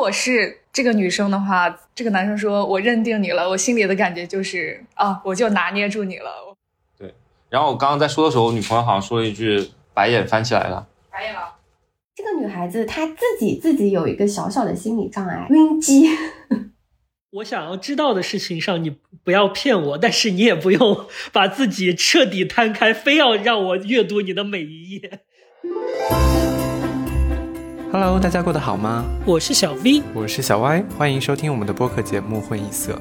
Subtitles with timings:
[0.00, 6.56] 我是这个女生的话，这个男生说我认定你了，我心里的感觉就是啊，我就拿捏住你了。
[6.98, 7.14] 对，
[7.50, 10.88] 然后我刚刚在说的时候，我女朋友好像说了一句，白眼翻起来了。
[11.10, 11.56] 白眼了。
[12.14, 16.06] 这个女孩子她自己自己有一个小小的心理障碍，晕机。
[17.32, 25.20] 我想要知道的事情上，你不要骗我，但是你也不用把自己彻底摊开，非要让我阅读你的每一页。
[27.92, 29.04] Hello，大家过得好吗？
[29.26, 32.92] 我是小 V，我是小 Y，欢迎收听我们的播客节目《混一色》。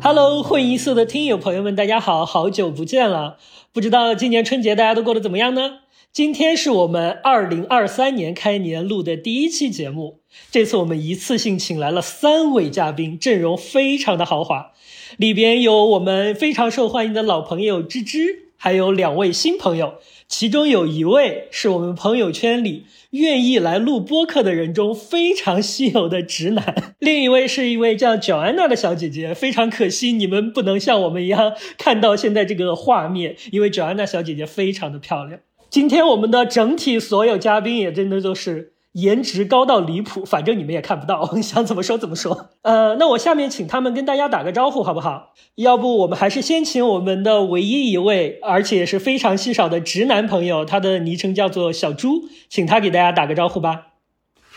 [0.00, 3.38] Hello，混一色的听友朋友们，大家好，好久不见了，
[3.72, 5.78] 不知道今年春节大家都过得怎么样呢？
[6.12, 10.20] 今天是我们二零二三年开年录的第一期节目。
[10.52, 14.70] 这次我们一次性请来了三位嘉宾，阵容非常的豪华。
[15.16, 19.94] 里边有我们非常受欢迎的老朋友芝芝，还有两位新朋友。
[20.36, 29.32] 其中有一位是我们朋友圈里愿意来录播客的人中非常稀有的直男， 另一位是一位叫乔安娜的小姐姐。
[29.32, 35.38] 非常可惜，你们不能像我们一样看到现在这个画面，因为乔安娜小姐姐非常的漂亮。
[35.70, 42.50] 今天我们的整体所有嘉宾也真的都是颜值高到离谱，反正你们也看不到， 想怎么说怎么说。
[42.62, 45.32] 呃，那我下面请他们跟大家打个招呼好不好？
[45.56, 53.88] 要不我们还是先请我们的唯一一位，而且是非常稀少的直男朋友，他的昵称叫做小猪，请他给大家打个招呼吧。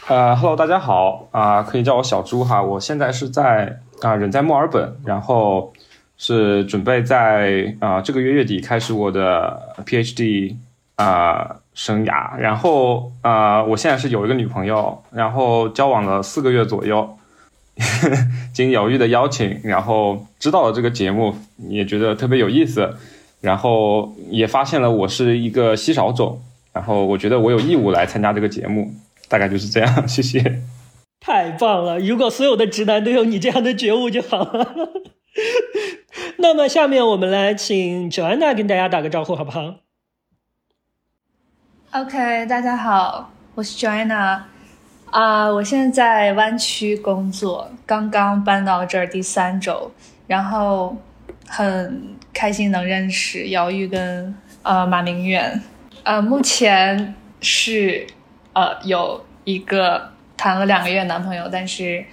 [0.08, 2.62] 呃，Hello，大家好啊，可以叫我小猪哈。
[2.62, 5.74] 我现在是在啊，人在墨尔本，然后
[6.16, 10.58] 是准备在啊这个月月底开始我的 PhD。
[10.98, 17.16] 啊，生涯，然后啊，我现在是有一个女朋友，然后交往了四个月左右，
[18.52, 21.36] 经犹豫的邀请，然后知道了这个节目，
[21.70, 22.96] 也觉得特别有意思，
[23.42, 26.42] 然后也发现了我是一个稀少种，
[26.74, 28.92] 然后我觉得我有义务来参加这个节目，
[29.30, 30.64] 大概就是这样， 谢谢。
[31.20, 34.74] 太棒了，如果所有的直男都有你这样的觉悟就好了。
[36.38, 39.76] 那么下面我们来请 Joanna 跟大家打个招呼，好不好
[41.92, 44.42] ？OK，大家好，我是 Joanna，
[45.10, 49.90] 啊，我现在在湾区工作，刚刚搬到这儿第三周，
[50.28, 50.98] 然后
[51.48, 55.62] 很开心能认识姚玉跟呃马明远，
[56.04, 58.06] 呃，目前是
[58.52, 62.06] 呃有一个谈了两个月男朋友，但是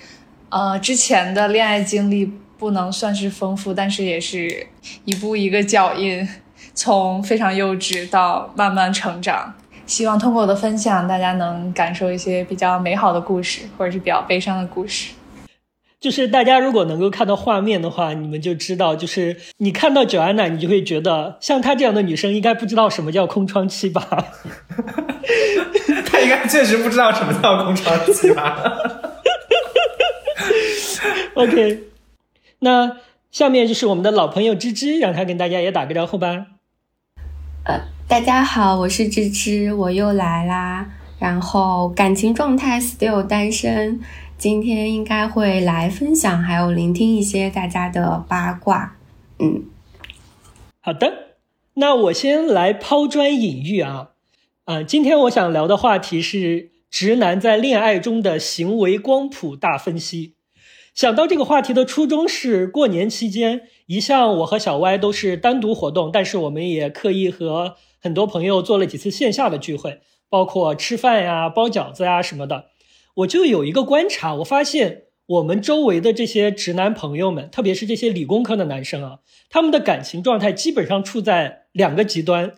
[0.51, 4.69] 呃之前的恋爱经历不能算是丰富，但是也是
[5.05, 6.27] 一步一个脚印，
[6.75, 9.53] 从非常幼稚到慢慢成长。
[9.87, 15.13] 希望通过我的分享，大家能感受一些比较美好的故事，或者是比较悲伤的故事。
[16.01, 24.07] 就是大家如果能够看到画面的话，你们就知道，就是你看到九安娜，你就会觉得像她这样的女生应该不知道什么叫空窗期吧？
[26.07, 28.79] 她应该确实不知道什么叫空窗期吧？
[31.35, 31.85] OK，
[32.59, 32.99] 那
[33.31, 36.47] 下面就是我们的老朋友芝芝，让她跟大家也打个招呼吧。
[37.65, 37.81] 呃。
[38.07, 40.91] 大家好，我是芝芝，我又来啦。
[41.19, 43.99] 然后感情状态 still 单身，
[44.37, 48.97] 今天应该会来分享，还有聆听一些大家的八卦。
[49.39, 49.65] 嗯，
[50.81, 51.37] 好的，
[51.75, 54.11] 那我先来抛砖引玉啊。
[54.67, 60.35] 啊，今天我想聊的话题是直男在恋爱中的行为光谱大分析。
[60.95, 67.77] 想到这个话题的初衷是过年期间，一向我和小歪都是单独活动，但是我们也刻意和。
[68.01, 72.67] 很多朋友做了几次线下的聚会，包括吃饭呀、包饺子呀什么的。
[73.15, 79.19] 我就有一个观察，我发现我们周围的这些直男朋友们，特别是这些理工科的男生啊，
[79.49, 82.53] 他们的感情状态基本上处在两个极端，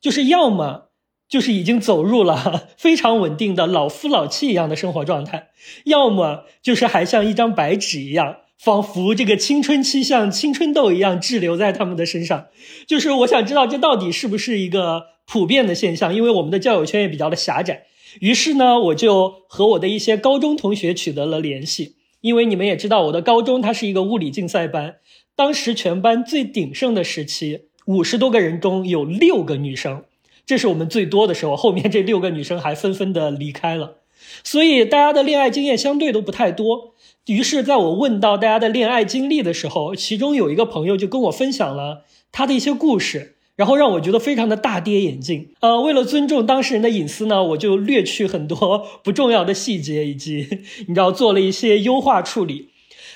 [0.00, 0.87] 就是要么
[1.28, 5.48] 就是已经走入了 非常稳定的老夫老妻一样的生活状态，
[5.84, 8.36] 要么就是还像一张白纸一样。
[8.58, 12.48] 仿佛这个青春期像青春痘一样滞留在他们的身上，
[12.88, 16.12] 就是我想知道这到底是不是一个普遍的现象？
[16.12, 17.84] 因为我们的交友圈也比较的狭窄。
[18.20, 21.94] 于是呢，我就和我的一些高中同学取得了联系。
[22.20, 24.96] 因为你们也知道，我的高中它是一个物理竞赛班，
[25.36, 30.02] 当时全班最鼎盛的时期，五十多个人中有六个女生，
[30.48, 31.54] 这是我们最多的时候。
[31.54, 33.98] 后面这六个女生还纷纷的离开了，
[34.42, 36.94] 所以大家的恋爱经验相对都不太多。
[37.26, 45.50] 于是，在我问到大家的恋爱经历的时候，其中有一个朋友就跟我分享了他的一些故事，然后让我觉得非常的大跌眼镜。
[45.60, 50.48] 呃，为了尊重当事人的隐私呢，我就略去很多 不重要的细节，以及
[50.86, 52.70] 你知道做了一些优化处理。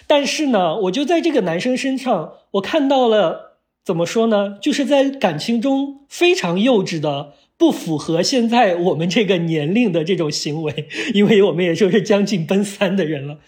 [0.06, 3.51] 但是呢，我就在这个男生身上，我看到了
[3.84, 4.58] 怎么说呢？
[4.60, 13.38] 就是在感情中非常幼稚的不符合现在我们这个年龄的这种行为，因为我们也就是将近奔三的人了。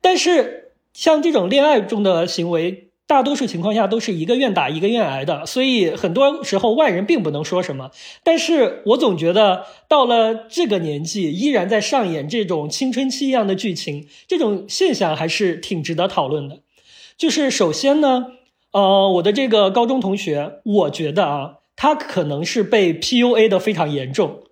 [0.00, 7.90] 但是像这种恋爱中的行为，大多数情况下都是一个愿打一个愿挨的，所以很多时候外人并不能说什么。
[8.24, 16.60] 但是我总觉得到了这个年纪，依然在上演这种青春期一样的剧情，这种现象还是挺值得讨论的。
[17.16, 18.26] 就是首先呢，
[18.76, 24.42] 呃，我的这个高中同学，我觉得啊，他可能是被 PUA 的非常严重。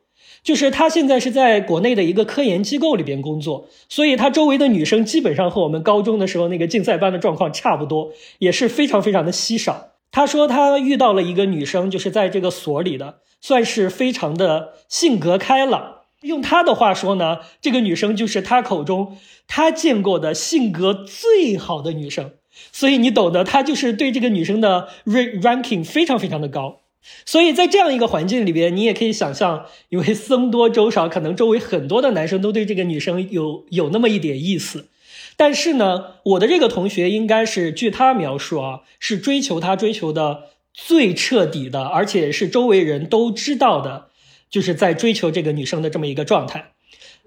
[0.42, 9.88] 就是他现在是在国内的一个科研机构里边工作，所以他周围的女生基本上和我们高中的时候那个竞赛班的状况差不多，也是非常非常的稀少。
[10.10, 15.96] 他说他遇到了一个女生，就是在这个所里的，算是非常的性格开朗。
[16.22, 22.30] 用他的话说呢，这个女生就是他口中他见过的性格最好的女生。
[22.72, 26.80] 所以你懂得，他就是对这个女生的 ranking 非常非常的高。
[27.26, 34.88] 所以在这样一个环境里边，你也可以想象，因为僧多粥少，可能周围很多的男生都对这个女生有有那么一点意思。
[35.36, 44.06] 但是呢，我的这个同学应该是据他描述啊，是追求他追求的最彻底的，而且是周围人都知道的，
[44.48, 46.72] 就是在追求这个女生的这么一个状态。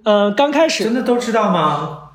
[0.04, 2.07] 嗯，刚开始真的都知道吗？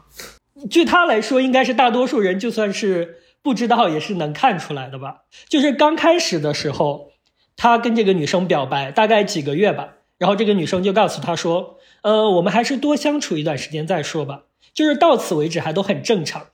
[0.70, 5.22] 据他来说，应该是大多数人就算是不知道，也是能看出来的吧。
[5.48, 7.10] 就是刚开始的时候。
[7.54, 16.46] 他跟这个女生表白，大概几个月吧，然后这个女生就告诉他说：“呃，我们还是多相处一段时间再说吧。”就是到此为止还都很正常。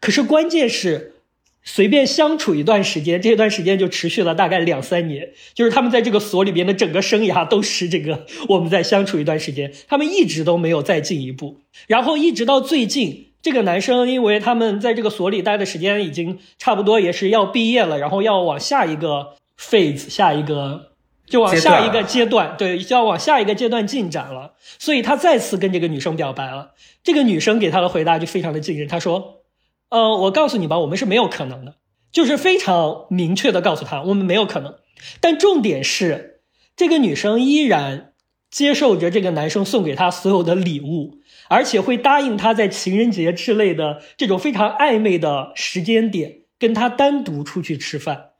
[0.00, 1.16] 可是关键是，
[1.64, 5.32] 随便相处一段时间，这段时间就持续了大概两三年。
[5.54, 11.58] 就是他们在这个所里边的整个生涯都是这个，我们在相处一段时间，他们一直都没有再进一步。
[11.88, 19.36] 然后一直到最近，这个男生因为他们在这个所里待的时间已经差不多，也是要毕业了，然后要往下一个。
[19.56, 20.90] phase 下一个
[21.26, 24.54] 就往下一个阶段，对，就要往下一个阶段进展了。
[24.80, 26.72] 所以他再次跟这个女生表白了。
[27.04, 29.44] 这个女生给他的回答就非常的惊人，她说
[29.90, 31.76] ：“呃，我告诉你吧，我们是没有可能的，
[32.10, 34.74] 就是非常明确的告诉他，我们没有可能。
[35.20, 36.40] 但重点是，
[36.74, 38.12] 这个女生依然
[38.50, 48.30] 接受着这个男生送给她所有的礼物，而且会答应他在情人节之类的这种非常暧昧的时间点跟他单独出去吃饭。”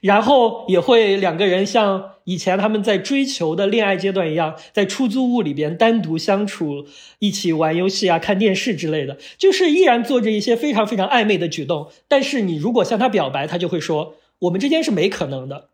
[0.00, 6.86] 然后也会两个人像以前他们在追求的恋爱阶段一样，在出租屋里边单独相处，
[7.18, 11.90] 一起玩游戏啊、看电视之类的，就是依然做着一些非常非常暧昧的举动。
[12.06, 15.70] 但是你如果向他表白，他就会说我们之间是没可能的。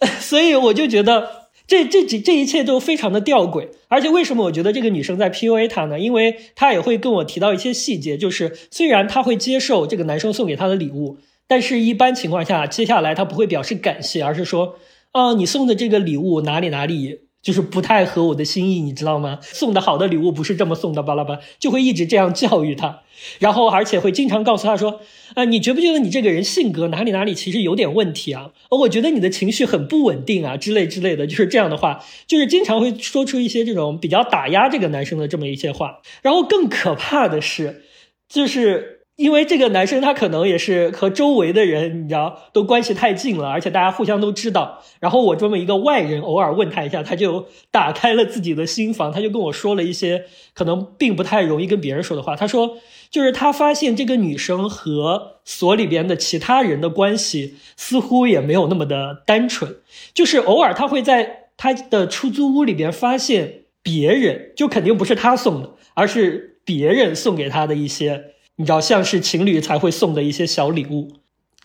[0.20, 3.68] 所以我就觉得这这几这一切都非常的吊诡。
[3.86, 6.00] 而且为什么我觉得这个女生在 PUA 他呢？
[6.00, 11.18] 因为她也会跟我提到一些细节，就是虽然她会接受这个男生送给她的礼物。
[11.50, 14.76] 但是，一般情况下，接下来他不会表示感谢，而是说，
[15.12, 19.38] 啊，你送的这个礼物哪里哪里就是不太合我的心意，你知道吗？
[19.42, 23.02] 送的好的礼物不是这么送的，巴拉巴，就会一直这样教育他，
[23.38, 25.00] 然后而且会经常告诉他说，
[25.34, 28.50] 啊，你觉不觉得你这个人性格哪里哪里其实有点问题啊？
[28.70, 36.00] 我觉得你的情绪很不稳定啊，之类之类的，就是这样的话，就是经常会说出一些这种比较打压这个男生的这么一些话。
[36.22, 37.84] 然后更可怕的是，
[38.28, 38.97] 就是。
[39.18, 44.80] 因为这个男生他可能也是和周围的人，你知道，都关系太近了，而且大家互相都知道。
[45.00, 52.36] 然后我这么一个外人偶尔问他一下，他就打开了自己的心房，他就跟我说了一些可能并不太容易跟别人说的话。
[52.36, 52.76] 他说，
[53.10, 59.78] 就是他发现这个女生和所里边的其他人的关系似乎也没有那么的单纯，
[60.14, 68.34] 就是偶尔他会在他的出租屋里边发现别人，就肯定不是他送的，而是别人送给他的一些。
[68.58, 71.12] 你知道，像是情侣才会送的一些小礼物，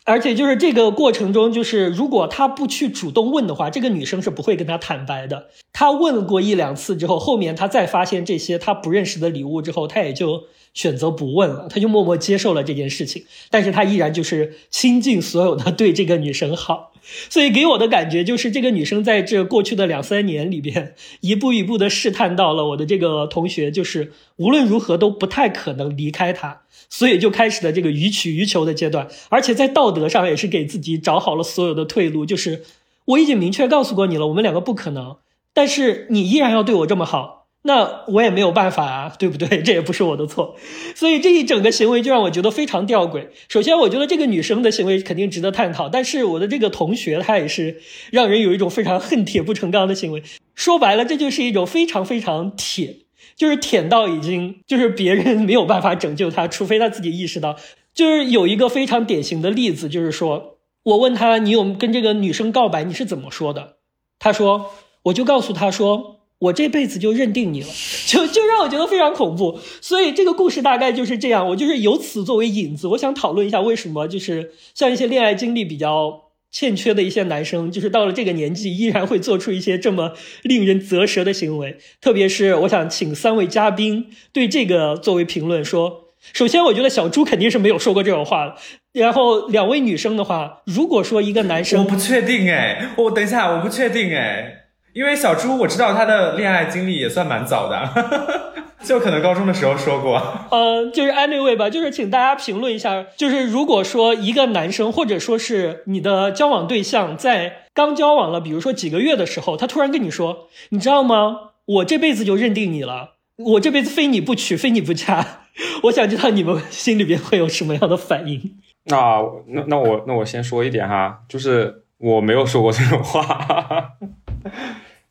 [0.06, 5.48] 而且就是这个过程中，就是如果他不去主动问的话，这个女生是不会跟他坦白的。
[5.74, 10.46] 他问过一两次之后，后面他再发现这些他不认识的礼物之后，他也就。
[10.74, 16.92] 选择不问了，他就默默接受了这件事情，但是他依然就是倾尽所有的对这个女生好，
[17.30, 26.63] 所以给我的感觉就是这个女生在这过去的两三年里边，一步一步的试探到了我的这个同学，就是无论如何都不太可能离开他，
[26.94, 32.62] 所以就开始了这个予取予求的阶段，而且在道德上也是给自己找好了所有的退路，就是
[33.06, 35.16] 我已经明确告诉过你了，我们两个不可能，
[35.56, 37.48] 但是你依然要对我这么好。
[37.66, 39.64] 那我也没有办法啊，对不对？
[39.64, 40.56] 这也不是我的错，
[40.96, 43.30] 所以这一整个行为就让我觉得非常吊诡。
[43.50, 47.82] 首先，我觉得这个女生的行为肯定值得探讨，但是我的这个同学她也是
[48.12, 50.22] 让人有一种非常恨铁不成钢的行为。
[50.54, 52.98] 说白了，这就是一种非常非常铁，
[53.36, 57.58] 就是舔到已经就是别人没有办法拯救他，除非他自己意识到。
[57.94, 63.78] 就是有一个非常典型的例子，就是说我问他你有跟这个女生告白，你是怎么说的？
[64.20, 64.72] 他说。
[65.08, 67.68] 我就告诉他说，我这辈子就认定你了，
[68.08, 69.60] 就就让我觉得非常恐怖。
[69.82, 71.46] 所以这个故事大概就是这样。
[71.50, 76.23] 我就是由此作为引子，我想讨论一下为什么就是像一些恋爱经历比较
[76.54, 81.78] 欠缺的一些男生，就是到了这个年纪依然会做出一些这么令人啧舌的行为。
[82.00, 86.02] 特别是我想请三位嘉宾对这个作为评论说。
[86.32, 88.56] 首先，我觉得小猪肯定是没有说过这种话的。
[88.94, 98.53] 然后，两位女生的话，如果说一个男生，我不确定哎，我等一下，我不确定哎，因为小猪我知道他的恋爱经历也算蛮早的，
[98.84, 100.22] 就可能高中的时候说过。
[100.52, 111.52] 呃，就是 anyway 吧，就是请大家评论一下，就是如果说一个男生或者说是你的交往对象在刚交往了，比如说几个月的时候，他突然跟你说，你知道吗？
[111.66, 113.12] 我这辈子就认定你了。
[113.38, 115.40] 我这辈子非你不娶，非你不嫁。
[115.84, 118.58] 我想知道你们心里边会有什么样的反应？
[118.86, 123.94] 那那那我那我先说一点哈，就是我没有说过这种话。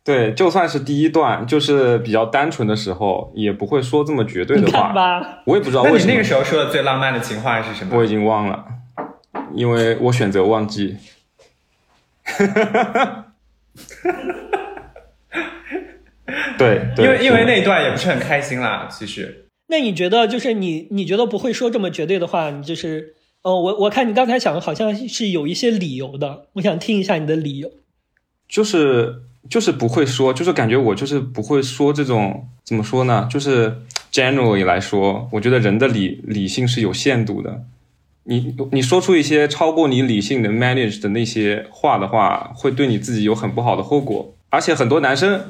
[0.04, 4.92] 对，就算是第一段，就是比较单纯的时候，也不会说这么绝对的话。
[5.46, 5.98] 我也不知道为什么。
[6.00, 7.96] 那你那个时候说的最浪漫的情话是什么？
[7.96, 8.64] 我已经忘了，
[9.54, 10.96] 因为我选择忘记。
[16.58, 19.48] 对，因为因为那一段也不是很开心啦，其实。
[19.68, 27.70] 那你觉得，就是你你觉得不会说这么绝对的话，你就是，哦，我我看你刚才讲的好像是有一些理由的，我想听一下你的理由。
[28.48, 33.28] 就是就是不会说，就是感觉我就是不会说这种怎么说呢？
[33.30, 33.76] 就是
[34.12, 37.62] generally 来说，我觉得人的理理性是有限度的。
[38.24, 45.40] 你你说出一些超过你理性的 manage 的那些话的话，会对你自己有很不好的后果，而且很多男生。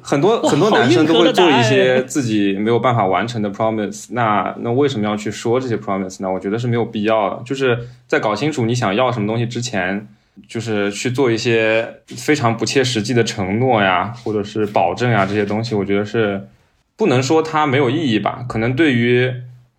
[0.00, 6.32] 很多很多男生都会做一些 自己没有办法完成的 promise，那那为什么要去说这些 promise 呢？
[6.32, 7.42] 我觉得是没有必要的。
[7.44, 10.06] 就是在搞清楚你想要什么东西之前，
[10.48, 16.48] 就是去做一些非常不切实际的承诺呀，或者是保证呀，这些东西，我觉得是
[16.96, 18.44] 不能说它没有意义吧。
[18.48, 19.32] 可能对于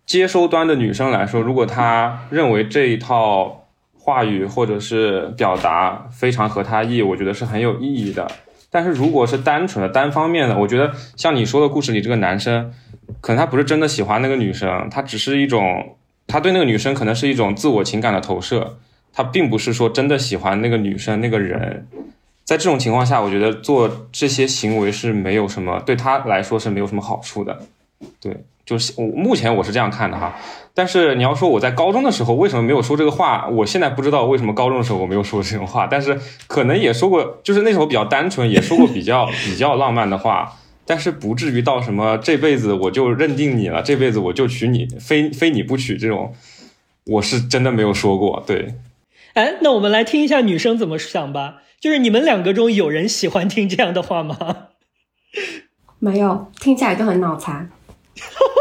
[0.04, 3.66] 接收端的女生来说，如果她认为这一套
[3.98, 8.26] 话语或者是表达非常合她意，我觉得是很有意义的。
[8.70, 12.72] 但是如果是单纯的单方面的，我觉得像你说的故事里这个男生，
[13.20, 15.96] 可能他不是真的喜欢那个女生，他只是一种
[16.26, 18.78] 他对那个女生可能是一种自我情感的投射，
[19.16, 21.88] 他并不是说真的喜欢那个女生那个人。
[22.44, 27.62] 在这种情况下，我觉得做这些行为是没有什么对他来说是没有什么好处的，
[28.20, 28.44] 对。
[28.66, 30.34] 就是我目前我是这样看的哈，
[30.74, 36.18] 但是你要说我在高中的时候为什么没有说这个话，我现在不知道为什么高中的时候我没有说这种话，但是
[36.48, 46.34] 可能也说过，就是那时候比较单纯，也说过比较 比较浪漫的话，但是不至于到什么这辈子我就认定你了，这辈子我就娶你，非非你不娶这种，
[47.04, 48.42] 我是真的没有说过。
[48.44, 48.74] 对，
[49.36, 54.68] 哎，那我们来听一下女生怎么想吧，就是你们两个中有人喜欢听这样的话吗？
[56.00, 57.70] 没有，听起来就很脑残。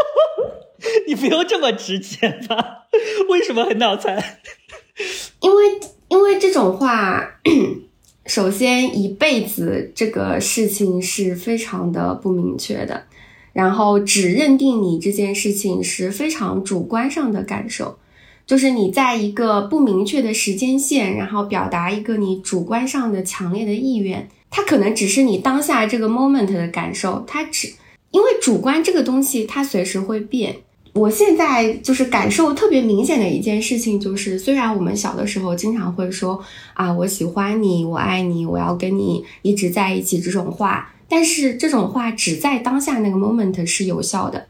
[1.07, 2.87] 你不用这么直接吧？
[3.29, 4.21] 为什么很脑残？
[5.39, 5.63] 因为
[6.09, 7.39] 因为这种话，
[8.25, 13.05] 首先一辈子这个事情是非常的不明确的，
[13.53, 17.97] 然后只认定你这件事情是非常主观上的感受，
[18.45, 27.73] 就是你在一个不明确的时间线，然后表达一个你主观上的强烈的意愿，它可能只是你当下这个 moment 的感受，它只。
[28.11, 30.55] 因为主观这个东西，它随时会变。
[30.93, 36.41] 我现在就是感受特别明显的一件事情，就是虽然我们小的时候经常会说
[36.73, 44.47] 啊，我喜欢你，我爱你，我要跟你一直在一起这种话，但是这种话只在当下那个 moment 是有效的。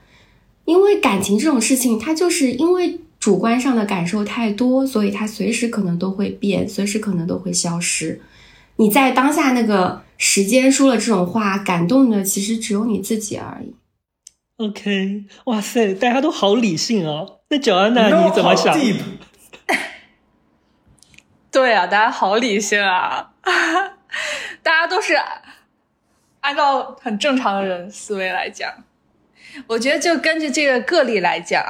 [0.66, 8.22] 因为感情这种事情，它就是因为主观上的感受太多，所以它随时可能都会变，随时可能都会消失。
[8.76, 10.04] 你在当下那个。
[10.18, 13.76] 时间说了这种话，感动的其实只有你自己而已。
[14.58, 17.40] OK，哇塞，大家都好理性哦。
[17.50, 18.78] 那九安娜你怎么想？
[21.52, 23.32] 对啊，大家好理性啊！
[24.64, 25.16] 大家都是
[26.40, 28.72] 按照很正常的人思维来讲。
[29.68, 31.62] 我觉得就根据这个个例来讲，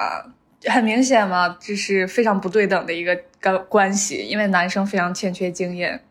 [0.65, 6.01] 很明显嘛，这是非常不对等的一个关关系，因为男生非常欠缺经验。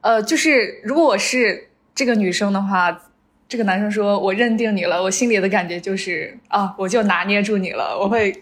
[0.00, 3.10] 呃，就是如果我是这个女生的话，
[3.48, 8.34] 这个男生说我认定你了，我心里的感觉就是啊，我就拿捏住你了，我会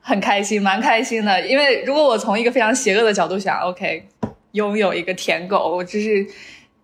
[0.00, 1.46] 很开心，蛮开心的。
[1.46, 4.06] 因为如果我从一个非常邪恶的角度想，OK，
[4.52, 6.26] 拥有一个舔狗，我就是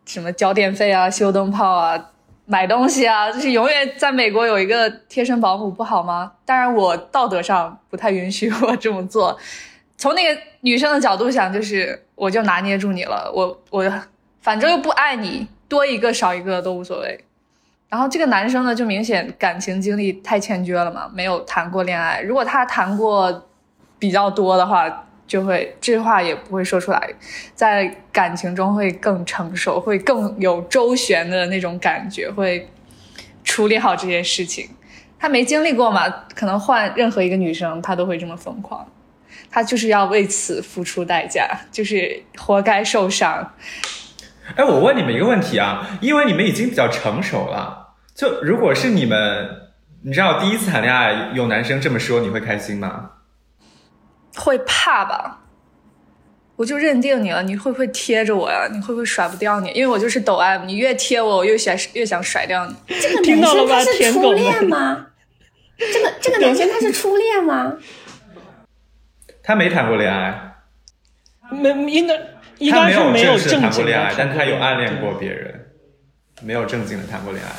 [0.05, 2.13] 什么交电费啊、修灯泡啊、
[2.47, 6.33] 买东西啊， 就是永远在美国有一个贴身保姆，不好吗？
[6.45, 9.39] 当然，我道德上不太允许我这么做。
[9.97, 13.93] 从那个女生的角度想，就是我就拿捏住你了，我我。
[14.43, 17.25] 反正又不爱你，多一个少一个都无所谓。
[17.89, 22.21] 然后这个男生呢，就明显感情经历太欠缺了嘛，没有谈过恋爱。
[22.21, 23.49] 如果他谈过
[23.99, 27.11] 比较多的话，就会这话也不会说出来，
[27.55, 32.69] 在感情中会更成熟，会更有周旋的那种感觉，会
[33.43, 34.69] 处理好这些事情。
[35.19, 38.87] 他没经历过嘛，可能换任何一个女生，他都会这么疯狂。
[39.51, 43.53] 他就是要为此付出代价，就是活该受伤。
[44.57, 47.95] 哎，我问你们一个问题啊，因为你们已经比较成熟了。
[48.15, 49.49] 就如果是你们，
[50.03, 53.13] 你知道第一次谈恋爱有男生这么说，你会开心吗？
[54.37, 55.41] 会怕吧？
[56.57, 58.69] 我就认定你了，你会不会贴着我呀？
[58.71, 59.71] 你会不会甩不掉你？
[59.71, 62.75] 因为我就是抖 M，你越贴我，我越想越想甩掉你。
[62.87, 65.07] 这个男生他是初恋吗？
[65.77, 67.75] 这个这个男生他是初恋吗？
[69.43, 70.55] 他没谈过恋爱，
[71.51, 72.15] 没应该
[72.59, 75.73] 应该是没有正经谈过恋爱，但他有暗恋过别人，
[76.41, 77.51] 没有正经的谈过恋爱。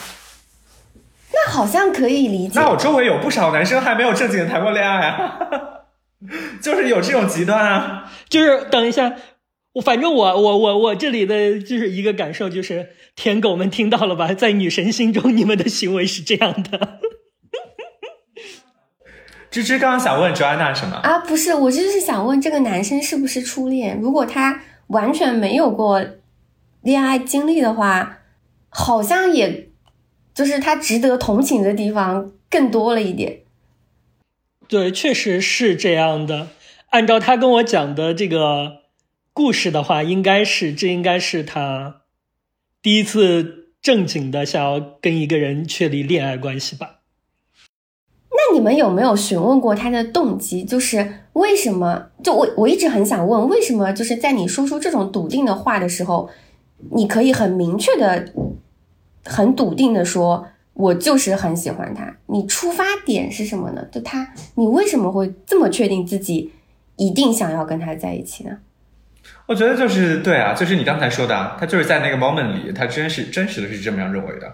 [1.33, 2.57] 那好像可以理解。
[2.57, 5.37] 那我周围有不少男生还没有正经的谈过恋爱啊，
[6.61, 8.11] 就是有这种极端啊。
[8.29, 9.15] 就是等一下，
[9.73, 14.33] 我反正我我我我这里的就是一个感受，就是舔狗们听到了吧？
[14.33, 16.99] 在女神心中，你们的行为是这样的。
[19.51, 21.19] 芝芝刚刚想问 Joanna 什么啊？
[21.19, 23.99] 不是，我就是想问这个男生是不是初恋？
[24.01, 26.03] 如果他完全没有过
[26.81, 28.19] 恋爱经历的话，
[28.69, 29.69] 好像也。
[30.33, 33.43] 就是他值得同情的地方更多了一点，
[34.67, 36.47] 对，确实是这样的。
[36.89, 38.83] 按照他跟我讲的这个
[39.33, 42.01] 故事的话，应该是这应该是他
[42.81, 47.01] 第一次正经的想要跟一个人确立恋爱关系吧。
[48.31, 50.63] 那你们有没有询问过他的动机？
[50.63, 52.07] 就是为什么？
[52.23, 56.29] 就我我一直很想问，为什么就是在你说出这种笃定的话的时候，
[56.91, 58.33] 你可以很明确的。
[59.27, 60.45] 很笃定的说，
[60.75, 62.17] 我就是很喜欢他。
[62.27, 63.83] 你出发点是什么呢？
[63.91, 66.51] 就他，你为什么会这么确定自己
[66.97, 68.57] 一定想要跟他在一起呢？
[69.47, 74.53] 我觉得就是对啊，就是你刚才说的，他就是在那个 moment 里，他真是真实的是这么样认为的。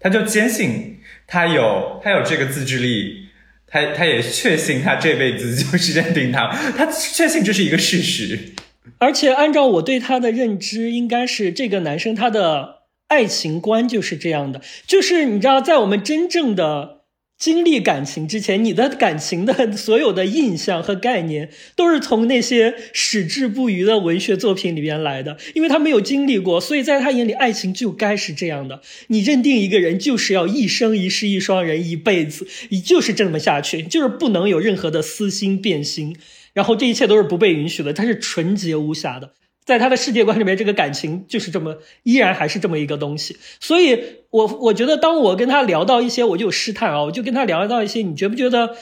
[0.00, 0.98] 他就坚信
[1.28, 3.28] 他有他有这个自制力，
[3.68, 8.54] 他他也确信他这辈子就是认定他，他确信这是一个事实。
[8.98, 12.81] 而且按照我对他的认知，应该是这个男生他的。
[13.12, 17.02] 爱情观就是这样的，就是你知道，在我们真正的
[17.38, 25.36] 经历感情之前，你的感情的所有的印象和概念，都是从那些矢志不渝的文学作品里边来的。
[25.54, 28.80] 因为他没有经历过，所以在他眼里，爱情就该是这样的。
[29.08, 36.16] 你认定一个人就是要一生一世一双人，一辈子，你就是这么下去，就是不能有任何的私心变心，
[36.54, 39.34] 然后这一切都是不被允许的，它是纯洁无瑕的。
[39.64, 43.36] 在他的世界观里面，这个感情就是这么，依然还是这么一个东西。
[43.60, 48.76] 所以，我我觉得，当我跟他聊到一些，我就试探啊，我就跟他聊到一些，你觉不觉得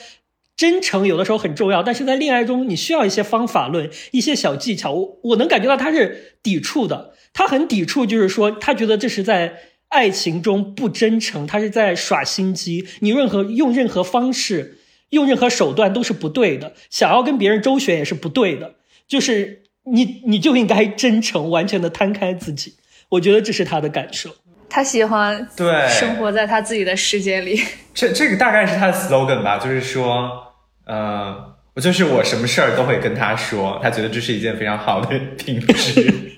[0.57, 1.83] 真诚有的时候很重要？
[1.83, 4.91] 但是在恋爱中，你需要一些方法论，一些小技巧。
[4.91, 12.87] 我我能感觉到他是抵触的，他很抵触，就是说，他觉得这是在爱情中不真诚，他是在耍心机。
[13.01, 14.79] 你任何用任何方式，
[15.11, 18.73] 用任何手段都是不对的，想要跟别人周旋也是不对的，
[19.07, 19.60] 就是。
[19.83, 22.75] 你你就应该真诚，完全的摊开自己。
[23.09, 24.29] 我觉得这是他的感受。
[24.69, 27.59] 他喜欢对生活在他自己的世界里。
[27.93, 30.53] 这这个大概是他的 slogan 吧，就是说，
[30.85, 36.31] 呃，我就是我什么事儿都会跟他说，他觉得这是一件非常好的品质。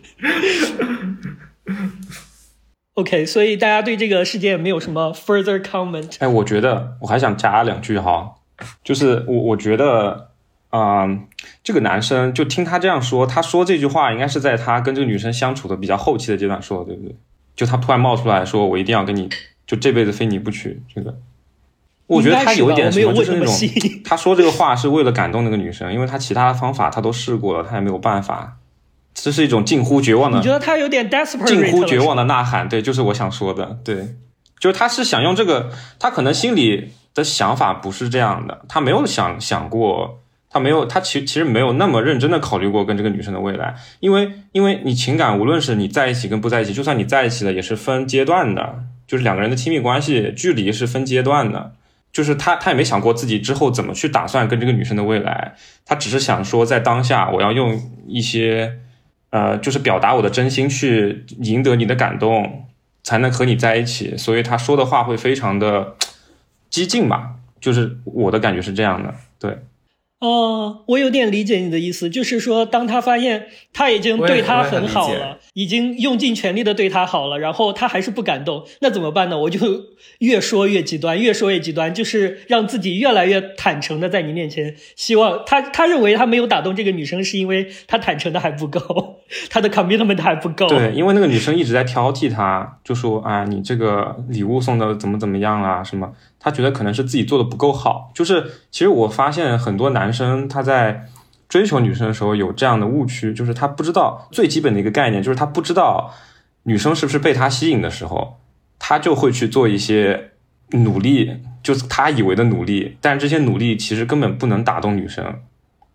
[2.95, 6.15] OK，所以大家对这个事件没有什么 further comment？
[6.19, 8.35] 哎，我觉得我还想加两句哈，
[8.83, 10.29] 就是我我觉得。
[10.75, 11.27] 嗯，
[11.63, 17.15] 这个男生就听他这样说，他说这句话应该是在他跟这个女生相处的比较后期的阶段说的，对不对？
[17.55, 19.29] 就他突然冒出来说，我一定要跟你，
[19.65, 20.81] 就这辈子非你不娶。
[20.93, 21.15] 这个，
[22.07, 23.55] 我觉得他有一点什么，就是那种
[24.03, 28.57] 他说这个话是为了感动那个女生，因为他其他的方法他都试过了，他也没有办法。
[29.13, 34.15] 这是一种近乎绝望的，你觉得他有点 desperate，近乎绝望的呐喊，对，就是我想说的，对，
[34.59, 40.19] 就是他是想用这个，他可能心里的想法不是这样的，他没有想想过。
[40.53, 51.73] 他没有，他其其实没有那么认真的考虑过跟这个女生的未来，因为因为你情感无论是你在一起跟不在一起，就算你在一起了，也是分阶段的，就是两个人的亲密关系距离是分阶段的，
[52.11, 55.55] 就是他他也没想过自己之后怎么去打算跟这个女生的未来，
[55.87, 58.77] 他只是想说在当下我要用一些
[59.31, 62.67] 呃，就是表达我的真心去赢得你的感动，
[63.01, 65.95] 才能和你在一起，所以他说的话会非常的
[66.69, 69.57] 激进吧，就是我的感觉是这样的，对。
[70.23, 79.37] 哦，我有点理解你的意思，就是说，当他发现他已经对他很好了，已经用尽全力的对他好了，然后他还是不感动，那怎么办呢？
[79.37, 79.59] 我就
[80.19, 89.19] 越说越极端，越说越极端，就是让自己越来越坦诚的在你面前，希望他他认为他没有打动这个女生，是因为他坦诚的还不够，
[89.51, 90.69] 他的 commitment 还不够。
[90.69, 96.09] 对，因为那个女生一直在挑剔他，就说啊，你这个礼物送的怎么怎么样啊，什么？
[96.43, 98.11] 他觉得可能是自己做的不够好。
[98.13, 101.07] 就是其实我发现很多男生他在
[101.47, 106.13] 追求女生的时候有这样的误区，就是他不知道最基本的一个概念，就是他不知道
[106.63, 108.39] 女生是不是被他吸引的时候，
[108.77, 110.31] 他就会去做一些
[110.71, 115.41] 努力，就是他以为的努力，但这些努力其实根本不能打动女生，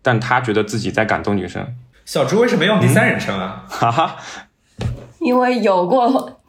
[0.01, 3.65] 但他觉得自己在感动女生，小猪为什么用第三人称啊？
[3.69, 4.15] 哈哈。
[5.19, 6.39] 因为有过，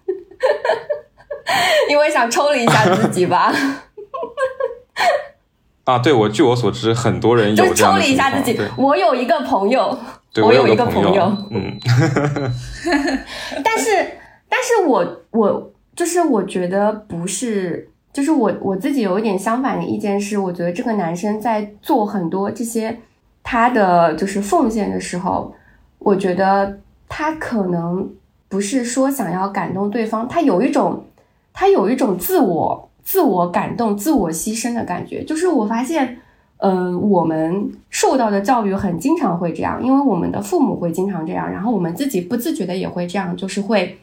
[1.91, 3.53] 因为想抽离一下自己吧，
[5.91, 8.59] 啊，对我据我所知，很多人就是抽有这样的离一下自己。
[8.77, 9.99] 我有一个朋友，
[10.33, 11.77] 对我有一个有朋朋友嗯，
[13.65, 13.91] 但是，
[14.49, 23.01] 但是我我就是我觉得不是，就是我我自己有一点相反的意见是，我觉得这个男生在做很多这些
[23.43, 25.55] 他的就是奉献的时候，
[25.99, 28.09] 我觉得他可能
[28.49, 31.05] 不是说想要感动对方，他有一种
[31.53, 36.19] 他有一种自我自我感动、自我牺牲的感觉，就是我发现。
[36.63, 43.97] 嗯，我们受到的教育很经常会这样，因为我们的父母会经常这样，然后我们自己不自觉的也会这样，就是会，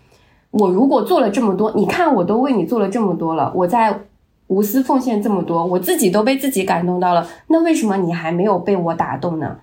[0.50, 4.00] 我如果做了这么多，你看我都为你做了这么多了，我在
[4.48, 9.58] 无私奉献这么多，我自己都被自己感动到了，那为什么你还没有被我打动呢？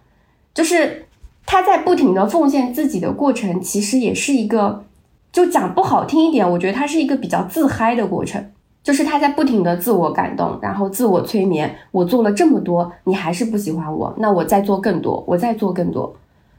[0.54, 1.06] 就是
[1.44, 4.84] 他在不停的奉献自己的过程，其实也是一个，
[5.32, 8.52] 就讲不好听一点，我觉得他是一个比较自嗨的过程。
[8.84, 11.74] 就是他在不停的自我感动，然后自我催眠。
[11.90, 16.14] 我做了这么多，你还是不喜欢我，那我再做更多，我再做更多。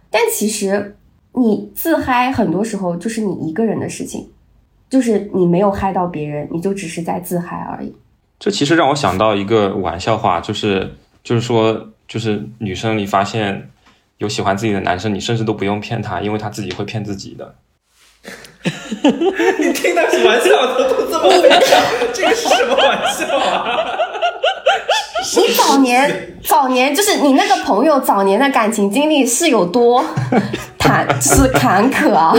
[0.10, 0.96] 但其实
[1.34, 4.28] 你自嗨，很多时候就是你一个人的事情，
[4.90, 7.96] 就是你没有嗨到别人，你就只是在自嗨而已。
[8.40, 13.70] 这其实让我想到一个玩笑话，就是就是说，就是女生你发现
[14.18, 17.54] 有喜欢自己的男生，你甚至都不用骗他，因为他自己会骗自己的。
[20.18, 21.78] 你玩笑都都这么玩笑，
[22.14, 23.98] 这个是什么玩笑啊？
[25.36, 30.06] 你早年早年就是你那个朋友早年的感情经历是有多
[30.78, 32.34] 坎是坎坷啊？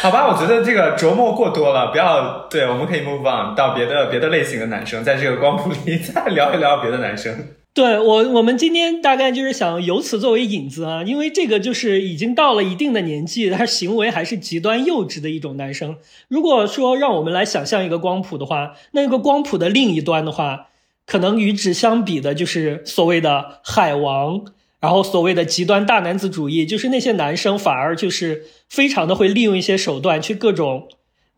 [0.00, 7.34] 好吧，我觉得这个琢磨过多了，不要对，我们可以 move on 到别的别的类型的男生，在这个光谱里再聊一聊别的男生。
[7.78, 15.94] 对我，我们今天大概就是想由此作为引子啊，因为这个就是已经到了一定的年纪，他行为还是极端幼稚的一种男生。
[16.26, 20.70] 如果说让我们来想象一个光谱的话，那个光谱的另一端的话，
[21.06, 24.44] 可能与之相比的就是所谓的海王，
[24.80, 30.88] 然后所谓的极端大男子主义，就是那些男生反而就是非常的会利用一些手段去各种。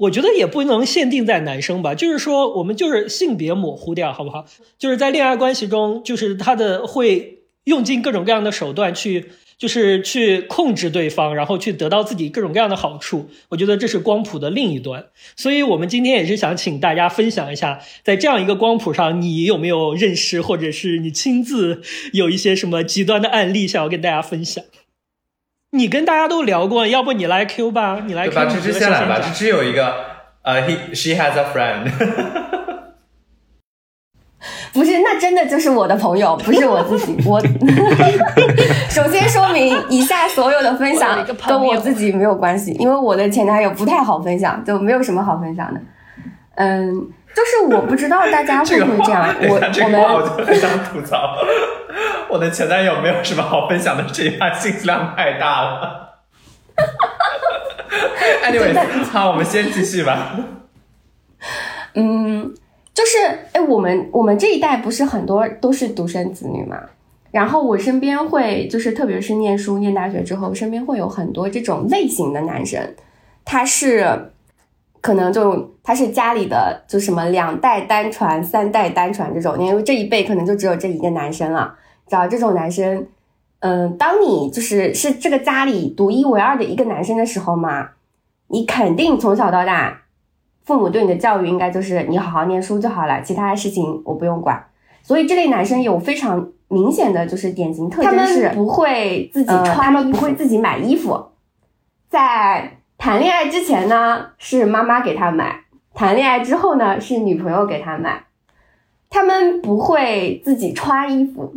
[0.01, 4.47] 我觉得也不能限定在男生吧，就是说我们就是性别模糊掉，好不好？
[4.79, 9.27] 就是在恋爱关系中，就是他的会用尽各种各样的手段去，
[9.59, 13.29] 就是去控制对方，然后去得到自己各种各样的好处。
[13.51, 15.05] 我觉得这是光谱的另一端，
[15.37, 21.83] 所以我们今天也是想请大家分享一下，在这样一个光谱上，你有没有认识，或者是你亲自
[22.15, 24.65] 有一些什么极端的案例想要跟大家分享？
[25.73, 28.45] 你跟大家都聊过，要不你来 Q 吧，你来对 Q 吧？
[28.47, 29.95] 芝芝先来吧，芝芝有一个
[30.43, 31.89] 呃，he she has a friend，
[34.73, 37.17] 不是，那真的就是我的朋友，不是我自己。
[37.25, 37.41] 我
[38.91, 45.81] 首先说明，以下所有的分享跟我自己没有关系，因为我的前男友不太好分享，就没有什么好分享的。
[46.57, 46.93] 嗯，
[47.35, 51.37] 就是我不知道大家会不会这样话，，我我个话我们就很想吐槽。
[52.31, 56.11] 我的前男友没有什么好分享的，这一趴信息量太大了。
[58.45, 60.37] Anyway，好，我们先继续吧。
[61.95, 62.55] 嗯，
[62.95, 63.19] 就是
[63.53, 66.79] 哎，我们我们这一代不是很多都是独生子女嘛？
[67.33, 72.95] 然后我身边会就是特别是念书念大学之后，身边会有很多这种类型的男生，
[73.45, 74.33] 他是
[75.01, 81.77] 可能就他是家里的就什么两代单传、三代单传这种，因为这一辈可能就只有这一个男生了。
[82.11, 83.07] 知道这种男生，
[83.61, 87.91] 嗯，当你就是是这个家里独一无二的一个男生的时候嘛，
[88.49, 90.03] 你肯定从小到大，
[90.65, 94.61] 父母对你的教育应该就是你好好念书就好了，其他的事情我不用管。
[95.05, 101.27] 所以这类男生有非常明显的就是典型特征是不会自己穿、他们不会自己买衣服，
[102.09, 105.61] 在谈恋爱之前呢是妈妈给他买，
[105.95, 108.25] 谈恋爱之后呢是女朋友给他买。
[109.09, 111.55] 他们不会自己穿衣服。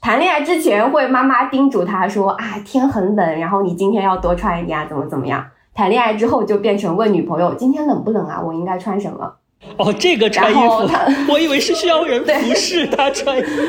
[0.00, 5.44] 谈恋爱之前会妈妈叮嘱他说啊，天很冷，然后你今天要多穿一点啊，怎么怎么样。
[5.74, 9.34] 谈恋爱之后就变成问女朋友今天冷不冷啊，我应该穿什么。
[9.76, 10.88] 哦，这个穿衣服，
[11.32, 13.50] 我以为是需要人服侍他穿衣服。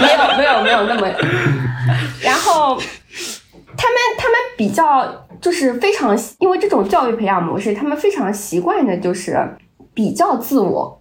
[0.00, 1.08] 没有没有没有那么。
[2.22, 2.76] 然后
[3.76, 9.56] 他们他们比较就是非常，因为这种教育培养模式，他们非常习惯的就是
[9.94, 11.00] 比较自我。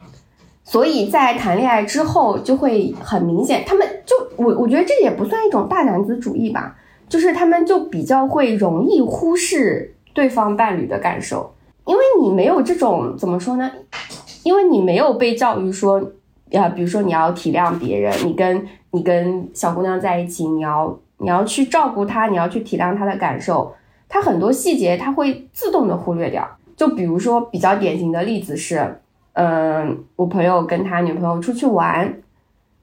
[0.66, 6.76] 所以在谈恋爱之后就会很明显，他们就我我觉得这也不算一种大男子主义吧，
[7.10, 11.54] 就是他们就比较会容易忽视对方伴侣的感受，
[11.86, 13.70] 因为你没有这种怎么说呢？
[14.44, 16.02] 因为你没有被教育说，
[16.52, 23.74] 呃，比如说你要体谅别人，你跟你跟小姑娘在一起，你要你要去照顾她，你要去体谅她的感受，
[24.08, 26.48] 她很多细节他会自动的忽略掉。
[26.78, 29.00] 就比如说比较典型的例子是。
[29.34, 32.22] 嗯，我朋友跟他女朋友出去玩，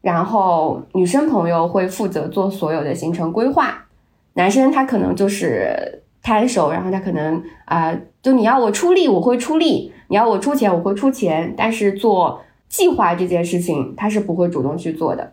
[0.00, 3.86] 然后女生朋友会负责做所有的行程规划，
[4.34, 11.54] 男生他可能就是摊手，然后他可能啊，就你要我出力，我会出力；你要我出钱，我会出钱。
[11.56, 15.32] 但是做计划这件事情，他是不会主动去做的。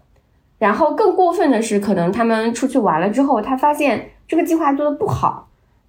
[0.60, 5.48] 然后更过分的是，可能他们出去玩了之后，他发现这个计划做的不好。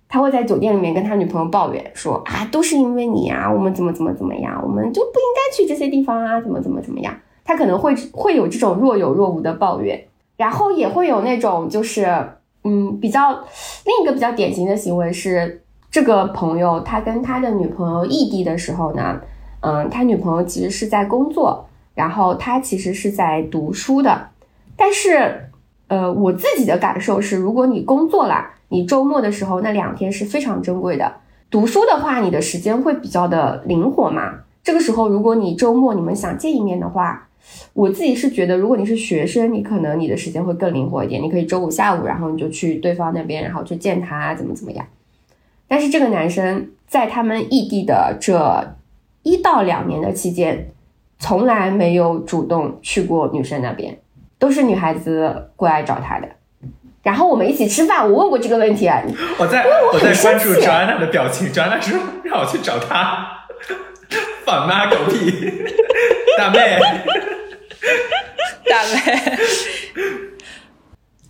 [0.09, 7.15] 他会在酒店里面跟他女朋友抱怨说啊，都是因为你啊，我们怎么怎么怎么样，我们就不应该去这些地方啊，怎么怎么怎么样。
[7.45, 10.03] 他可能会会有这种若有若无的抱怨，
[10.39, 12.07] 然后也会有那种就是
[12.65, 19.21] 嗯比较另一个比较典型的行为是，这个朋友他跟他的女朋友异地的时候呢，
[19.61, 24.29] 嗯，他女朋友其实是在工作，然后他其实是在读书的，
[24.75, 25.51] 但是
[25.89, 28.53] 呃，我自己的感受是，如果你工作了。
[28.69, 31.11] 你周末的时候那两天是非常珍贵的。
[31.51, 34.41] 读书的话，你的时间会比较的灵活嘛。
[34.63, 37.29] 这个时候，如果你周末你们想见一面的话，
[37.73, 41.23] 我自己是觉得，如果你是学生，你可能你的时间会更灵活一点。
[41.23, 44.85] 你可以周五下午，然后你就去对方那边，然后去见他，怎么怎么样。
[45.67, 48.75] 但是这个男生在他们异地的这
[49.23, 50.69] 一到两年的期间，
[51.19, 53.99] 从来没有主动去过女生那边，
[54.39, 56.29] 都是女孩子过来找他的。
[57.09, 59.03] 然后我们一起吃饭，我问过这个问题啊。
[59.39, 63.27] 我在我在关注 Joanna 的表情，Joanna 说让我去找他，
[64.45, 65.33] 反妈狗屁，
[66.37, 66.79] 大妹，
[68.67, 68.99] 大妹。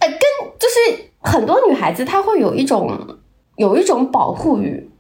[0.01, 0.19] 哎，跟
[0.59, 3.17] 就是很多女孩子她会有一种
[3.55, 4.91] 有一种保护欲。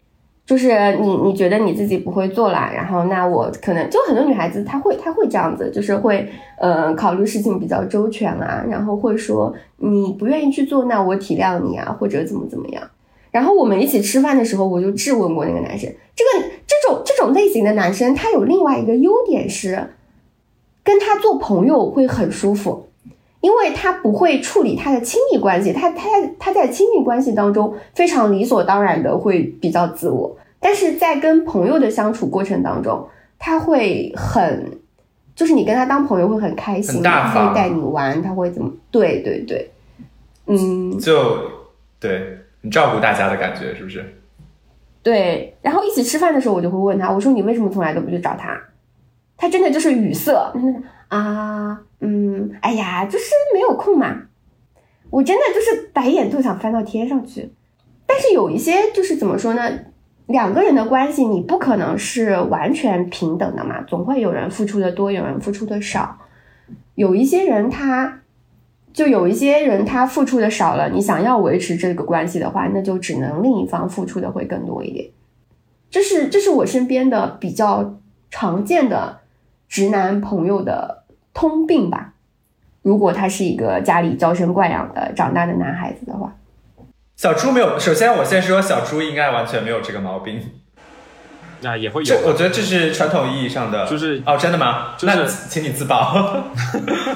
[0.48, 12.82] 就是你，你觉得你自己不会做啦，然后那我可能就很多女孩子她会，她会这样子，就是会，呃，考虑事情比较周全啊，然后会说你不愿意去做，那我体谅你啊，或者怎么怎么样。
[13.30, 19.90] 然后我们一起吃饭的时候，我就质问过那个男生，这个这种这种类型的男生，他有另外一个优点是，
[20.82, 22.87] 跟他做朋友会很舒服，
[23.40, 30.36] 因为他不会处理他的亲密关系，他他在他在亲密关系当中非常理所当然的会比较自我。
[30.60, 34.78] 但是在跟朋友的相处过程当中，他会很，
[35.36, 38.72] 就是你跟他当朋友会很开心，他会带你玩，他会怎么？
[38.90, 39.70] 对对对，
[40.46, 41.38] 嗯，就
[42.00, 44.04] 对你照顾大家的感觉是不是？
[45.00, 48.60] 对，然后一起吃饭的时候，我就会问他，我说你为什么从来都不去找他？
[49.36, 50.32] 他真的就是语塞，
[51.08, 54.22] 啊，嗯，哎呀，就是没有空嘛。
[55.10, 57.50] 我真的就是白眼都想翻到天上去。
[58.06, 59.70] 但是有一些就是怎么说呢？
[60.26, 66.18] 两个人的关系，你不可能是完全平等的嘛，总会有人付出的多，有人付出的少。
[66.94, 68.20] 有一些人，他
[68.92, 70.90] 就有一些人，他付出的少了。
[70.90, 75.08] 你想要维持这个关系的话，那就只能另一方付出的会更多一点。
[75.90, 77.98] 这是这是我身边的比较
[78.30, 79.20] 常见的
[79.66, 80.97] 直男朋友的
[81.34, 82.14] 通病吧。
[82.82, 86.34] 如果他是一个家里娇生惯养的长大的男孩子的话。
[87.16, 90.40] 小猪没有，首先我先说，小猪应该完全没有这个毛病。
[91.60, 94.94] 那也会有，我觉得这是传统意义上的，就是哦，真的吗？
[95.02, 96.44] 那请你自爆。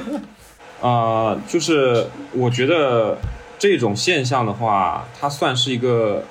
[0.82, 3.16] 啊，就是我觉得
[3.56, 6.24] 这种现象的话，它算是一个，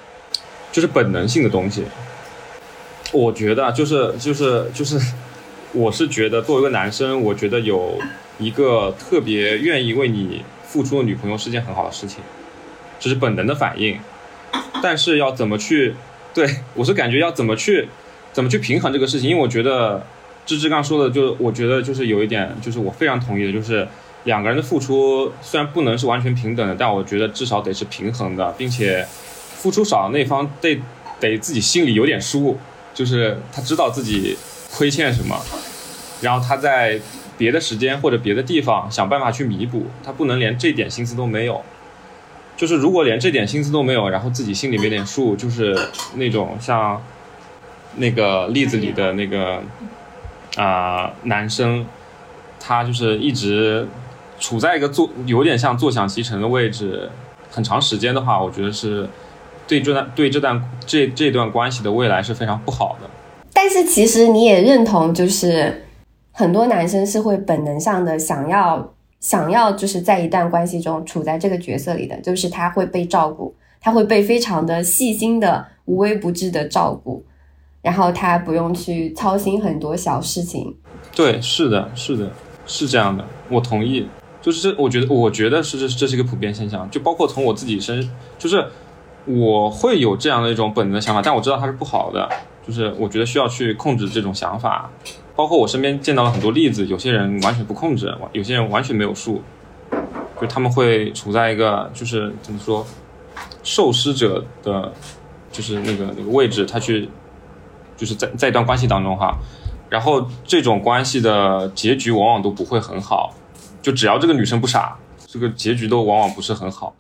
[0.74, 1.86] 就是本能性的东西。
[3.14, 5.00] 我觉得就是就是就是，
[5.74, 7.98] 我是觉得作为一个男生，我觉得有
[8.40, 12.20] 一个特别愿意为你付出的女朋友是件很好的事情。
[13.00, 13.98] 这是本能的反应，
[14.84, 15.96] 但是要怎么去？
[16.34, 17.88] 对我是感觉要怎么去，
[18.32, 19.30] 怎么去平衡这个事情？
[19.30, 20.06] 因为我觉得
[20.46, 23.88] 芝芝刚说的，就我觉得就是有一点，就是我非常同意的，就是
[24.26, 29.06] 两个人的付出虽然不能是完全平等的，但我觉得至少得是平衡的，并且
[29.56, 30.80] 付出少那方得
[31.20, 32.58] 得自己心里有点数，
[32.94, 34.38] 就是他知道自己
[34.72, 35.40] 亏欠什么。
[36.22, 37.00] 然后他在
[37.38, 41.64] 别的时间或者别的地方想办法去弥补，他不能连这点心思都没有。
[42.56, 45.76] 就是如果连这点心思都没有，然后自己心里没点数，就是
[46.16, 47.02] 那种像
[47.96, 49.64] 那个例子里的那个
[50.58, 51.84] 啊、男生，
[52.60, 53.88] 他就是一直
[54.40, 57.10] 处在一个坐有点像坐享其成的位置，
[57.50, 59.10] 很长时间的话，我觉得是
[59.68, 63.10] 对这段对这段这这段关系的未来是非常不好的。
[63.64, 65.86] 但是其实你也认同，就是
[66.32, 77.24] 很多男生是会本能上的想要想要就是在一段关系中处在这个角色里的，就是他会被照顾，他会被非常的细心的无微不至的照顾，
[77.84, 80.76] 然后他不用去操心很多小事情。
[81.16, 82.32] 对，是的，是的，
[82.66, 84.08] 是这样的，我同意。
[84.42, 88.66] 就是这，我觉得，我觉得是这这是一个普遍现象，就包括从我自己身，就是
[89.26, 92.28] 我会有这样的一种本能的想法，但我知道它是不好的，
[92.72, 94.90] 就是我觉得需要去控制这种想法。
[95.36, 99.42] 包括我身边见到了很多例子，有些人完全不控制，有些人完全没有数，
[100.40, 102.86] 就他们会处在一个就是怎么说，
[103.64, 104.94] 受施者的，
[105.52, 107.10] 就是那个那个位置，他去，
[107.98, 109.36] 就是在在一段关系当中哈，
[109.90, 113.34] 然后这种关系的结局往往都不会很好，
[113.82, 116.94] 就只要这个女生不傻，这个结局都往往不是很好。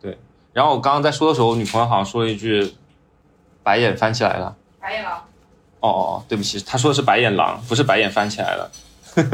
[0.00, 0.18] 对，
[0.52, 2.72] 然后我刚刚在说的时候，女朋友好像说了一句，
[3.62, 4.56] 白眼翻起来了。
[4.84, 5.14] 白眼狼。
[5.80, 8.70] 哦哦哦，对不起，他说的是白眼狼，不是白眼翻起来了。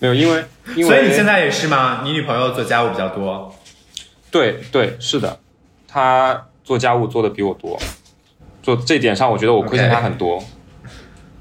[0.00, 2.00] 没有，因为因为所以你现在也是吗？
[2.02, 3.54] 你女朋友做家务比较多，
[4.32, 5.38] 对对是的，
[5.86, 7.78] 她做家务做的比我多，
[8.64, 10.42] 做这点上我觉得我亏欠她很多。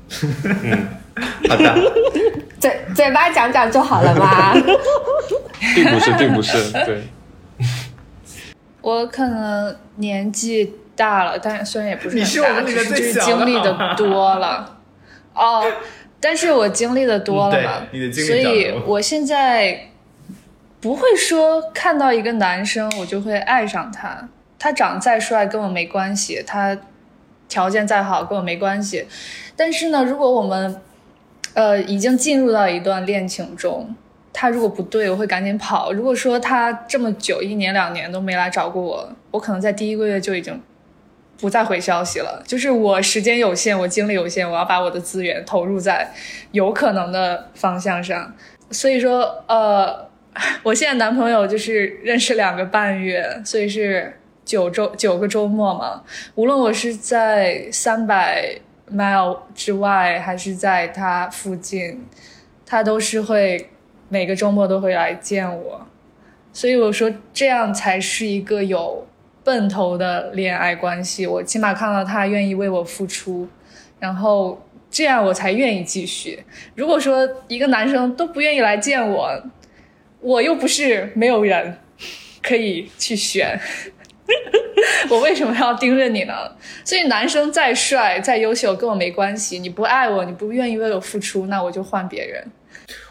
[0.43, 0.87] 嗯，
[1.49, 1.91] 好的，
[2.59, 4.53] 嘴嘴巴讲讲就好了嘛。
[5.73, 7.07] 并不是，并不是，对，
[8.81, 14.77] 我可能年纪大了，但虽然也不是你很大，是我们里面只是经历的多了。
[15.33, 15.63] 哦，
[16.19, 19.87] 但是我经历的多了所以我现在
[20.79, 26.77] 不会说看到一个男生我就会爱上他，他长得再帅跟我没关系，他
[27.49, 29.05] 条件再好跟我没关系。
[29.55, 30.81] 但是呢，如果我们
[31.53, 33.95] 呃已经进入到一段恋情中，
[34.31, 35.91] 他如果不对，我会赶紧跑。
[35.91, 40.61] 如果说他这么久一年两年都没来找过我，我可能在第一个月就已经
[41.39, 42.41] 不再回消息了。
[42.45, 46.11] 就是我时间有限，我精力有限，我要把我的资源投入在
[46.51, 48.33] 有可能的方向上。
[48.71, 50.09] 所以说，呃，
[50.63, 56.03] 我现在男朋友就是认识两个半月，所以是九周九个周末嘛。
[56.35, 58.59] 无论我是在三百
[58.91, 62.05] mile 之外，还是在他附近，
[62.65, 63.69] 他都是会
[64.09, 65.87] 每个周末都会来见我。
[66.51, 69.05] 所以我说，这样才是一个有
[69.45, 71.25] 奔头的恋爱关系。
[71.25, 73.47] 我起码看到他愿意为我付出，
[73.99, 76.43] 然后这样我才愿意继续。
[76.75, 79.31] 如果说一个男生都不愿意来见我，
[80.19, 81.77] 我又不是没有人
[82.41, 83.59] 可以去选，
[85.09, 86.33] 我为什么要盯着你呢？
[86.83, 92.43] 所以男生再帅再优秀跟我没关系，你不爱我，你不愿意为我付出，那我就换别人。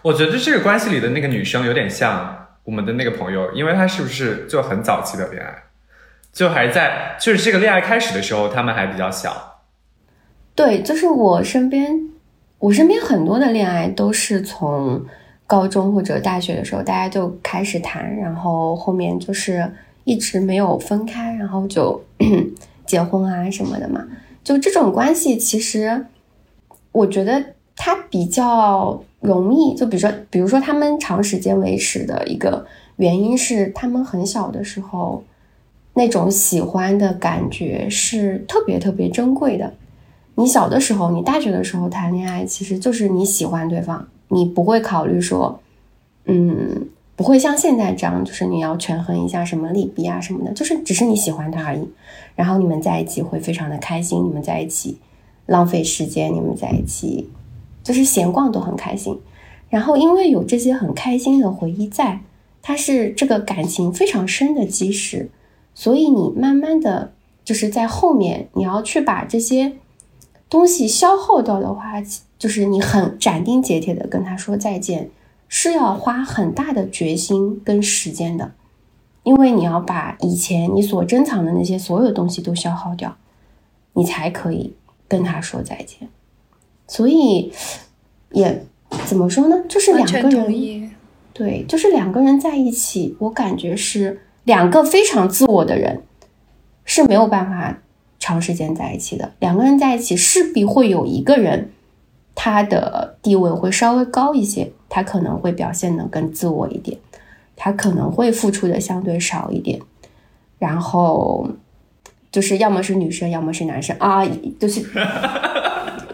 [0.02, 5.54] 我觉得这个关系里的那个女生有点像我们的那个朋友，因为她是不是就很早期的恋爱，
[6.34, 9.62] 就还在就是这个恋爱开始的时候，他们还比较小。
[10.54, 12.10] 对，就是我身边，
[12.58, 15.02] 我身边很多的恋爱都是从
[15.46, 22.02] 高中或者大学的时候，大家就开始谈，然后后面就是一直没有分开，然后就
[22.84, 24.04] 结婚啊什么的嘛。
[24.42, 26.06] 就这种关系，其实
[26.92, 27.42] 我觉得
[27.76, 29.74] 它比较容易。
[29.74, 32.66] 就比如说，比如说他们长时间维持的一个
[32.96, 35.24] 原因是，他们很小的时候
[35.94, 39.72] 那种喜欢的感觉是特别特别珍贵的。
[40.36, 45.60] 你小的时候，你大学的时候谈恋爱，其实就是你喜欢对方，你不会考虑说，
[46.24, 51.88] 嗯，不会像现在这样，就是你要权衡一下什么利弊啊什么的，就是只是你喜欢他而已。
[52.34, 54.98] 然后你们在一起会非常的开心，你们在一起
[55.46, 57.30] 浪费时间，你们在一起
[57.84, 59.20] 就是闲逛都很开心。
[59.70, 62.20] 然后因为有这些很开心的回忆在，
[62.60, 65.30] 它是这个感情非常深的基石，
[65.74, 67.12] 所以你慢慢的
[67.44, 69.76] 就是在后面你要去把这些。
[70.50, 71.94] 东西消耗掉的话，
[72.38, 75.10] 就是你很斩钉截铁的跟他说再见，
[75.48, 78.52] 是要花很大的决心跟时间的，
[79.24, 83.16] 因为你要把以前你所珍藏的那些所有东西都消耗掉，
[83.94, 84.74] 你才可以
[85.08, 86.08] 跟他说再见。
[86.86, 87.50] 所以
[88.30, 88.64] 也
[89.06, 89.64] 怎么说呢？
[89.68, 90.94] 就是两个人。
[91.32, 96.02] 对，就是两个人在一起，我感觉是两个非常自我的人
[96.84, 97.78] 是没有办法
[98.18, 99.32] 长时间在一起的。
[99.38, 101.70] 两个人在一起，势必会有一个人
[102.34, 106.98] 他的地位会稍微高一些，他可能会表现的更自我一点，
[107.56, 109.80] 他可能会付出的相对少一点，
[110.58, 111.48] 然后
[112.30, 114.24] 就是要么是女生，要么是男生啊，
[114.58, 114.84] 就是。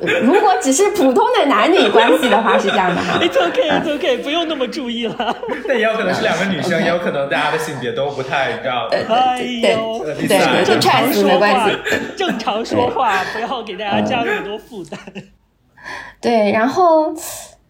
[0.24, 3.18] 如果只是普通的男女关系的话，是这样的哈。
[3.22, 5.36] It's okay, it's okay，不用那么注意了。
[5.68, 8.88] 那也有可能是两个女生，也有可能大家的性别都不太知道。
[8.90, 11.70] 哎呦，对，正常说话，
[12.16, 14.98] 正常说话，不要给大家加那么多负担。
[16.20, 17.14] 对，然后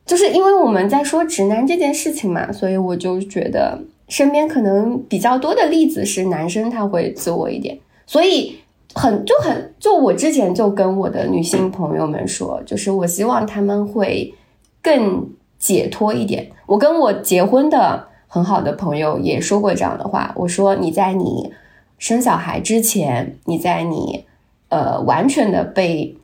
[0.07, 8.61] 就是因为我们在说直男这件事情嘛，所以我就觉得身边可能比较多的例子是男生他会自我一点，所以。
[8.95, 14.35] 很就很就我之前就跟我的女性朋友们说，就是我希望他们会
[14.83, 15.29] 更
[15.59, 16.51] 解脱一点。
[16.67, 21.53] 我跟我结婚的很好的朋友也说过这样的话，我说你在你
[21.99, 24.25] 生小孩之前，你在你
[24.71, 26.17] 呃完全的被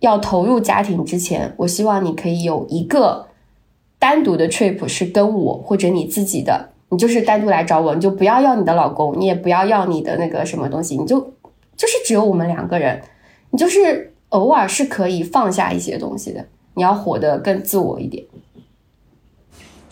[0.00, 3.28] 要投入家庭之前，我希望你可以有一个
[4.00, 11.32] 单独的 trip 是跟我或者你自己的，你就是单独来找我，你就不要要你的老公，你也不要要你的那个什么东西，你就。
[11.78, 13.00] 就是只有我们两个人，
[13.50, 16.44] 你就是偶尔是可以放下一些东西的。
[16.74, 18.24] 你要活得更自我一点。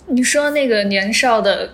[0.09, 1.71] 你说那个年少的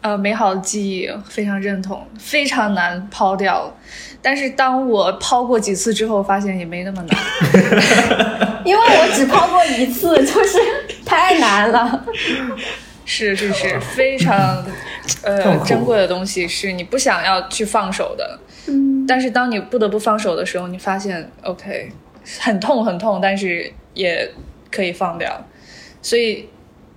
[0.00, 3.74] 呃美好的记忆，非常认同，非常难抛掉。
[4.20, 7.18] 但是当我抛过几次之后，发现也没那么难。
[8.64, 10.58] 因为我只抛过一次，就是
[11.04, 12.04] 太难了。
[13.04, 14.64] 是是是，非常
[15.24, 18.38] 呃珍贵的东西，是你不想要去放手的。
[18.66, 21.90] 嗯，但是当你不得不放手的时候，你发现 OK，
[22.40, 24.30] 很痛很痛，但是也
[24.70, 25.44] 可以放掉。
[26.00, 26.48] 所以，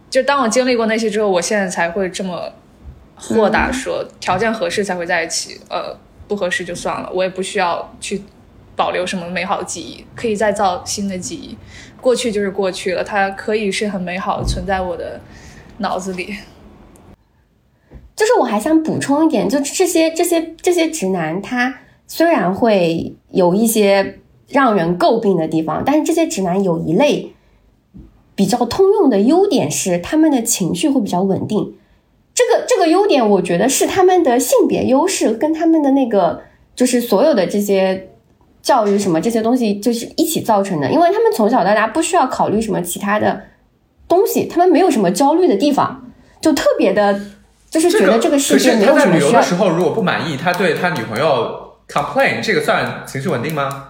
[0.10, 2.52] 就当我经历过那些之后，我现在才会这么
[3.16, 5.60] 豁达，说条件合适才会在一起。
[5.70, 5.96] 呃，
[6.28, 8.22] 不合适就算了，我也不需要去
[8.76, 11.58] 保留什么美好的记忆，可以再造新的记忆。
[12.02, 15.20] 过去就是过去了，它可以是很美好的存在我的
[15.78, 16.36] 脑子里。
[18.16, 21.76] 就是我还想补充一点，就这些这些这些直男，他
[22.08, 27.34] 虽然会有一些让人诟病的地方，但是这些直男有一类
[28.34, 31.76] 比较通用的优点是，他们的情绪会比较稳定。
[32.34, 36.44] 这个这个优点，我觉得是他们的性别优势跟他们的那个
[36.74, 38.12] 就是所有的这些
[38.62, 43.42] 教育什么这些东西就是一起造成的，因为他们从小到大不需要考虑什么其他的
[44.08, 46.10] 东西，他们没有什么焦虑的地方，
[46.40, 47.20] 就特别的。
[47.80, 53.90] 就是觉得这个世界没有什么他在旅游的时候，如果不满意，他对他女朋友 complain，这个算情绪稳定吗？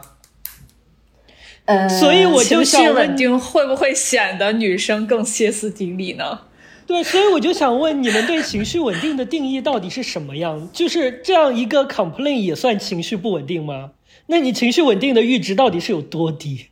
[1.66, 6.42] 呃，所以我就想稳定会不会显得女生更歇斯底里呢？
[6.86, 10.70] 对，所以我就想问你们对情绪稳定的定义到底是什么样？
[10.72, 13.92] 就是这样一个 complain 也算情绪不稳定吗？
[14.28, 16.68] 那你情绪稳定的阈值到底是有多低？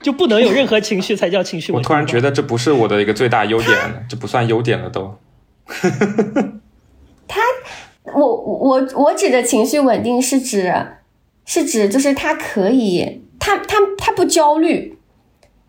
[0.00, 1.84] 就不能有任何情绪才叫情绪稳定？
[1.84, 3.76] 我突然觉得这不是我的一个最大优点，
[4.08, 5.18] 这不算优点了都。
[7.28, 7.40] 他，
[8.14, 10.72] 我我我指的情绪稳定是指，
[11.44, 14.96] 是指就是他可以，他他他不焦虑，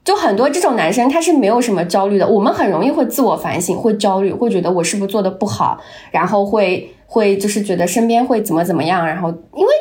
[0.04, 2.28] 就很多这种男生他是没有什么焦虑的。
[2.28, 5.82] 我们很容易会自我反省，会焦虑，会觉得我是不是做的不好，
[6.12, 9.74] 然后会会就是觉得身边会怎么怎么样，然后因为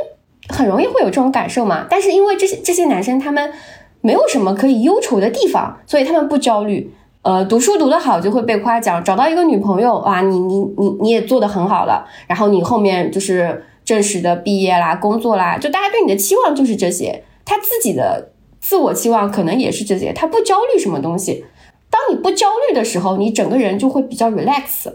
[0.49, 1.87] 很容易会有这种感受嘛。
[1.91, 3.53] 但是因为这些这些男生他们
[4.01, 6.95] 没有什么可以忧愁的地方，所以他们不焦虑。
[7.27, 12.07] 呃，读书读得好就会被夸奖，找到一个女朋友，哇，你你你你也做得很好了。
[12.29, 17.25] 然后你后面就是正式的毕业啦，工作啦，就大家对你的期望就是这些。
[17.45, 21.45] 他自己的自我期望可能也是这些，他不焦虑什么东西。
[21.91, 24.93] 当你不焦虑的时候，你整个人就会比较 relax。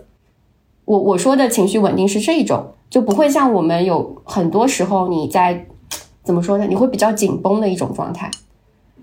[0.86, 5.66] 我我说的情绪稳定是这一种，就不会像我们有很多时候你在
[6.24, 6.66] 怎么说呢？
[6.66, 8.32] 你会比较紧绷的一种状态。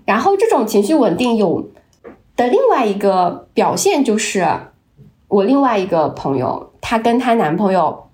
[0.03, 1.69] 然后这种情绪稳定有。
[2.39, 4.47] 的另外一个表现就是，
[5.27, 8.07] 我另外一个朋友，她跟她男朋友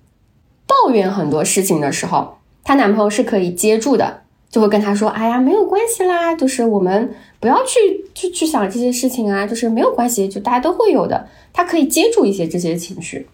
[0.65, 13.27] 抱怨很多事情的时候，她男朋友是可以接住的，就会跟她说：“哎呀，没有关系啦，就是我们不要去去去想这些事情啊，就是没有关系，就大家都会有的。”他可以接住一些这些情绪，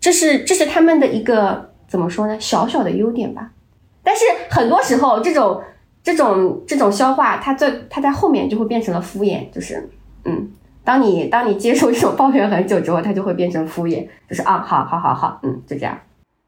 [0.00, 2.36] 这是这是他们的一个怎么说呢？
[2.40, 3.52] 小小的优点吧。
[4.02, 5.62] 但是很多时候这种。
[6.02, 9.88] 这种这种消化，它在它在后面就会变成了敷衍，就是，
[10.24, 10.50] 嗯，
[10.84, 16.00] 当你当你接受这种抱怨很久之后，它就会变成敷衍，就是啊，好好好好，嗯，就这样。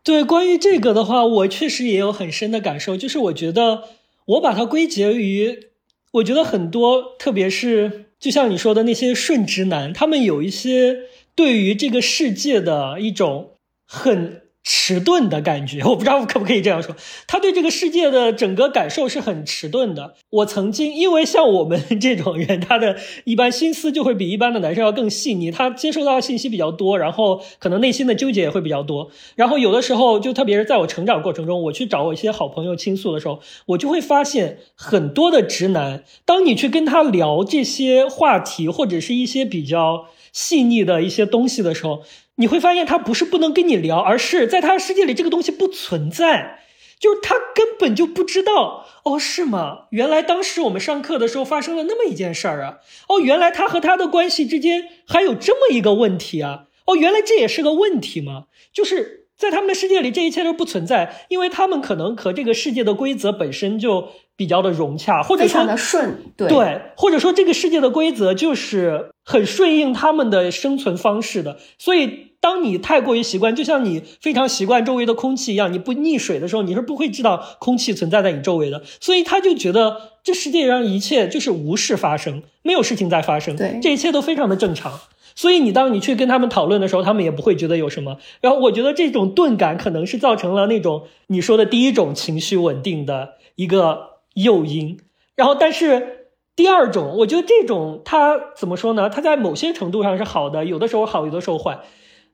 [0.02, 3.84] 对，关于这个的话，我确实也有很深的感受，就是我觉得
[4.26, 5.68] 我把它归结于，
[6.12, 10.98] 我觉得很多，特别是就像你说的那些顺直男，他们有一些
[11.34, 13.52] 对于这个世界的一种
[13.86, 16.96] 很迟钝的感觉， 我不知道可不可以这样说。
[17.26, 20.14] 他对这个世界的整个感受是很迟钝的。
[20.30, 29.10] 我曾经因为像我们这种人，他的一般心思就会比一般的男生要更细腻，他接收到的信息比较多，然后可能内心的纠结也会比较多。
[29.36, 42.02] 然后有的时候，就特别是在我成长过程中，我去找我一些好朋友倾诉的时候，我就会发现很多的直男，当你去跟他聊这些话题或者是一些比较细腻的一些东西的时候。
[42.36, 46.60] 你会发现他不是不能跟你聊，而是在他的世界里这个东西不存在，
[46.98, 48.86] 就是他根本就不知道。
[49.04, 49.86] 哦，是吗？
[49.90, 52.78] 原来当时我们上课的时候发生了那么一件事儿啊！
[53.08, 56.64] 哦，原来他和他的关系之间还有这么一个问题啊！
[56.86, 58.44] 哦，原来这也是个问题吗？
[58.72, 64.08] 就是在他们的世界里，这一切都不存在，因为他们可能和这个世界的规则本身就。
[64.36, 71.58] 比较的融洽，或者说的顺，对对，或者说这个世界的规则就是很顺应他们的生存方式的。
[71.78, 78.82] 所以，当你太过于习惯，就像你非常习惯周围的空气一样，你不溺水的时候，你是不会知道空气存在在你周围的。
[79.00, 85.00] 所以，他就觉得这世界上一切就是无事发生，没有事情在发生，对，这一切都非常的正常。
[85.36, 88.18] 所以，你当你去跟他们讨论的时候，他们也不会觉得有什么。
[88.40, 94.13] 然后，我觉得这种钝感可能是造成了那种你说的第一种情绪稳定的一个。
[94.34, 94.98] 诱因，
[95.34, 99.08] 然后但是第二种，我觉得这种它怎么说呢？
[99.08, 101.78] 它在某些程度上是好的，有的时候好，有的时候坏，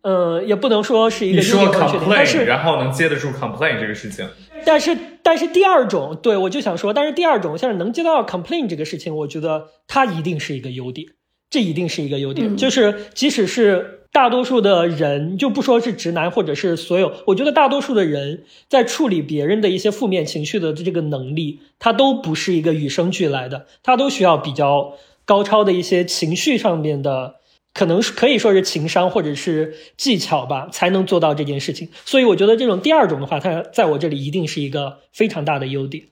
[0.03, 2.11] 呃，也不能说是一个优点缺点。
[2.11, 4.29] 但是然后能接得住 complain 这个事情。
[4.65, 11.07] 但是但是第二种，对我就想说，但是第二种像是能接到 complain 这个事情，我觉得它一定是一个优点，
[11.49, 14.00] 这一定是一个优点，就是即使是。
[14.13, 24.95] 大多数的人就不说是直男，或者是所有，我觉得大多数的人在处理别人的一些负面情绪的这个能力，他都不是一个与生俱来的，他都需要比较
[25.25, 27.37] 高超的一些情绪上面的，
[27.73, 31.89] 可能是可以说是情商或者是技巧吧，才能做到这件事情。
[32.05, 36.07] 所以我觉得这种第二种的话，它在我这里一定是一个非常大的优点。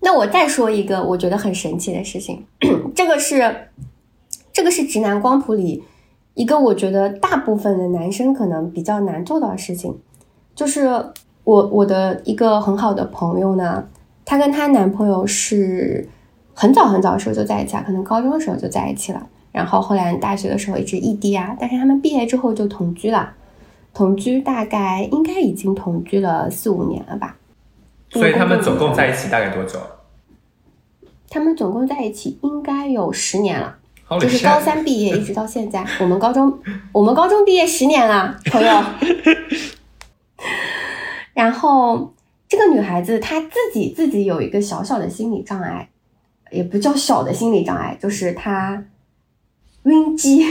[0.00, 2.44] 那我再说一个我觉得很神奇的事情，
[2.94, 3.70] 这个是
[4.52, 5.82] 这个是直男光谱里。
[6.36, 9.98] 一个我觉得大部分的男生可能比较难做到的事情，
[10.54, 10.86] 就是
[11.44, 13.82] 我我的一个很好的朋友呢，
[14.22, 16.06] 她跟她男朋友是
[16.52, 23.32] 很早很早的时候就在一起了，可能高中的时候就在一起了，然后后来大学的时候一直异地啊，但是他们毕业之后就同居了，
[23.94, 27.38] 同居大概应该已经同居了四五年了吧。
[28.10, 29.80] 所以他们总共在一起大概多久？
[31.30, 33.78] 他们总共在一起应该有十年了。
[34.20, 36.60] 就是高三毕业一直到现在，我们高中
[36.92, 38.84] 我们高中毕业十年了，朋友。
[41.34, 42.14] 然后
[42.48, 45.88] 这个女孩子她自己自己有一个小小的心理障碍，
[46.50, 48.84] 也不叫小的心理障碍，就是她
[49.82, 50.46] 晕机。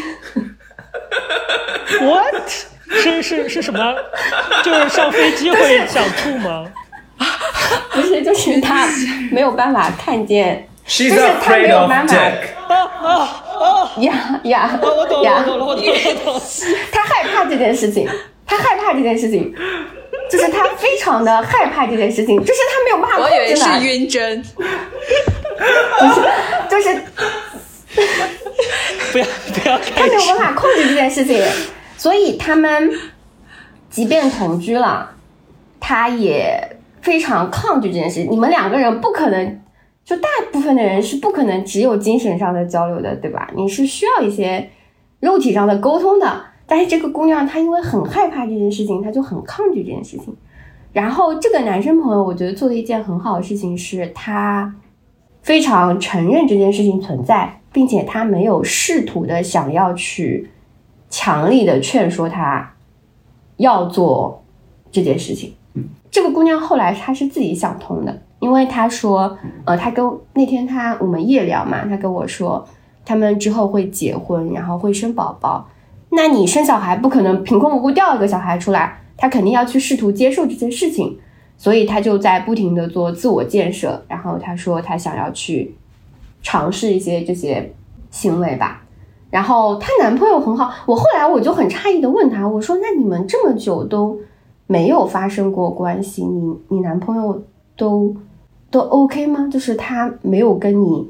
[2.01, 2.49] What？
[2.88, 3.80] 是是是什么？
[4.64, 6.68] 就是上飞机会想吐吗？
[7.91, 8.88] 不是，就是她
[9.32, 12.16] 没有办法看见，就是她没有办法。
[12.68, 13.43] 啊
[14.01, 14.80] 呀呀！
[14.82, 16.41] 我懂了，我懂了，我懂了。
[16.91, 18.08] 他害怕这件事情，
[18.45, 19.53] 他害怕这件事情，
[20.30, 23.34] 就是他非常的害怕这件事情，就是他没有办法控制。
[23.34, 24.43] 我以为是晕针，
[25.99, 26.22] 就是，
[26.70, 27.01] 就是
[29.12, 31.41] 不 要不要，他没有办法控制这件事情，
[31.97, 32.91] 所以他们
[33.89, 35.12] 即便同居了，
[35.80, 38.26] 他也非常抗拒这件事。
[38.30, 39.62] 你们两个人不可能。
[40.06, 43.51] 就大部分的人是不可能只有精神上的交流的，对吧？
[43.56, 44.70] 你是需要一些
[45.20, 46.41] 肉体上的沟通的。
[46.68, 50.36] 但是这个姑娘她因为很害怕这件事情，她就很抗拒这件事情。
[50.93, 54.76] 然后这个男生朋友，我觉得做的一件很好的事情是，他
[55.41, 60.49] 非常承认这件事情存在，并且他没有试图的想要去
[61.10, 62.74] 强力的劝说他
[63.58, 64.43] 要做
[64.91, 65.53] 这件事情。
[66.10, 68.22] 这个姑娘后来她是自己想通的。
[68.46, 69.36] 因为他说，
[69.66, 72.64] 呃，他跟那天他我们夜聊嘛，他跟我说，
[73.04, 75.68] 他们之后会结婚，然后会生宝宝。
[76.12, 81.18] 那你生小孩不可能凭空无故掉一个小孩出来，他肯定要去试图接受这件事情，
[81.58, 84.06] 所以他就在不停的做自我建设。
[84.08, 85.76] 然后他说他想要去
[86.43, 87.74] 尝试一些这些
[88.12, 88.84] 行为吧。
[89.32, 94.20] 然后她男朋友很好，我后来我就很诧异的问他，我说那你们这么久都
[94.68, 97.41] 没有发生过关系，你你男朋友
[97.76, 98.16] 都？
[98.76, 99.47] 都 OK 吗？
[99.49, 101.07] 就是他没有跟你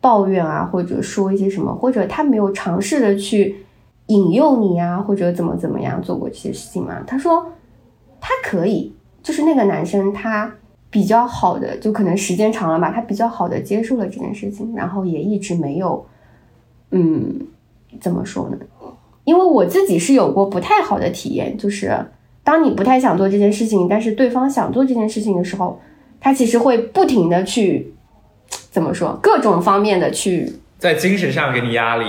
[0.00, 3.56] 抱怨啊，或者说一些什么，或者他没有尝试的去
[4.06, 7.02] 引诱你啊，或者怎么怎么样做过这些事情吗？
[7.04, 7.44] 他说
[8.20, 10.54] 他可以，就是那个男生他
[10.90, 16.06] 比较好的，就可能时间长了吧，他比较好的接受了这件事情，然后也一直没有，
[16.92, 17.48] 嗯，
[18.00, 18.56] 怎么说呢？
[19.24, 22.06] 因为我自己是有过不太好的体验，就是
[22.44, 25.80] 当你不太想做这件事情，但是对方想做这件事情的时候，
[26.22, 27.92] 他其实会不停的去
[28.70, 32.04] 怎么说，各种方面的去在精神上给你压力。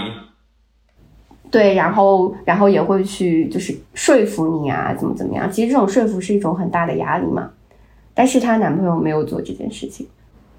[1.52, 5.52] 对，然后然后也会去就是说服你啊，怎么怎么样。
[5.52, 7.52] 其实这种说服是一种很大的压力嘛。
[8.14, 10.08] 但是她男朋友没有做这件事情，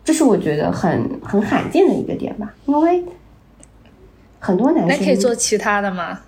[0.05, 3.05] 这是我觉得很很罕见的一个点吧，因为
[4.39, 6.21] 很多男生那可以做其他的吗？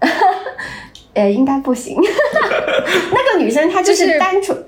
[1.14, 1.96] 呃，应该不行。
[2.00, 4.63] 那个女生她就是就是单纯，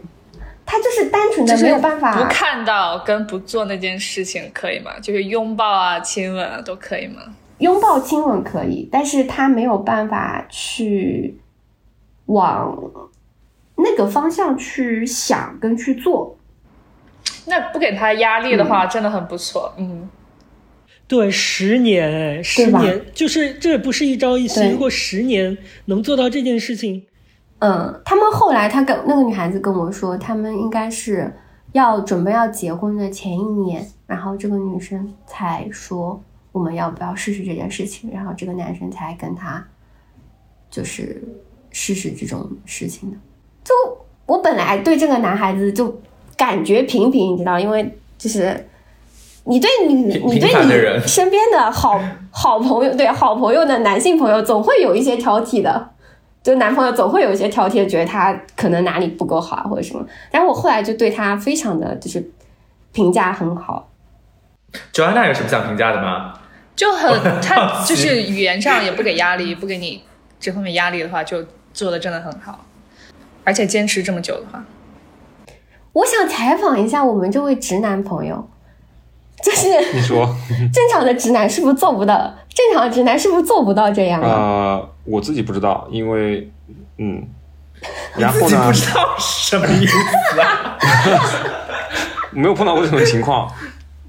[0.66, 4.98] 她就是单纯的没有办法不看到跟不做那件事情可以吗？
[5.00, 7.22] 就是拥抱啊、亲吻啊都可以吗？
[7.58, 11.38] 拥抱、亲吻可以，但是他没有办法去
[12.26, 12.76] 往
[13.76, 16.36] 那个方向去想跟去做。
[17.46, 19.72] 那不给他压力的话，真的很不错。
[19.78, 20.08] 嗯，
[21.06, 24.68] 对，十年，哎，十年，就是这不是一朝一夕。
[24.68, 27.06] 如果十年能做到这件事情，
[27.58, 31.32] 嗯，他们后来，他跟那个女孩子跟我说，他们应该是
[31.72, 39.66] 要准备要结婚的前一年，然后这个女生才说我们要不要试试这件事情，然后这个男生才跟她
[40.70, 41.22] 就是
[41.70, 43.16] 试试这种事情的。
[43.64, 43.72] 就
[44.26, 45.98] 我本来对这个男孩子就
[46.36, 48.68] 感觉平平，你知道，因为就是
[49.44, 50.50] 你对你你对
[51.00, 51.98] 你身边的好
[52.30, 55.95] 好朋友，对好朋友的男性朋友，总会有一些挑剔的。
[56.46, 60.06] 就男朋友总会有一些挑剔，觉得他可能哪里不够好啊或者什么。
[60.30, 62.24] 但是我后来就对他非常的就是
[62.92, 63.90] 评价很好。
[64.92, 66.38] Joanna 有什么想评价的吗？
[66.76, 70.04] 就很他就是语言上也不给压力，不给你
[70.38, 72.64] 这方面压力的话，就做的真的很好，
[73.42, 74.64] 而且坚持这么久的话，
[75.94, 78.48] 我想采访一下我们这位直男朋友，
[79.42, 80.26] 就是你说，
[80.72, 82.14] 正常的直男是不是做不到？
[82.48, 84.28] 正常的直男是不是做不到这样啊？
[84.28, 86.50] 呃，我自己不知道，因为，
[86.98, 87.22] 嗯，
[88.16, 89.96] 然后呢不，知道什么意思
[90.40, 90.78] 啊？
[92.32, 93.50] 没有碰到过这种情况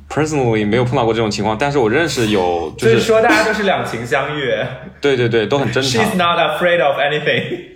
[0.09, 4.65] ，personally 没有碰到过这种情况，但是我认识有，就就是是说大家都是两情相悦
[5.01, 7.67] 对对对，都很正常，She's，not afraid of anything。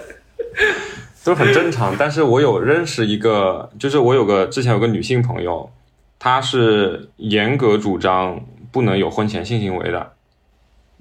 [1.24, 1.96] 都很正常。
[1.98, 5.70] 但是我有认识一个，就是我有个之前有个女性朋友，
[6.20, 10.14] 她是严格主张不能有婚前性行为的，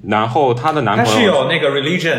[0.06, 2.18] 然后她的男朋友是有那个 religion，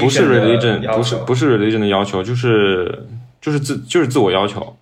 [0.00, 3.06] 不是 religion，不是不是是 religion 的要求，就是
[3.40, 4.76] 就是自就是自我要求，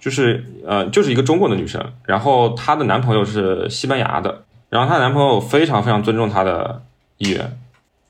[0.00, 6.82] 就是呃就是一个中国的女生，然后她的男朋友是西班牙的，然后她的男朋友非常非常尊重她的
[7.18, 7.58] 意愿，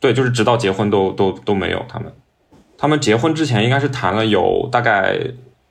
[0.00, 2.12] 对，就是直到结婚都都都没有他们，
[2.76, 5.16] 他们结婚之前应该是谈了有大概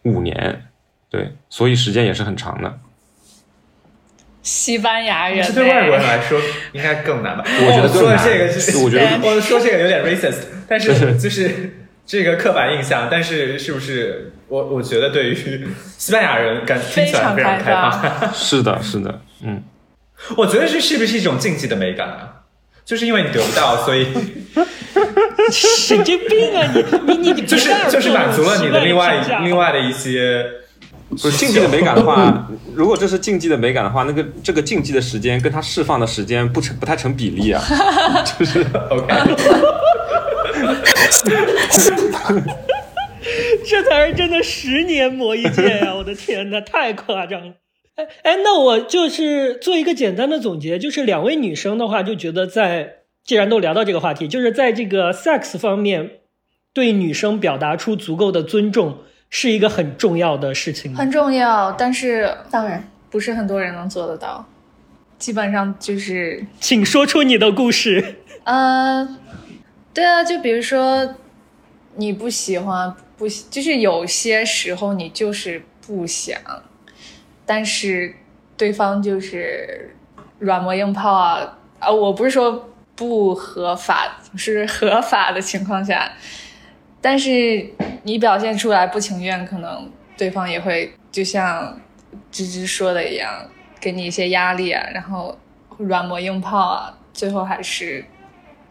[0.04, 0.68] 五年，
[1.14, 2.80] 对，所以时间也是很长的。
[4.42, 6.42] 西班牙人这对外国人哎来说
[6.72, 7.44] 应该更难吧？
[7.62, 10.90] 我觉得说的更难这个是，我觉得 我说这个有点 racist，但是
[11.22, 15.68] 就是这个刻板印象，但是是不是我我觉得对于
[16.00, 19.64] 西班牙人感听起来非常开非常放，是的，是的，嗯，
[20.36, 22.30] 我觉得这是不是一种竞技的美感啊？
[22.84, 24.08] 就是因为你得不到，所以
[25.52, 26.68] 神经病啊！
[26.74, 30.44] 你你你你就是就是满足了你的另外另外的一些
[31.10, 37.62] 不是竞技的美感的话， 如果这是竞技的美感的话，那个这个竞技的时间跟它释放的时间不成不太成比例啊，
[38.40, 39.14] 就是 OK，
[43.66, 47.54] 这才是真的十年磨一剑呀、我的天呐，太夸张了！
[47.96, 56.10] 哎哎，那我就是做一个简单的总结，就是两位女生的话，就觉得在既然都聊到这个话题，就是在这个 sex 方面，
[56.74, 58.98] 对女生表达出足够的尊重
[59.36, 61.00] 是一个很重要的事情吗。
[61.00, 64.46] 很重要，但是当然，不是很多人能做得到，
[65.18, 68.20] 基本上就是请说出你的故事。
[68.46, 69.18] 呃，
[69.92, 71.16] 对啊，就比如说
[71.96, 76.40] 你不喜欢，不喜就是有些时候你就是不想，
[77.44, 78.14] 但是
[78.56, 79.96] 对方就是
[80.38, 81.90] 软磨硬泡啊啊！
[81.90, 86.12] 我不是说不合法，是合法的情况下，
[87.04, 87.70] 但是
[88.04, 91.78] 你表现出来不情愿，可能对方也会就像
[92.32, 93.46] 芝芝说的一样，
[93.82, 95.38] 给你一些压力啊，然后
[95.80, 98.06] 软磨硬泡啊，最后还是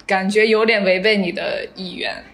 [0.07, 2.25] 感觉有点违背你的意愿。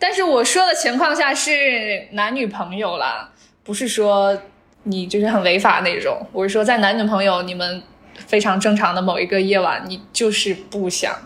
[0.00, 3.30] 但是我说的情况下是男女朋友啦，
[3.62, 4.36] 不是说
[4.82, 6.26] 你就是很违法那种。
[6.32, 7.80] 我是说在男女朋友你们
[8.14, 11.16] 非常正常的某一个夜晚，你就是不想，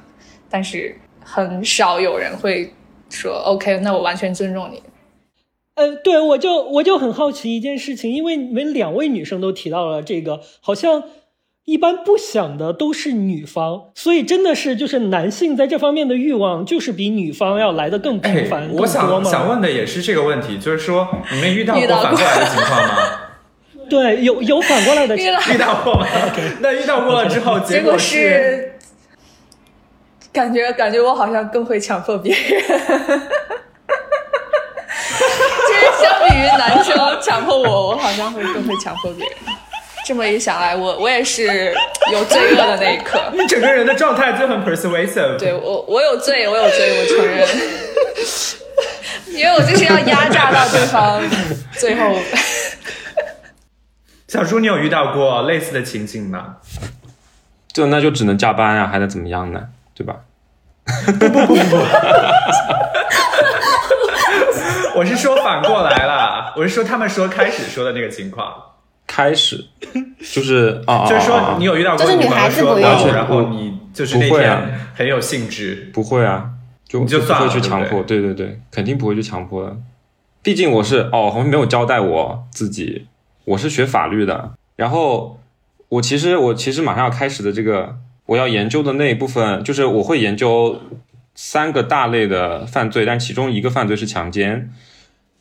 [0.51, 0.95] 但是
[1.25, 2.71] 很少有人会
[3.13, 4.83] 说 OK，那我完全尊重你。
[5.75, 11.05] 呃，对，我就我就很好奇一件事情，因为你们两位女生都提到了这个，好像
[11.65, 19.25] 一般不想的都是女方，所以真的是就是男性在这方面的欲望就是比女方要来的更频繁、哎，我想。
[19.25, 23.19] 想问的也是这个问题，就是说你们遇到过反过来的情况吗？
[23.89, 26.07] 对，有有反过来的， 遇到遇到过吗？
[26.61, 28.72] 那遇到过了之后，结果果是
[30.33, 32.75] 感觉感觉我好像更会强迫别人， 就
[35.75, 39.37] 是相比于男生强迫我，我好像会更会强迫别人。
[40.07, 41.73] 这么一想来，我我也是
[42.11, 43.23] 有罪恶的那一刻。
[43.33, 45.37] 你整个人的状态就很 persuasive。
[45.39, 47.47] 对我，我有罪，我有罪，我承认，
[49.29, 51.23] 因为我就是要压榨到对方
[51.73, 52.17] 最后。
[54.27, 56.57] 小猪，你有遇到过类似的情景吗？
[57.73, 59.69] 就那就只能加班啊，还能怎么样呢？
[60.03, 60.17] 对吧？
[61.19, 61.77] 不不不不。
[64.95, 68.53] 我是说反过来了，我是说他们说开始说的那个情况，
[69.07, 69.65] 开始。
[70.33, 76.51] 就是啊，啊就是说你有遇到过就是女孩子不用然后你就是那天很有兴致，不会啊，
[76.87, 79.77] 就你就不会去算了对不强迫，对对对，肯定不会去强迫的。
[80.43, 83.07] 毕竟我是哦，好像没有交代我自己，
[83.45, 85.39] 我是学法律的，然后
[85.89, 87.97] 我其实我其实马上要开始的这个
[88.27, 90.81] 我要研究的那一部分，就是我会研究
[91.35, 94.71] 三个大类的犯罪，但其中一个犯罪是强奸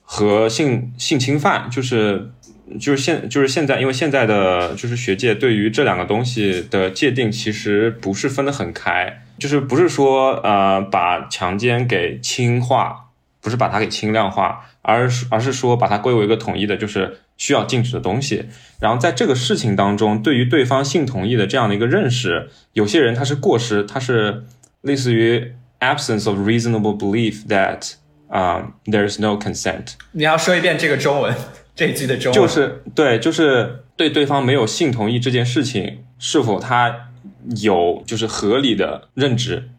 [0.01, 2.31] 和性性侵犯，就是
[2.79, 13.09] 就是现就是现在，因为现在的就是学界对于这两个东西的界定其实不是分得很开，就是不是说呃把强奸给轻化，
[13.41, 18.45] 不是把它给轻量化，而是而是说把它归为一个统一的，就是需要禁止的东西。
[18.79, 24.43] 然后在这个事情当中，对于对方性同意的这样的一个认识，有些人他是过失，他是
[24.81, 27.93] 类似于 absence of reasonable belief that
[28.27, 29.93] 啊、there is no consent。
[30.11, 31.35] 你要说一遍这个中文
[31.75, 37.09] 这一句的中文，就是对，就是对对方没有性同意这件事情，是否他
[37.63, 39.69] 有就是合理的认知。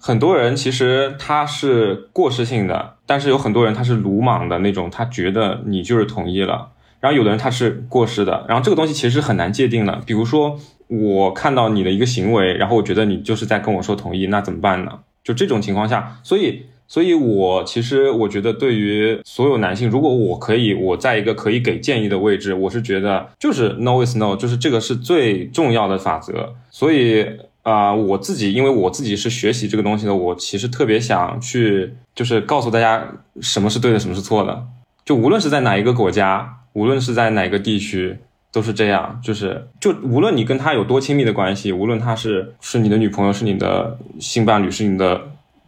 [0.00, 6.70] 很多人其实他是过失性的，但是有很多人他是鲁莽的那种，他觉得你就是同意了。
[7.00, 10.00] 然后有的人他是过失的，然后这个东西其实很难界定的。
[10.04, 14.98] 比如说我看到你的一个行为，然后我觉得你就是在跟我说同意，那怎么办呢？
[15.22, 26.54] 就这种情况下，所以，所以我其实我觉得，对于所有男性，如果我可以，我在一个可以给建议的位置，我是觉得就是 no is no，就是这个是最重要的法则。
[26.70, 27.26] 所以
[27.62, 33.06] 啊、我自己因为我自己是学习这个东西的，我其实特别想去，就是告诉大家
[33.40, 34.66] 什么是对的，什么是错的。
[35.04, 38.16] 就无论是在哪一个国家，无论是在哪个地区，
[38.50, 39.20] 都是这样。
[39.22, 45.20] 就是就无论你跟他有多亲密的关系，无论他是是你的女朋友，是你的性伴侣，是你的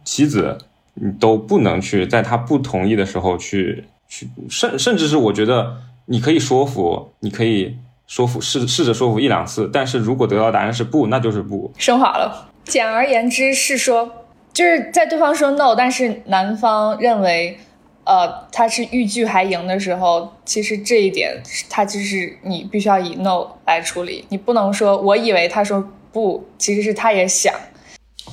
[0.03, 0.57] 妻子，
[0.95, 7.75] 你都不能去在他不同意的时候去去，甚甚至是我觉得你可以说服，你可以
[8.07, 11.73] 说服试试着说服一两次，但是如果得到答案是不，那就是不。
[11.77, 12.49] 升华了。
[12.65, 17.57] 简而言之是说，就是在对方说 no，但是男方认为，
[18.05, 27.53] 呃，他是欲拒还迎的时候，其实这一点他就是你必须要以 no 来处理，你不能说我以为他说不，其实是他也想。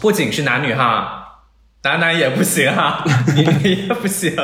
[0.00, 1.42] 不仅是男女哈，
[1.82, 3.04] 男男也不行哈，
[3.36, 4.36] 女女也不行。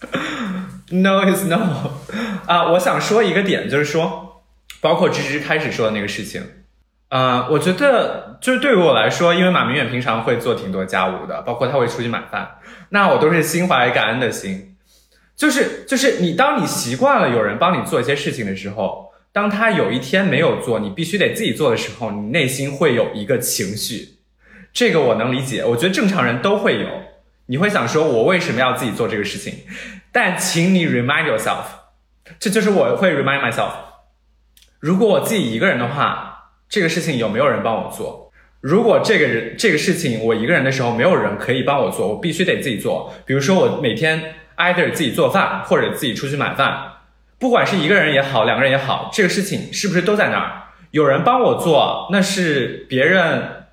[0.92, 1.92] No is no
[2.46, 2.72] 啊！
[2.72, 4.29] 我想说一个点，就是说，
[4.80, 6.42] 包括芝芝开始说的那个事情，
[7.08, 12.58] 呃，我觉得就是对于我来说，因为马明远平常会做挺多家务的，包括他会出去买饭，
[12.90, 14.76] 那我都是心怀感恩的心，
[15.36, 24.16] 就是就是你当你习惯了有人帮你做一些事情的时候，当他有一天没有做，你必须得自己做的时候，你内心会有一个情绪，
[24.72, 26.86] 这个我能理解，我觉得正常人都会有。
[27.46, 29.52] 你会想说，我为什么要自己做这个事情？
[30.12, 31.64] 但请你 remind yourself，
[32.38, 33.72] 这就是我会 remind myself。
[34.80, 38.32] 如果我自己一个人的话，这个事情有没有人帮我做？
[38.62, 43.12] 如果这个人这个事情我一个人的时候没有人可以帮我做，我必须得自己做。
[43.26, 46.92] 比如说我每天 either 自己做饭，或者自己出去买饭，
[47.38, 50.62] 不管是一个人也好，两个人也好，这个事情是不是都在那儿？
[50.92, 53.66] 有人帮我做，那是别人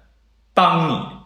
[0.54, 1.17] 帮你。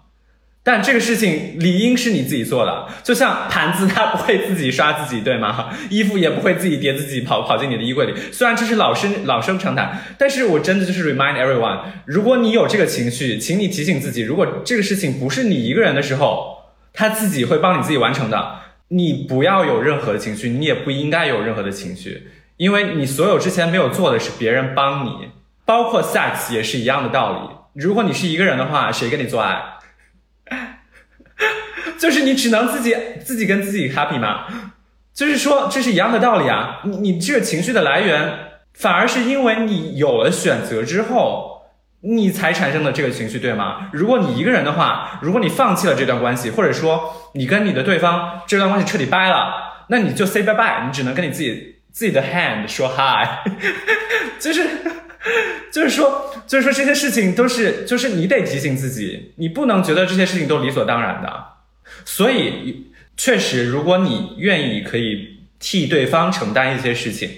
[0.64, 5.70] 但这个事情理应是你自己做的，就像盘子它不会自己刷自己，对吗？
[5.90, 8.14] 衣服也不会自己叠自己跑跑进你的衣柜里。
[8.32, 16.58] 虽然这是老生老生常谈，但是我真的就是 remind everyone，如果你有这个情绪，请你提醒自己，如果这个事情不是你一个人的时候，
[16.94, 18.60] 他自己会帮你自己完成的。
[18.90, 25.30] 你不要有任何的情绪，你也不应该有任何的情绪，因为你所有之前没有做的是别人帮你，
[25.66, 27.82] 包括 sex 也是一样的道理。
[27.82, 29.60] 如果你是一个人的话，谁跟你做爱？
[32.02, 34.46] 就是你只能自己自己跟自己 happy 吗？
[35.14, 36.82] 就是说这是一样的道理啊。
[36.86, 38.34] 你你这个情绪的来源，
[38.74, 41.62] 反而是因为你有了选择之后，
[42.02, 43.92] 你才产生的这个情绪，对吗？
[43.94, 53.48] 如果你一个人的话，如果你放弃了这段关系，或者说你跟你的对方这段关系彻底掰了，那你就 say bye bye，你只能跟你自己自己的 hand 说 hi，
[54.42, 54.68] 就是
[55.72, 61.51] 就是说就是说这些事情都是就是你得提醒自己，你不能觉得这些事情都理所当然的。
[62.06, 67.30] 所以确实，如果你愿意，可以替对方承担一些事情，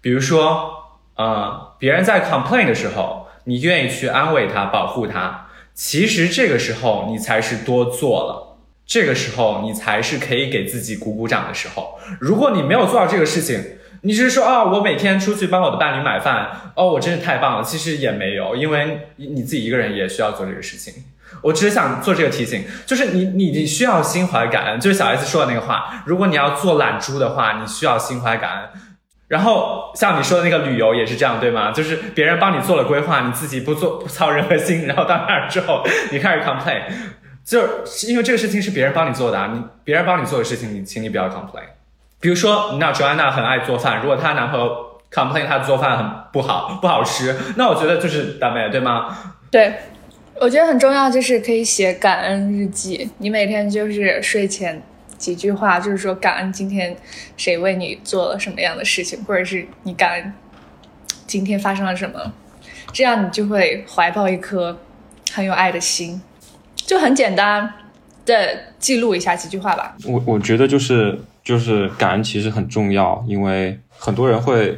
[0.00, 0.70] 比如说
[1.16, 3.24] 呃，别人在 complain 的时候。
[3.48, 11.96] 你愿意去安慰他、保护他，其实这个时候你才是多做了，这个时候你才是可以给自己鼓鼓掌的时候。
[12.18, 13.62] 如果你没有做到这个事情，
[14.02, 17.62] 你只是说啊，我每天出去帮我的伴侣买饭，哦，我真是太棒了。
[17.62, 20.92] 其实也没有，因为你自己一个人也需要做这个事情。
[21.42, 26.02] 我只想做这个提醒，就是你你你需要心怀感恩，就是小 S 说的那个话。
[26.06, 28.68] 如果你要做懒猪的话，你需要心怀感恩。
[29.28, 31.72] 然后像你说的那个旅游也是这样，对吗？
[31.72, 36.82] 就是别人帮你做了规划，你自己不做不操任何心，然后到那儿之后你开始 complain，
[37.44, 41.64] 就是因为这个事情是别人帮你做的，啊，你别人帮你做的事情，你请你不要 complain。
[42.20, 49.08] 比如说，那 Joanna 很爱做饭，如果她男朋友 complain 她做饭很不好不好吃，那我觉得就是倒霉，对吗？
[49.50, 49.74] 对，
[50.40, 54.82] 我觉得很重要，就是可以写感恩日记，你每天就是睡前。
[55.16, 56.94] 几句话就是说感恩今天
[57.38, 60.32] 谁为你做了什么样的事情，或者是你感恩
[61.26, 62.34] 今天发生了什么，
[62.92, 64.78] 这样你就会怀抱一颗
[65.32, 66.20] 很有爱的心，
[66.74, 67.72] 就很简单
[68.26, 69.96] 的记录一下几句话吧。
[70.04, 74.76] 我我觉得就是就是感恩其实很重要，因为很多人会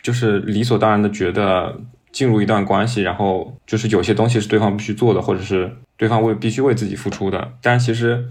[0.00, 1.76] 就是理所当然的觉得
[2.16, 3.28] 进入一段关系，然后
[3.66, 8.24] 就是有些东西是对方必须做的，或者是对方为必须为自己付出的，但其实。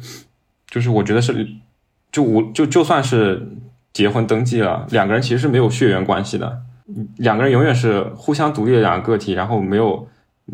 [0.67, 1.47] 就是我觉得是，
[2.11, 3.47] 就我就就算是
[3.93, 6.63] 结婚登记了，两个人其实是没有血缘关系的，
[7.17, 10.05] 两个人永远是互相独立的两个个体，然后没有，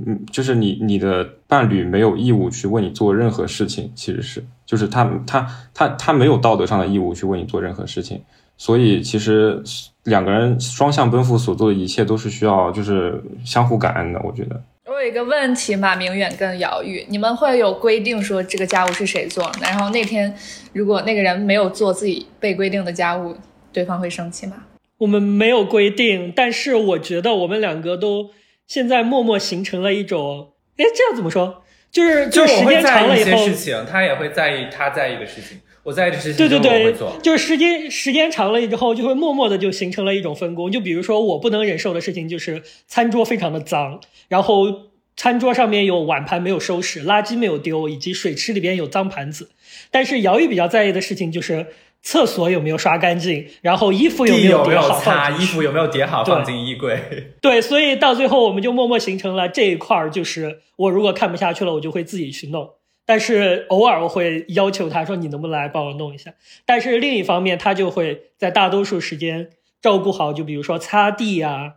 [0.05, 8.21] 嗯，就是你你的伴侣没有义务去为你做任何事情，其实是，就是他他他他没有道德上的义务去为你做任何事情，
[8.62, 9.59] 所以其实
[10.03, 14.62] 两个人双向奔赴所做的一切都是需要就是相互感恩的，我觉得。
[14.86, 19.51] 我有一个问题，马明远跟姚玉，你们会有规定说这个家务是谁做？
[19.59, 20.32] 然后那天
[20.74, 23.36] 如果那个人没有做自己被规定的家务，
[23.74, 24.57] 对方会生气吗？
[24.99, 28.30] 我们没有规定，但是我觉得我们两个都
[28.68, 31.64] 现在默默形成了一种，哎，这样怎么说？
[31.89, 35.59] 就是就时间长了以后，事情他也会在意他在意的事情。
[35.84, 40.71] 我在意的事情，对对对，就是时间时间长了之后，就会默默的就形成了一种分工。
[40.71, 49.49] 就比如说，我不能忍受的事情就是餐桌非常的脏，然后餐桌上面有碗盘没有收拾，垃圾没有丢，以及水池里边有脏盘子。
[49.89, 51.67] 但是姚玉比较在意的事情就是
[52.03, 57.34] 厕所有没有刷干净，然后衣服有没有叠好擦，衣服有没有叠好放进衣柜。
[57.41, 62.69] 对，所以到最后我们就默默形成了这一块儿，就是我如果看不下去了，我就会自己去弄。
[63.05, 66.31] 但是偶尔我会要求他说：“你能不能来帮我弄一下？”
[66.65, 69.49] 但是另一方面，他就会在大多数时间
[69.81, 71.73] 照顾好，就比如说擦地啊，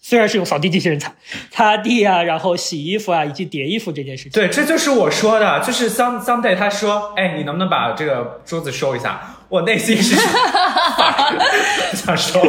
[0.00, 1.14] 虽然是用扫地机器人擦，
[1.50, 4.32] 擦地啊，然后洗衣服啊，以及叠衣服这件事情。
[4.32, 10.16] 对，这就是我说的，就是 some someday 他说：“哎，你能不能把这个桌子收一下？”我内心是
[11.94, 12.40] 想收，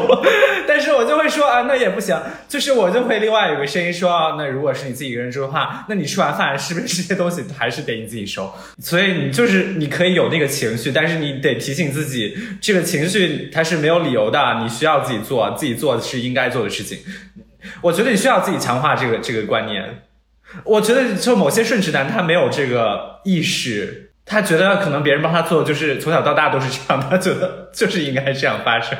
[0.67, 2.19] 但是我就会说啊，那也不行。
[2.47, 8.51] 就是我就会另外有个声音说，那如果是你自己一个人住的话，那你吃完饭是不是这些东西还是得你自己收？
[8.79, 16.97] 所以你就是你可以有那个情绪，但是你得提醒自己，这个情绪它是没有理由的，你需要自己做，自己做是应该做的事情。
[17.81, 20.01] 我觉得你需要自己强化这个这个观念。
[20.63, 24.04] 我觉得就某些顺直男他没有这个意识。
[24.25, 28.97] 他觉得可能别人帮他做，就是从小到大都是这样，他觉得就是应该这样发生。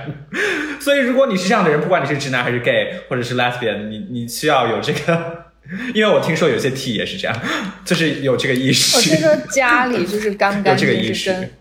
[0.80, 5.48] 所以如果你是这样的人，不管你是直男还是 gay 或者是 lesbian，你你需要有这个，
[5.96, 7.36] 因为我听说有些 T 也是这样，
[7.84, 8.98] 就是有这个意识。
[8.98, 11.52] 我听说家里就是干不干净是跟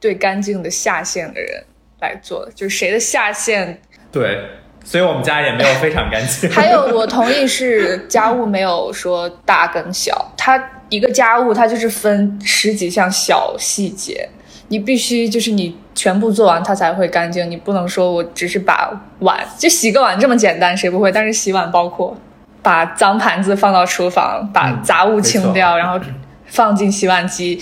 [0.00, 1.64] 对干净的下线的人
[2.00, 3.80] 来做，就是谁的下线。
[4.10, 4.40] 对，
[4.84, 6.50] 所以我们家也没有非常干净。
[6.52, 10.60] 还有，我同意是家务没有说大跟小，他。
[10.92, 14.28] 一个家务它就是分十几项小细节，
[14.68, 17.50] 你必须就是你全部做完它才会干净。
[17.50, 21.10] 你不能说我只是把碗就洗个碗这么简单，谁不会？
[21.10, 22.14] 但是洗碗包括
[22.60, 25.98] 把脏盘子放到厨房，把杂物清掉，然后
[26.44, 27.58] 放进洗碗机。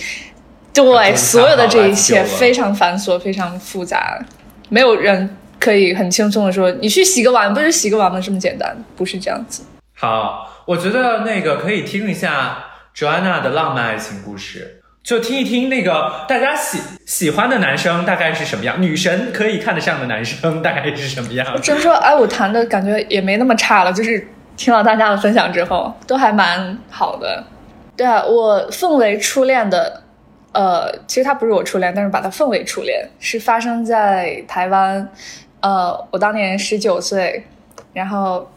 [0.73, 4.19] 对，所有的这一切非常繁琐，非常复杂，
[4.67, 8.19] 没有人可以很轻松的说你去洗个碗，不是洗个碗吗？
[8.19, 9.63] 这么简单，不是这样子。
[9.97, 12.65] 好，我觉得那个可以听一下。
[12.95, 21.61] Joanna 的浪漫爱情故事，就听一听那个大家喜喜欢的男生大概是什么样，女神可以看得上的男生大概是什么样。
[21.61, 24.27] 真说，哎，我谈的感觉也没那么差了，就是
[24.57, 27.43] 听了大家的分享之后，都还蛮好的。
[27.95, 30.03] 对啊，我奉为初恋的，
[30.53, 35.09] 呃，其实他不是我初恋，但是把他奉为初恋，是发生在台湾。
[35.61, 37.45] 呃，我当年十九岁，
[37.93, 38.51] 然后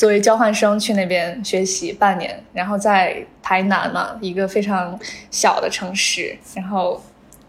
[0.00, 4.98] 作为交换生去那边学习半年，然后在台南嘛，一个非常
[5.30, 6.98] 小的城市，然后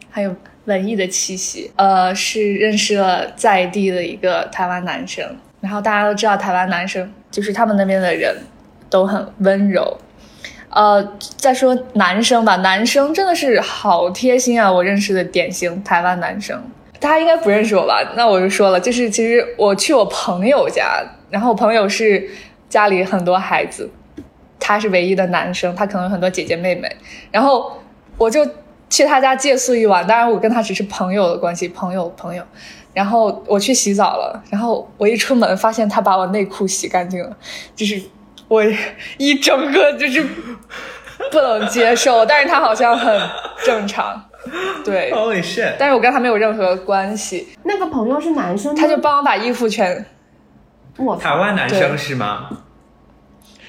[0.09, 0.35] 还有
[0.65, 1.71] 文艺的气息。
[1.77, 5.25] 呃，是认识了在地的一个台湾男生，
[5.61, 8.35] 然后大家都知道台湾男生就是他们那边的人
[8.89, 9.97] 都很温柔。
[10.71, 14.69] 呃，再说男生吧，男生真的是好贴心啊！
[14.69, 16.61] 我认识的典型台湾男生，
[16.99, 18.13] 大家应该不认识我吧？
[18.17, 21.01] 那我就说了，就是其实我去我朋友家，
[21.31, 22.29] 然后我朋友是
[22.69, 23.89] 家里很多孩子，
[24.59, 26.87] 他是唯一的男生，他可能有很多姐姐妹妹，
[27.31, 27.81] 然后
[28.17, 28.45] 我就
[28.89, 32.43] 去他家借宿一晚，当然我跟他只是朋友的关系，朋友朋友。
[32.93, 37.35] 然后我去洗澡了，然后我一出门发现他把我内裤洗干净了，
[37.75, 37.99] 就是。
[38.47, 38.61] 我
[39.17, 40.21] 一整个就是
[41.31, 43.17] 不能接受，但是他好像很
[43.63, 44.21] 正常，
[44.83, 45.09] 对。
[45.79, 50.03] 但是我跟他没有任何关系，那个朋友是男生，他就帮我把衣服全，我
[51.19, 52.49] 台湾男生是吗？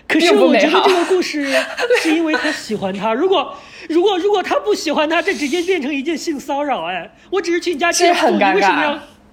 [0.09, 1.47] 可是我觉得这个故事
[2.03, 3.55] 是因为他喜欢他，如果
[3.89, 6.85] 如果如果他不喜欢他，这直接变成一件性骚扰。
[6.85, 8.93] 哎，我只是去你家借宿，这很尴尬你为什么要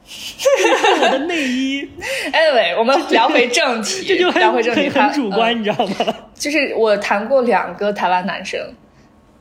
[0.81, 1.89] 看我的内衣
[2.31, 5.95] ？Anyway，我们聊回 正题，这就很聊回正题，很很主观，嗯你知道吗？
[6.33, 8.59] 就是我谈过两个台湾男生，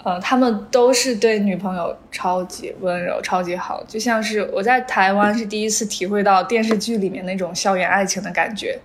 [0.09, 8.78] 呃，他们都是对女朋友超级温柔、超级好，就像是我在台湾是第一次体会到电视剧里面那种校园爱情的感觉，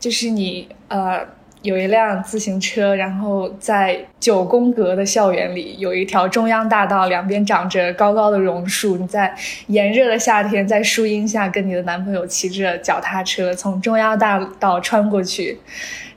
[0.00, 1.20] 就是你呃
[1.62, 9.32] 有一辆自行车，然后在九宫格的校园里有一条中央大道，两边长着高高的榕树，你在
[9.68, 15.60] 炎热的夏天在树荫下跟你的男朋友骑着脚踏车从中央大道穿过去，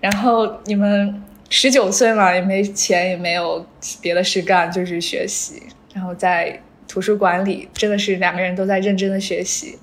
[0.02, 3.66] 然后你们十九岁嘛，也没钱，也没有
[4.02, 5.64] 别的事干，就是学习。
[5.94, 9.78] 然后在图书馆里，真的是两个人都在认真的学习。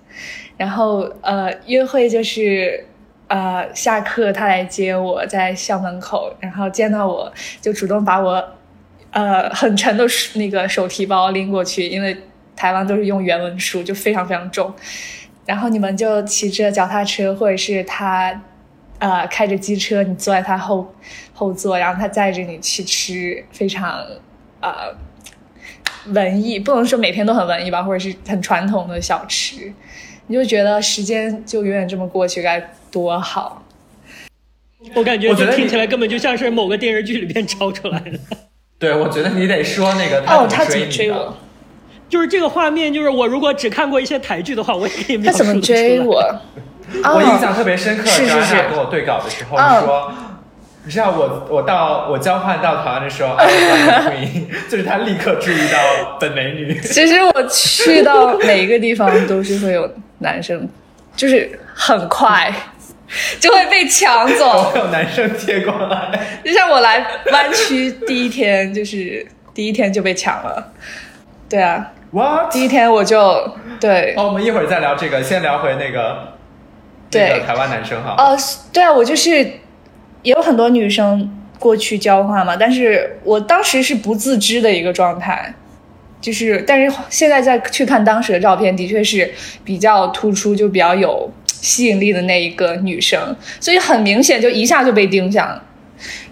[0.56, 2.86] 然后呃，约会就是
[3.28, 8.42] 呃下课他来接我，在校门口，然后见到我就主动把我
[9.10, 10.04] 呃很沉的
[10.34, 12.16] 那个手提包拎过去，因为
[12.54, 14.72] 台湾都是用原文书，就非常非常重。
[15.44, 18.42] 然后你们就骑着脚踏车，或者是他
[19.04, 20.90] 呃开着机车，你坐在他后
[21.34, 23.98] 后座，然后他载着你去吃非常
[24.60, 24.94] 呃
[26.06, 29.70] 文艺，不能说每天都很文艺吧，或者是很传统的小吃，
[30.28, 32.58] 你就觉得时间就永远这么过去，该
[32.90, 33.62] 多好。
[34.94, 38.18] 我感觉我觉得听起来根本就像是某个电视剧里面 抄出来的。
[38.78, 41.36] 对，我觉得你得说那个哦，他他怎么追我？
[42.08, 45.60] 就是这个画面，就是我如果只看过一些台剧的话，我也可以描述他怎么？
[45.60, 46.40] 追我？
[46.92, 50.12] 我印哦象特别深刻，是是是张娜跟我对稿的时候，说，
[50.84, 53.36] 你知道我我到我交换到台湾的时候
[54.68, 56.78] 就是他立刻注意到本美女。
[56.84, 60.68] 其实我去到每一个地方都是会有男生，
[61.16, 62.52] 就是很快
[63.40, 64.80] 就会被抢走会。
[64.80, 70.72] 有男生贴过来，就像我来湾区第一天，就是第一天就被抢了。
[71.48, 72.50] 对啊，What？
[72.52, 76.33] 第一天我就对哦，我们一会儿再聊这个，先聊回那个
[77.18, 78.14] 对那个台湾男生哈。
[78.18, 78.36] 哦，
[78.72, 79.30] 对啊，我就是
[80.22, 85.54] 也有很多女生过去交换嘛，但是我当时是不自知的一个状态，
[86.20, 89.32] 就是但是现在再去看当时的照片，的确是
[89.64, 95.60] 比较突出，就比较有吸引力的那一个女生，所以很明显就一下就被盯上。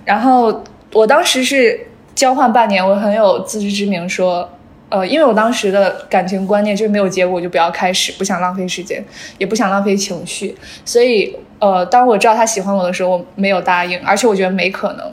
[0.05, 0.62] 然后
[0.93, 1.80] 我当时是
[2.14, 4.52] 交换半年，我很有自知之明说。
[4.93, 9.03] 呃，因为我当时的感情观念就是没有结果就不要开始，不想浪费时间，
[9.38, 15.11] 也不想浪费情绪，所以呃，当我知道他喜欢我的时候，我没有答应，而且我觉得没可能。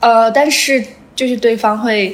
[0.00, 2.12] 呃，但是就是对方会，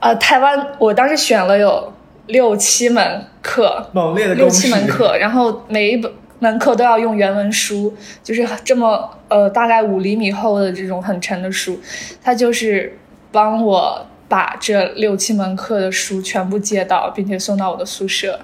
[0.00, 1.92] 呃，台湾我当时选了有
[2.26, 7.94] 六七门课，猛烈的六七门课，然后每一本门课都要用原文书，
[8.24, 11.78] 就是这么呃大概五厘米厚的这种很沉的书，
[12.20, 12.98] 他就是
[13.30, 18.38] 帮我把这六七门课的书全部借到，并且送到我的宿舍。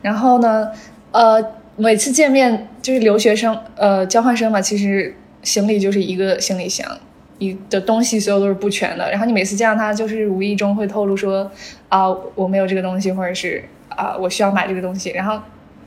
[0.00, 0.70] 然后呢，
[1.10, 6.90] 呃，每次见面就是留学生呃交换生嘛，其实行李就是一个行李箱。
[7.38, 11.50] 你的东西所有都是不全的，然后你每次见到他，就是无意中会透露说
[11.90, 15.38] 啊、我没有这个东西，或者是啊、我需要买这个东西，然后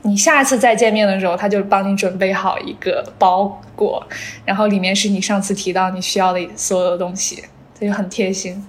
[0.02, 4.06] 你下一次再见面的时候，他就帮你准备好一个包裹，
[4.44, 7.42] 然后里面是你上次提到你需要的所有的东西，
[7.80, 8.64] 他就很贴心。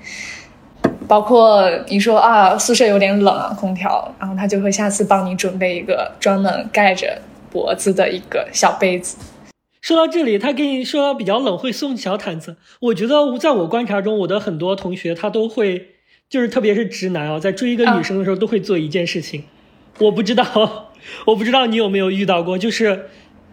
[1.12, 9.18] 包括你说啊，宿舍有点冷啊，空调，然后他就会下次帮你准备一个专门盖着脖子的一个小被子。
[9.82, 12.56] 说到这里，他给你说比较冷会送小毯子。
[12.80, 15.88] 我觉得在我观察中，我的很多同学他都会，
[16.30, 19.44] 就是特别是直男啊，在追一个女生的时候都会做一件事情。
[20.00, 20.94] 我不知道，
[21.28, 23.08] 我不知道你有没有遇到过，就是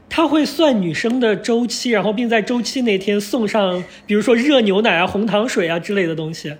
[0.09, 6.55] 他会算女生的周期，然后并在周期那天送上，比如说热牛奶啊、红糖水啊之类的东西。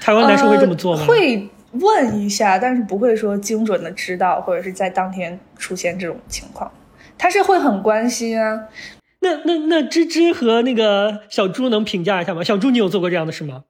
[0.00, 1.04] 台湾男生会这么做吗？
[1.06, 6.70] 会问一下，但是不会说精准的知道，或者是在当天出现这种情况。
[7.16, 8.68] 他是会很关心啊。
[9.20, 12.44] 那那那芝芝和那个小猪能评价一下吗？
[12.44, 13.64] 小猪，你有做过这样的事吗？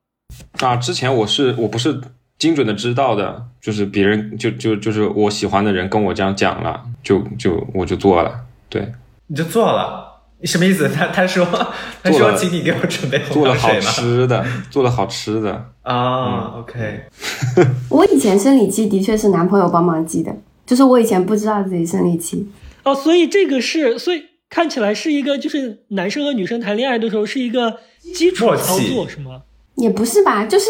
[0.61, 2.01] 啊，之前我是我不是
[2.39, 8.93] 精准的知道的，就是别人就就就是我喜欢的人跟我这样讲了，就就我就做了，对，
[9.27, 10.08] 你就做了，你
[10.45, 10.89] 什么意思？
[10.89, 11.45] 他他说
[12.03, 13.73] 他说请你给我准备做了好？
[13.81, 17.01] 吃的，做了好吃的啊，OK。
[17.91, 20.35] 我以前生理期的确是男朋友帮忙记的，
[20.65, 22.49] 就是我以前不知道自己生理期。
[22.85, 27.79] 哦，所以这个是，所以看起来是一个，就是男生和女生谈恋爱的时候是一个
[28.15, 29.43] 基础操作，是吗？
[29.75, 30.67] 也不是吧，就是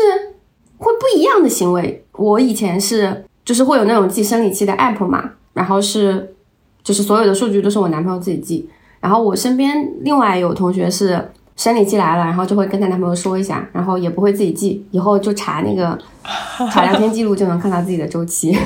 [0.78, 2.04] 会不一样的行为。
[2.12, 6.34] 我以前是，就是会有那种记生理期的 app 嘛，然后是，
[6.82, 8.68] 就是所有的数据都是我男朋友自己记。
[9.00, 15.98] 然后我身边另外有同学是生理期来了，然后就会跟她男朋友说一下，然后也不会自己记，以后就查那个
[16.70, 18.56] 查聊天记录就能看到自己的周期。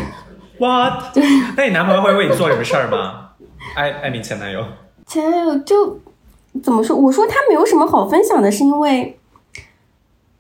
[0.59, 0.99] 哇，
[1.57, 3.31] 那你男朋友会为你做什么事儿吗？
[3.75, 4.65] 艾艾米前男友，
[5.07, 5.99] 前男友就
[6.63, 6.97] 怎么说？
[6.97, 9.19] 我说他没有什么好分享的，是因为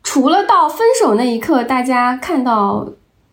[0.03, 2.87] 除了到分手那一刻，大家看到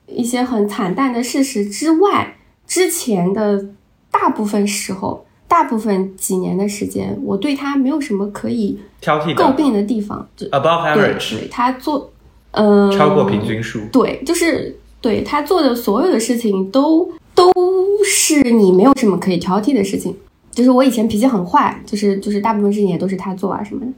[0.08, 3.66] 一些很惨淡的事实之外，之前的
[4.10, 10.26] 大部分时候，大部分几年的时间，我对他没有什么可以挑剔诟病的地方。
[10.38, 12.10] 就 above 对 average，对，他做
[12.52, 13.80] 呃超过平均数。
[13.92, 17.52] 对，就是对他做的所有的事情都都
[18.06, 20.16] 是你没有什么可以挑剔的事情。
[20.52, 23.92] 就是我以前脾气很坏，就是就是大部分事情也都是他做啊什么的。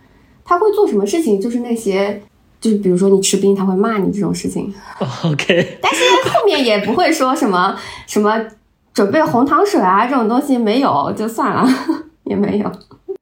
[0.45, 2.21] 他会做什么事情，就是那些
[2.59, 4.73] 就是比如说你吃冰，他会骂你这种事情。
[5.25, 7.75] OK，但是后面也不会说什么
[8.07, 8.39] 什么
[8.93, 11.65] 准备红糖水啊这种东西没有就算了，
[12.25, 12.71] 也没有。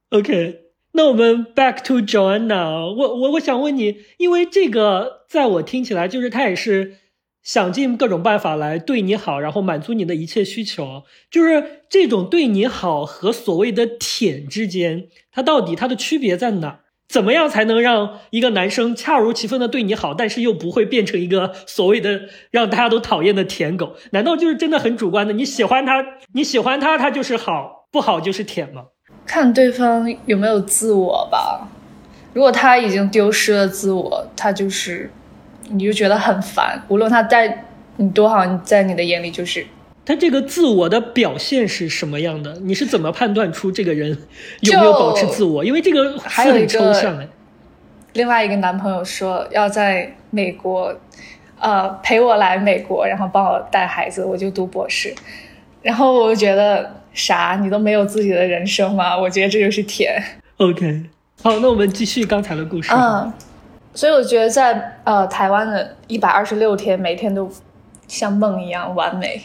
[0.10, 0.62] OK，
[0.94, 6.96] 那我们 back to Joanna，我我我想问你，因为这个在我听起来就是他也是
[7.44, 11.04] 想尽各种办法来对你好，然后满足你的一切需求。
[11.30, 16.80] 就是这种对你好和所谓的舔之间，它到底它的区别在哪？
[17.10, 23.96] 怎么样才能让一个男生恰如其分的对你好，但是又不会变成一个所谓的让大家都讨厌的舔狗？
[24.12, 25.34] 难道就是真的很主观的？
[25.34, 28.84] 你喜欢他，你喜欢他，他就是好；不好就是舔吗？
[29.26, 31.68] 看对方有没有自我吧。
[32.32, 35.12] 如果他已经丢失了自我，他就是，
[35.70, 36.84] 你就觉得很烦。
[36.90, 37.66] 无论他在
[37.98, 39.66] 你多好，你在你的眼里就是
[40.10, 42.52] 他这个自我的表现是什么样的？
[42.64, 44.18] 你是怎么判断出这个人
[44.62, 45.64] 有没有保持自我？
[45.64, 47.28] 因为这个还有一个抽象哎。
[48.14, 50.92] 另外一个男朋友说要在美国，
[51.60, 55.14] 呃，陪我来美国，然后帮我带孩子，我就读博士。
[55.84, 59.16] 然后我就觉得啥，你都没有自己的人生吗？
[59.16, 60.20] 我觉得这就是甜。
[60.58, 61.04] OK，
[61.44, 62.92] 好，那我们继续刚才的故事。
[62.92, 63.32] 嗯，
[63.94, 67.48] 所以我觉得在呃台湾的一百二十六天，每天都
[68.08, 69.40] 像梦一样完美，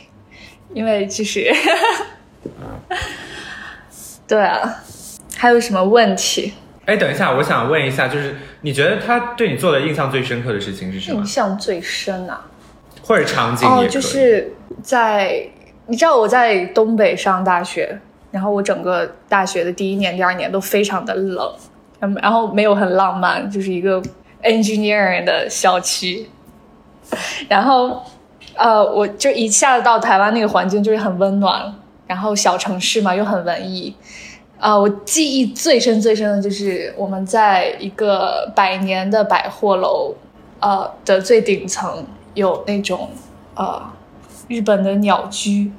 [0.73, 1.53] 因为就是，
[4.27, 4.83] 对啊，
[5.37, 6.55] 还有什么问题？
[6.87, 11.27] 哎，等一下，我想问一下，就是你觉得他对你做的印象最深刻的事情是什么印？
[11.27, 12.47] 象最深啊？
[13.03, 14.53] 或者场景哦，就是
[14.83, 15.47] 在
[15.87, 17.99] 你知道我在东北上大学，
[18.31, 21.55] 然后我整个大学的第一年、第二年都非常的冷，
[22.01, 24.03] 嗯然后没有很浪漫，就是一个
[24.43, 26.29] engineering 的校区，
[27.49, 28.03] 然后
[28.57, 31.75] 呃，我就一下子到台湾那个环境就是很温暖，
[32.07, 33.95] 然后小城市嘛又很文艺。
[34.57, 40.15] 啊、我记忆最深最深的就是我们在一个百年的百货楼，
[40.61, 43.11] 呃的最顶层有那种
[43.57, 43.83] 呃
[44.49, 45.71] 日本的鸟居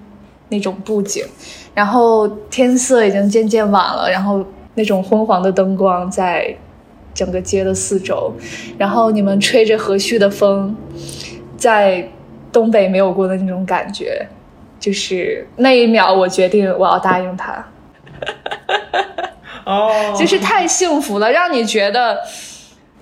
[0.49, 1.25] 那种布景，
[1.73, 4.45] 然后天色已经渐渐晚了，然后
[4.75, 6.55] 那种昏黄的灯光在
[7.11, 8.31] 整个街的四周，
[8.77, 10.75] 然后你们吹着和煦的风，
[11.57, 12.07] 在
[12.55, 14.25] 东北没有过的那种感觉，
[14.79, 17.61] 就是那一秒我决定我要答应他。
[19.65, 22.17] 哦，就是太幸福了，让你觉得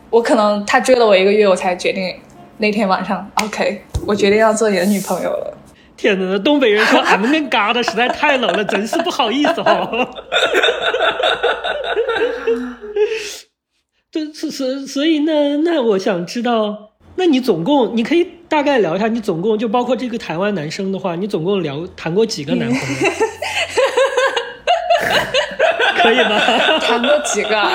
[0.09, 2.19] 我可能他追了我一个月，我才决定
[2.57, 5.55] 那天晚上，OK，我决定要做你的女朋友了。
[5.95, 9.87] 天哪，东北人说俺们那嘎达实在太冷了，真是不好意思哈。
[14.11, 23.11] 对，所所所以那那我想知道，那你总共你可以大概聊一下，你总共就包括这个台湾男生的话，你总共聊谈过几个男朋友？
[25.97, 26.39] 可以吗？
[26.79, 27.71] 谈过几个？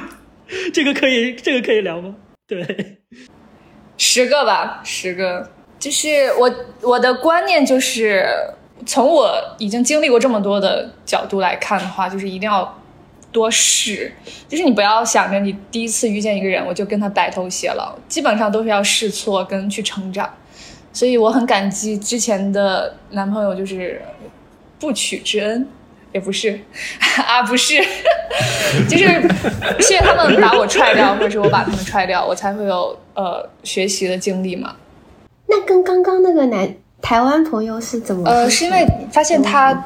[0.72, 2.14] 这个可以，这个可以聊吗？
[2.46, 2.98] 对，
[3.96, 5.50] 十个吧，十个。
[5.78, 8.24] 就是我我的观念就是，
[8.86, 12.82] 从我已经经历过这么多的角度来看的话，就是一定要
[13.34, 14.12] 多试。
[14.48, 20.32] 就是你不要想着你第一次遇见一个人，我就跟他白头偕老，基本上都是要试错跟去成长。
[20.92, 24.00] 所以我很感激之前的男朋友，就是
[24.78, 25.66] 不娶之恩，
[26.12, 26.60] 也不是
[27.26, 27.82] 啊，不是，
[28.88, 29.04] 就是
[29.80, 34.76] 是因为他们把我踹掉，或者是我把他们踹掉，我才会有呃学习的经历嘛。
[35.48, 38.30] 那跟刚刚那个男台湾朋友是怎么？
[38.30, 39.84] 呃，是因为发现他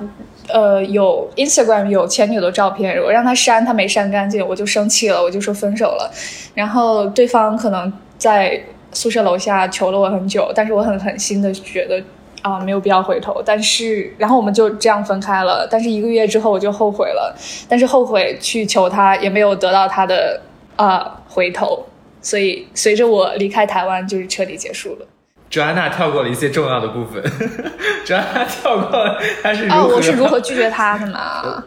[0.48, 6.10] 呃有 Instagram 有前女友的照片，我让他删，他没删干净，我就生气了，我就说分手了。
[6.54, 8.62] 然后对方可能在
[8.92, 12.02] 宿舍楼下求了我很久，但是我很狠心的觉得
[12.42, 13.42] 啊、没有必要回头。
[13.44, 15.68] 但是然后我们就这样分开了。
[15.70, 17.36] 但是一个月之后我就后悔了，
[17.68, 20.40] 但是后悔去求他也没有得到他的
[20.76, 21.84] 啊、回头，
[22.22, 25.06] 所以随着我离开台湾就是彻底结束了。
[25.50, 27.22] Joanna 跳过了一些重要的部分，
[28.04, 31.64] Joanna 跳过了她是如啊、何、我是如何拒绝他的嘛？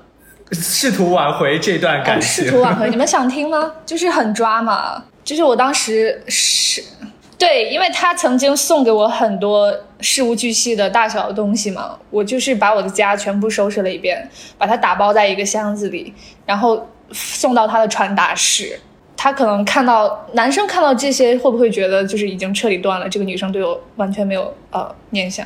[0.51, 2.45] 试图挽回这段感情。
[2.45, 3.71] 试图挽回，你们想听吗？
[3.85, 6.83] 就是很抓嘛，就是我当时是，
[7.37, 16.13] 对，因为他曾经送给我很多事无巨细的大小的东西嘛，我就是把我的家全部收拾了一遍，把它打包在一个箱子里，
[16.45, 18.79] 然后送到他的传达室。
[19.23, 23.07] 他可能看到男生看到这些，会不会觉得就是已经彻底断了？
[23.07, 25.45] 这个女生对我完全没有呃念想，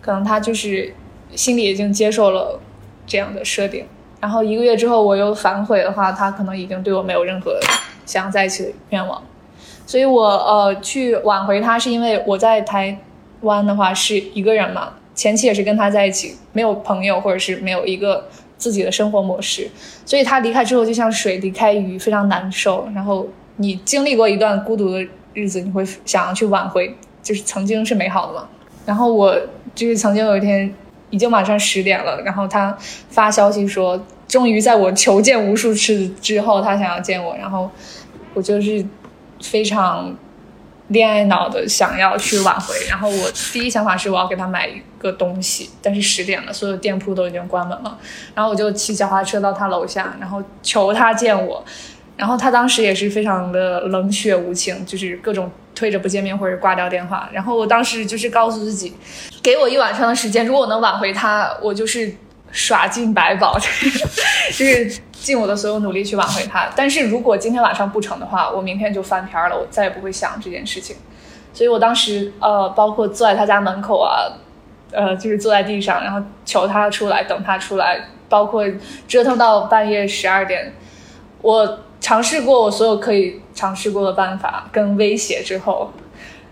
[0.00, 0.94] 可能他就是
[1.34, 2.58] 心里已经接受了
[3.06, 3.84] 这样的设定。
[4.18, 7.60] 然后一个月之后我又反悔的话，他可能已经对我没有任何
[8.06, 9.22] 想要在一起的愿望，
[9.84, 12.98] 所以我呃去挽回他，是因为我在台
[13.42, 18.26] 湾的话是一个人嘛，前期也是跟他在一起，没有朋友或者是没有一个
[18.62, 19.68] 自己的生活模式，
[20.06, 22.88] 所以他离开之后就像水离开鱼，非常难受。
[22.94, 23.26] 然后
[23.56, 28.48] 你经历过一段孤独的日子，你会想要去挽回，就是曾经是美好的嘛。
[28.86, 29.36] 然后我
[29.74, 30.72] 就是曾经有一天
[31.10, 32.78] 已经晚上十点了，然后他
[33.10, 37.68] 发消息说，终于在我求见无数次之后，他想要见我，然后
[38.32, 38.86] 我就是
[39.40, 40.16] 非常
[40.92, 47.98] 恋爱脑的想要去挽回，然后我第一想法是我要给他买一个东西，但是十点了，所有店铺都已经关门了，
[48.34, 51.64] 然后我就骑脚踏车到他楼下，然后求他见我，
[52.16, 58.94] 然后他当时也是非常的冷血无情，就是各种推着不见面或者挂掉电话，然后我当时就是告诉自己，
[59.42, 62.14] 给我一晚上的时间，如果我能挽回他，我就是
[62.50, 66.68] 耍尽百宝， 就是尽我的所有努力去挽回他。
[66.74, 70.96] 但是如果今天晚上不成的话，我明天就翻篇了，我再也不会想这件事情。
[71.54, 74.26] 所以我当时呃，包括坐在他家门口啊，
[74.90, 78.64] 呃，就是坐在地上，然后求他出来，等他出来，包括
[79.06, 80.72] 折腾到半夜十二点，
[81.40, 85.92] 我尝试过我所有可以尝试过的办法跟威胁之后，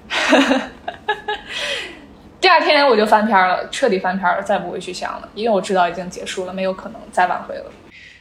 [2.41, 7.65] 第二天我就翻篇了，彻底翻篇了，再不会去想了，因为我知道已经结束了，没有可能再挽回了。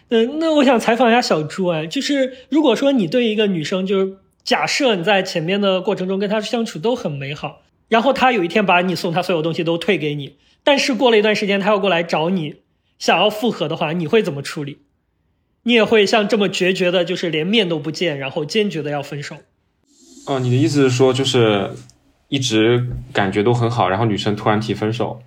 [0.10, 12.56] 嗯，那我想采访一下小朱啊，就是如果说你对一个女生，就是假设你在前面的过程中跟她相处都很美好，然后她有一天把你送她所有东西都退给你，但是过了一段时间她要过来找你，
[12.98, 14.80] 想要复合的话，你会怎么处理？
[15.64, 19.36] 你也会像这么决绝的，就是连面都不见，然后坚决的要分手？
[20.26, 21.72] 哦，你的意思是说，就是
[22.30, 25.22] 一直感觉都很好，然后女生突然提分手，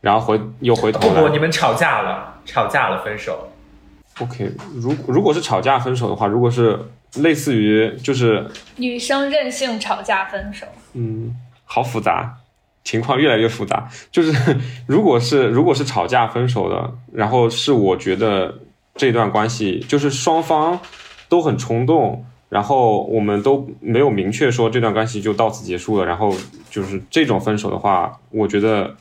[0.00, 1.38] 然后回又回头不不，你。
[1.38, 3.52] 们吵架了，吵架了，分手。
[4.20, 6.78] OK，如如果是吵架分手的话，如果是
[7.16, 11.34] 类似于就是女生任性吵架分手，嗯，
[11.64, 12.38] 好复杂，
[12.82, 13.88] 情况越来越复杂。
[14.10, 14.32] 就是
[14.88, 18.58] 如果是如果是吵架分手的，然后是我觉得
[18.94, 20.80] 这段关系就是双方
[21.28, 26.34] 都很冲动，然后我们都没有明确说这段关系就到此结束了，然后
[26.70, 28.96] 就是这种分手的话，我觉得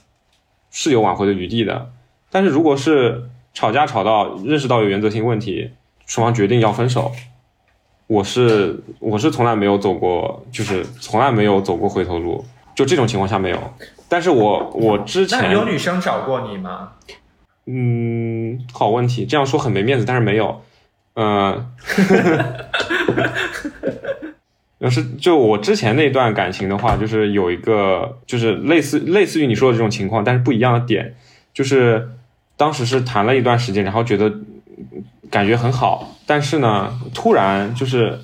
[0.72, 1.90] 是有挽回的余地的。
[2.30, 5.72] 但是如果是吵架吵到认识到有原则性问题，
[6.06, 7.12] 双方决定要分手，
[8.06, 12.46] 我是我是从来没有走过，就是从来没有走过回头路，
[12.76, 13.74] 就这种情况下没有。
[14.08, 16.92] 但是我我之前那有女生找过你吗？
[17.66, 20.62] 嗯，好问题，这样说很没面子，但是没有，
[21.16, 21.66] 嗯、
[24.78, 31.16] 要是就我之前那段感情的话，就是有一个就是类似类似于你说的这种情况，但是不一样的点，
[31.54, 32.10] 就是
[32.58, 34.34] 当时是谈了一段时间，然后觉得
[35.30, 38.20] 感觉很好，但是呢，突然就是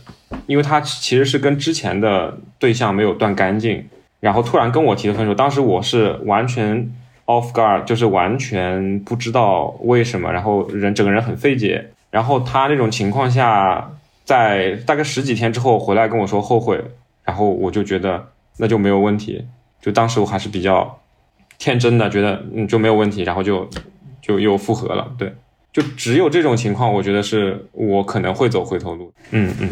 [0.48, 3.86] 因为他其实是跟之前的对象没有断干净，
[4.20, 6.92] 然后突然跟我提的分手，当时我是完全
[7.26, 11.90] off guard，就是完全不知道为什么，然后人整个人很费解。
[12.10, 13.90] 然后他那种情况下，
[14.26, 16.84] 在大概十几天之后回来跟我说后悔，
[17.24, 18.28] 然后我就觉得
[18.58, 19.46] 那就没有问题。
[19.82, 21.00] 就当时我还是比较
[21.58, 23.70] 天真的，觉得嗯就没有问题，然后就
[24.22, 25.12] 就又复合了。
[25.18, 25.34] 对，
[25.74, 29.14] 就只有这种情况，我觉得是我可能会走回头路。
[29.32, 29.70] 嗯嗯。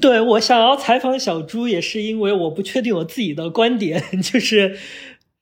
[0.00, 4.78] 对我想要采访小朱，也是因为我不确定我自己的观点， 就是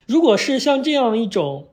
[0.09, 1.69] 如果是像这样一种，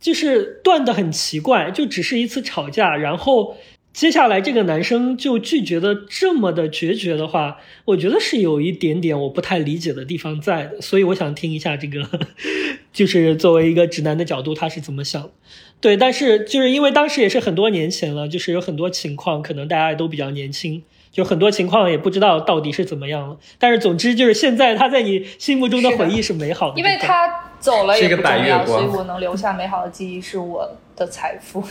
[0.00, 3.58] 就是断的很奇怪，就只是一次吵架，然后
[3.92, 12.08] 接下来这个男生就拒绝的这么的决绝的话，我觉得是有一点点我不太理解的地方在的，所以我想听一下这个，
[12.94, 15.30] 就是作为一个直男的角度，他是怎么想？
[15.80, 20.82] 对，但是就是因为当时也是很多年前了，就是有很多情况，可能大家都比较年轻。
[21.12, 31.64] 就很多情况也不知道到底是怎么样了，但是总之就是现在他在你心目中的回忆是美好的，因为他走了也不重要，所以我能留下美好的记忆是我的财富。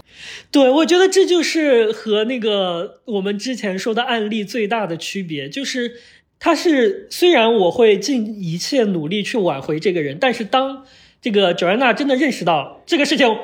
[0.52, 5.92] 对，我觉得这就是和那个我们之前说的案例最大的区别，就是
[6.38, 10.84] 他是虽然我会尽一切努力去挽回这个人，但是当
[11.20, 13.38] 这个 Joanna 真的认识到这个事情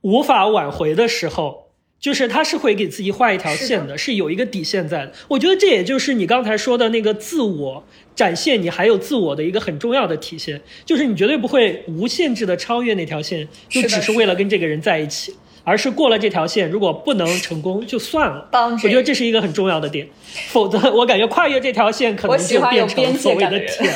[0.00, 1.68] 无法挽回的时候。
[2.00, 5.12] 就是他是会给自己画一条线的，是有一个底线在的。
[5.26, 7.82] 我觉得这也就是你刚才说的那个自我
[8.14, 15.34] 展现，你还有自我的一个很重要的体现，就是你绝对不会无限制的超越那条线，就只是为了跟这个人在一起，
[15.64, 18.48] 而是过了这条线，如果不能成功就算了。
[18.52, 20.08] 我觉得这是一个很重要的点，
[20.50, 23.92] 否则我感觉跨越这条线可能就变成所谓的舔。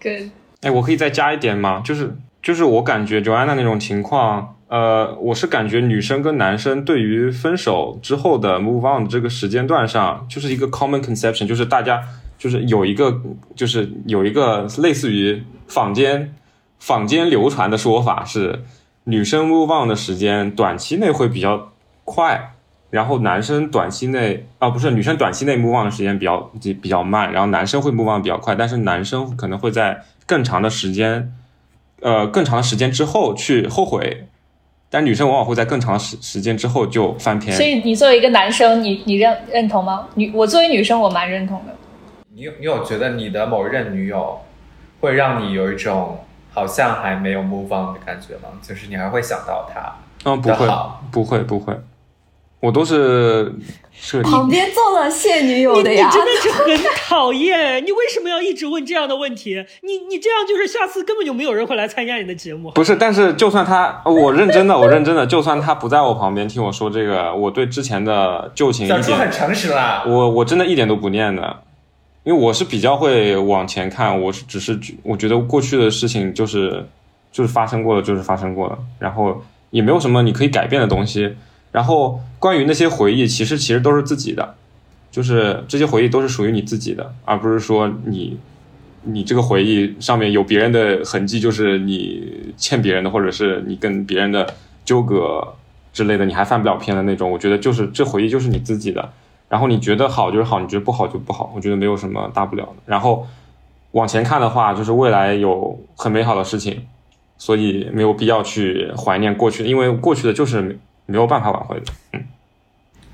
[0.00, 0.30] 对。
[0.62, 1.80] 哎，我可以再加一点吗？
[1.84, 4.56] 就是就是我感觉 Joanna 那种情况。
[4.68, 12.00] 呃，我是感觉女生跟男生对于分手之后的 move on 这个时间段上，就是一个 common conception，就是大家
[12.38, 13.20] 就是有一个
[13.56, 16.32] 就是有一个类似于坊间
[16.78, 18.62] 坊间流传的说法是，
[19.02, 21.72] 女生 move on 的时间短期内会比较
[22.04, 22.52] 快，
[22.90, 31.32] 然后男生短期内啊不是女生短期内 move on 的时间比较比较慢，然后男生会 move on 比较快，但是男生可能会在更长的时间，
[32.00, 34.26] 呃更长的时间之后去后悔。
[34.92, 37.56] 但女生往往会在更长时时间之后就翻篇。
[37.56, 40.08] 所以你作为一个男生，你你认认同吗？
[40.16, 41.72] 女我作为女生，我蛮认同的。
[42.34, 44.40] 你有你有觉得你的某任女友
[44.98, 46.18] 会让你有一种
[46.52, 48.48] 好像还没有 move on 的感觉吗？
[48.60, 49.94] 就是你还会想到她？
[50.24, 50.68] 嗯，不会，
[51.12, 51.80] 不会，不会。
[52.60, 53.52] 我都是
[53.90, 57.82] 设计旁边坐了现女友的呀，你真的是很讨厌。
[57.84, 59.64] 你为什么要一直问这样的问题？
[59.82, 62.70] 你你这样就是下次根本就没有人会来参加你的节目。
[62.72, 70.04] 不是，但是就算他，我认真的，我认真的，就算他不在我旁边听我说这个，我对之前的旧情一点，很诚实啦。
[70.06, 71.62] 我我真的一点都不念的，
[72.24, 76.86] 因为我是比较会往前看，我是只是我觉得过去的事情就是
[77.32, 81.34] 就是发生过了，就是发生过了，然后也没有什么你可以改变的东西。
[81.72, 84.56] 然后关于那些回忆，其实其实都是自己的，
[85.10, 88.36] 就是这些回忆都是属于你自己的，而不是说你
[89.04, 95.54] 你这个回忆上面有别人的痕迹，就是你欠别人的，或者是你跟别人的纠葛
[95.92, 97.30] 之类的，你还翻不了篇的那种。
[97.30, 99.08] 我觉得就是这回忆就是你自己的，
[99.48, 102.72] 然后你觉得好就是好，你觉得不好就不好，我觉得没有什么大不了的。
[102.86, 103.26] 然后
[103.92, 106.82] 往前看的话，就是未来有很美好的事情，
[107.38, 110.78] 所以没有必要去怀念过去，因为过去的就是。
[111.06, 112.24] 没有办法挽回的，嗯。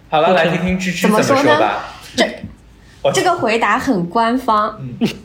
[0.09, 1.85] 好了，来听听芝芝怎么说吧。
[2.17, 2.25] 这
[3.13, 4.79] 这个回答很官方，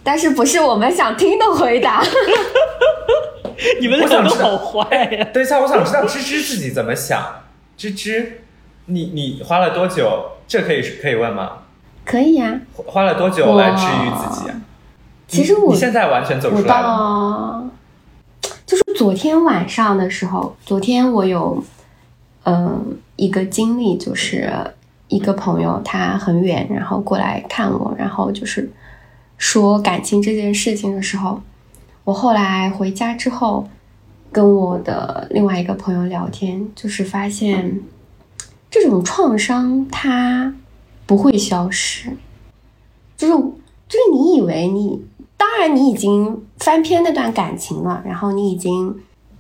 [0.04, 2.04] 但是不是我们想听的回答。
[3.80, 5.28] 你们两个好坏呀！
[5.34, 7.24] 等一下，我想知道芝芝自己怎么想。
[7.78, 8.44] 芝芝，
[8.86, 10.32] 你你花了多久？
[10.48, 11.60] 这可以可以问吗？
[12.04, 12.60] 可以呀。
[12.76, 14.62] 花了多久来治愈自己啊？
[15.28, 17.64] 其实我你现在完全走出来了。
[18.66, 21.64] 就是昨天晚上的时候，昨天我有。
[22.44, 24.52] 嗯，一个经历就是
[25.08, 28.72] 一个朋友，他很远，然后过来看我，然后就是
[29.38, 31.42] 说感情这件事情的时候，
[32.04, 33.68] 我后来回家之后，
[34.32, 37.80] 跟我的另外一个朋友聊天，就是发现
[38.70, 40.56] 这种创伤它
[41.06, 42.10] 不会消失，
[43.18, 45.06] 就是就是你以为你，
[45.38, 48.96] 当然你已经翻篇那段感情了，然后你已经，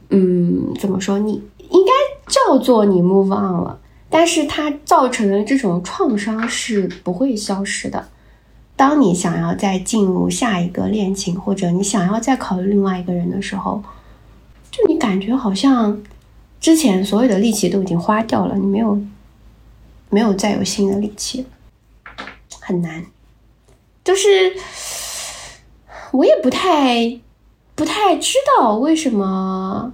[0.09, 1.41] 嗯，怎么说你？
[1.69, 1.91] 应该
[2.31, 3.79] 叫做你 move on 了，
[4.09, 8.07] 但是它造成的这种创伤是不会消失的。
[8.75, 13.83] 当你想要再进入下一个恋情，或者你想要再考虑另外一个人的时候，
[14.71, 16.01] 就你感觉好像
[16.61, 18.99] 之前所有的力气都已经花掉了，你没有
[20.09, 21.45] 没有再有新的力气，
[22.61, 23.05] 很难。
[24.03, 24.55] 就是
[26.13, 27.19] 我也不太。
[27.73, 29.91] 不太知道为什么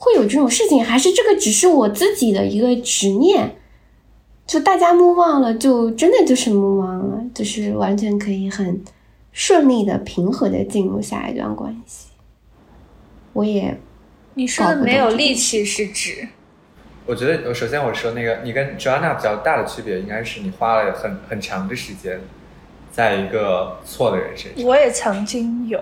[0.00, 3.56] 会有这种事情，还是这个只是我自己的一个执念。
[4.46, 8.82] 就大家目忘了，就真的就是目忘了，就是完全可以很
[9.30, 12.08] 顺利的、平和的进入下一段关系。
[13.34, 13.78] 我也
[14.34, 16.26] 你说的没有力气是指？
[17.04, 22.18] 我觉得，我首先我说那个，你跟 Joanna 比较大的区别，应该是你花了很很长的时间，
[22.90, 24.64] 在一个错的人身上。
[24.64, 25.78] 我也曾经有，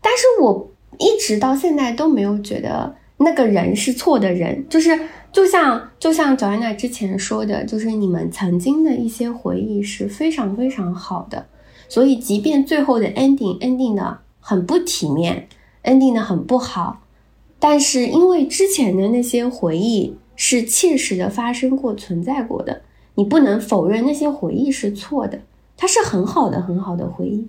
[0.00, 4.96] 但是我一直到现在都没有觉得那个人是错的人，就是
[5.32, 11.46] 就像就像 Joanna 之前说的，就是你们曾经的一些回忆是非常非常好的，
[11.88, 15.48] 所以即便最后的 ending ending 的很不体面
[15.82, 17.00] ，ending 的很不好。
[17.58, 22.82] 但是因为之前的那些回忆是切实的发生过、存在过的，
[23.14, 25.40] 你不能否认那些回忆是错的，
[25.76, 27.46] 它是很好的、很好的回忆，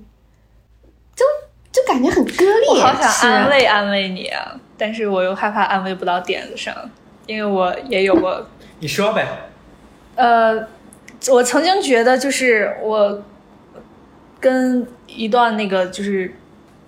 [1.16, 1.24] 就
[1.72, 2.70] 就感觉很割裂。
[2.70, 6.76] 我好想安慰安慰你啊，但是我又害怕安慰不到点子上，
[7.26, 8.46] 因为我也有过。
[8.80, 9.26] 你说呗。
[10.16, 10.68] 呃，
[11.30, 13.24] 我曾经觉得就是我
[14.40, 16.36] 跟一段那个就是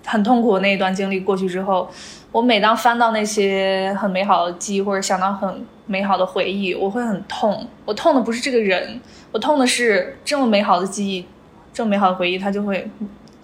[0.04, 1.90] 很痛苦的那一段经历过去之后。
[2.32, 7.64] 我每当翻到那些很美好的记忆，或者想到很美好的回忆，我会很痛。
[7.84, 9.00] 我痛的不是这个人，
[9.30, 11.24] 我痛的是这么美好的记忆，
[11.72, 12.90] 这么美好的回忆，它就会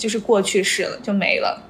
[0.00, 1.62] 就是过去式了，就没了，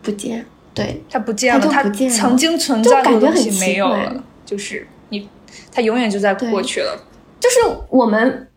[0.00, 0.46] 不见。
[0.72, 5.28] 对，它不见了，它曾经存在的东西没有了，就是你，
[5.72, 7.04] 它永远就在过去了。
[7.40, 7.56] 就是
[7.90, 8.48] 我们，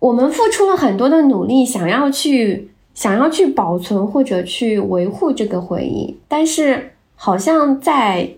[0.00, 6.92] 我们付出了很多的努力，想要去，想要去保存或者去维护这个回忆，但是。
[7.18, 8.28] 好像在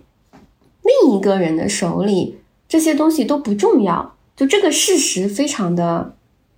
[0.85, 2.39] 另一个人的手里，
[2.69, 4.15] 这些东西都不重要。
[4.36, 6.15] 就这个事实，非常的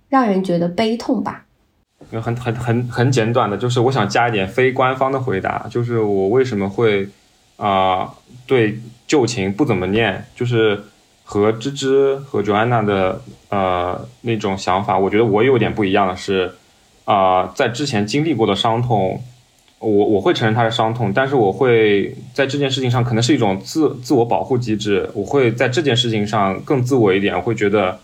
[0.07, 1.47] 让人觉得悲痛吧。
[2.11, 7.09] 有很很很很简短的，就是我想加一点非官方的回答，就是我为什么会
[7.57, 8.13] 啊
[8.45, 10.83] 对旧情不怎么念，就是
[11.23, 16.53] 和芝芝和 Joanna 的呃那种想法，我觉得我有点不一样的是
[17.05, 19.23] 啊，在之前经历过的伤痛。
[19.83, 25.09] 我我会承认他的伤痛，但是我会在这件事情上可能是一种自自我保护机制。
[25.15, 27.97] 我会在这件事情上更自我一点，我会觉得，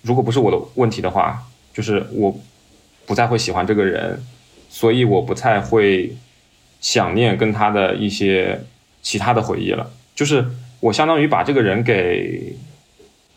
[0.00, 1.42] 如果不是我的问题的话，
[1.74, 2.34] 就是我
[3.06, 4.22] 不再会喜欢这个人，
[4.68, 6.16] 所以我不太会
[6.80, 8.60] 想念跟他的一些
[9.02, 9.90] 其他的回忆了。
[10.14, 10.46] 就是
[10.80, 12.54] 我相当于把这个人给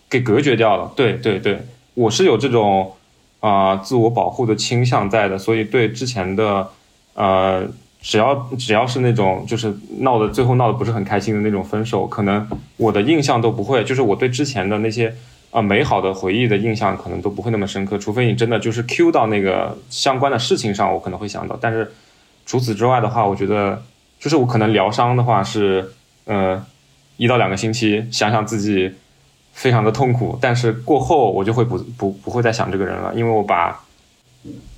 [0.10, 0.92] 给隔绝掉了。
[0.96, 1.60] 对对对，
[1.94, 2.94] 我是有这种
[3.40, 6.70] 啊自我保护的倾向在的，所以对之前的。
[7.18, 7.66] 呃，
[8.02, 15.16] 只要只要是那种就是闹的最后闹得不是很开心的那种分手，可能我的印象都不会，就是我对之前的那些
[15.56, 21.57] 啊美好的回忆的印象可能都不会那么深刻，除非你真的就是 Q 到那个相关的事情上，我可能会想到。
[21.61, 21.90] 但是
[22.45, 23.82] 除此之外的话，我觉得
[24.19, 25.94] 就是我可能疗伤的话是
[26.26, 26.61] 呃
[27.15, 28.91] 一到两个星期，想想自己
[29.53, 33.84] 非常的痛苦，但是过后我就会不不不会再想这个人了，因为我把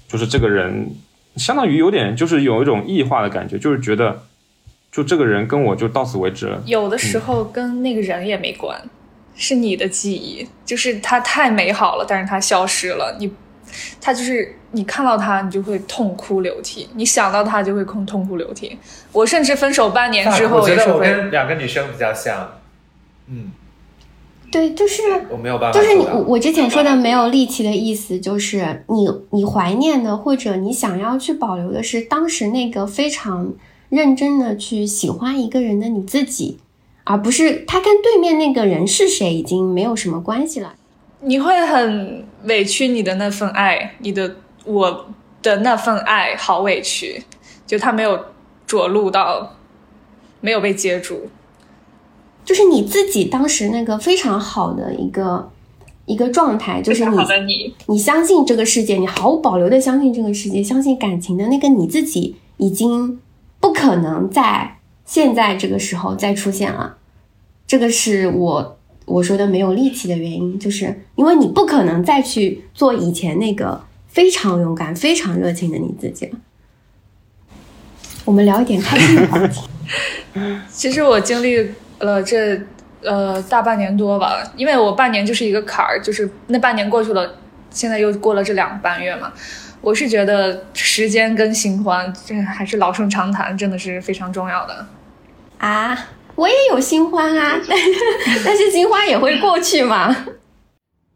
[0.07, 0.95] 就是这个人。
[1.37, 4.23] 相当于有点就是有一种异化的感觉，就是觉得，
[4.91, 6.59] 就这个人跟我就到此为止了。
[6.65, 8.75] 有的时候跟那个人也没关，
[9.37, 13.15] 是你的记忆，就是它太美好了，但是它消失了。
[13.19, 13.31] 你，
[14.01, 18.77] 它就是你看到它，你就会痛哭流涕；你想到它，就会痛痛哭流涕。
[19.13, 22.59] 我甚至分手半年之后，我觉得我跟两个女生比较像，
[23.29, 23.51] 嗯。
[24.49, 25.77] 对，就是我没有办法。
[25.77, 33.53] 就是你我我之前说的没有力气的意思，就是你你怀念的或者你想要去保留的是当时那个非常
[33.89, 36.59] 认真的去喜欢一个人的你自己，
[37.09, 40.75] 而不是他跟对面那个人是谁已经没有什么关系了。
[41.21, 44.35] 你会很委屈你的那份爱，你的
[44.65, 45.07] 我
[45.41, 47.23] 的那份爱好委屈，
[47.65, 48.19] 就他没有
[48.65, 49.53] 着陆到，
[50.41, 51.29] 没有被接住。
[52.43, 55.49] 就是你自己当时那个非常好的一个
[56.05, 63.21] 一个状态，就是你你相信这个世界，你毫无保留的相信这个世界，相信感情的那个你自己，已经
[63.61, 66.96] 不可能在现在这个时候再出现了。
[67.67, 76.37] 这个是我我说的没有力气的原因，就是因为你不可能再去做以前那个非常勇敢、非常热情的你自己了。
[78.25, 79.61] 我们聊一点开心的话题。
[80.71, 81.69] 其实我经历。
[81.99, 82.55] 了这
[83.01, 87.39] 呃大半年多吧，因为我半年就是一个坎儿，就是那半年过去了，
[87.71, 89.33] 现在又过了这两个半月嘛。
[89.81, 94.85] 我是觉得时间跟新欢，这还是老生常谈，真的是非常重要的。
[95.57, 95.97] 啊，
[96.37, 97.59] 我也有新欢啊，
[98.45, 100.15] 但是新欢也会过去嘛。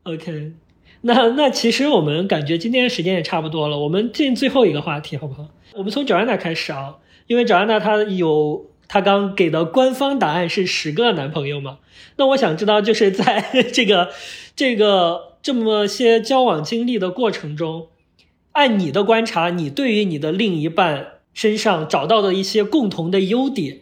[0.04, 0.54] OK，
[1.02, 5.48] 那那其实我们感觉今天时间也差不多了，我们进最后一个话题好不好？
[5.74, 6.96] 我们从 Joanna 开始啊，
[7.28, 11.78] 因为 Joanna 她有她刚给的官方答案是十个男朋友嘛，
[12.18, 14.10] 那我想知道就是在这个
[14.56, 17.90] 这个这么些交往经历的过程中，
[18.54, 23.81] 按你的观察，你对于你的另一半身上找到的一些共同的优点，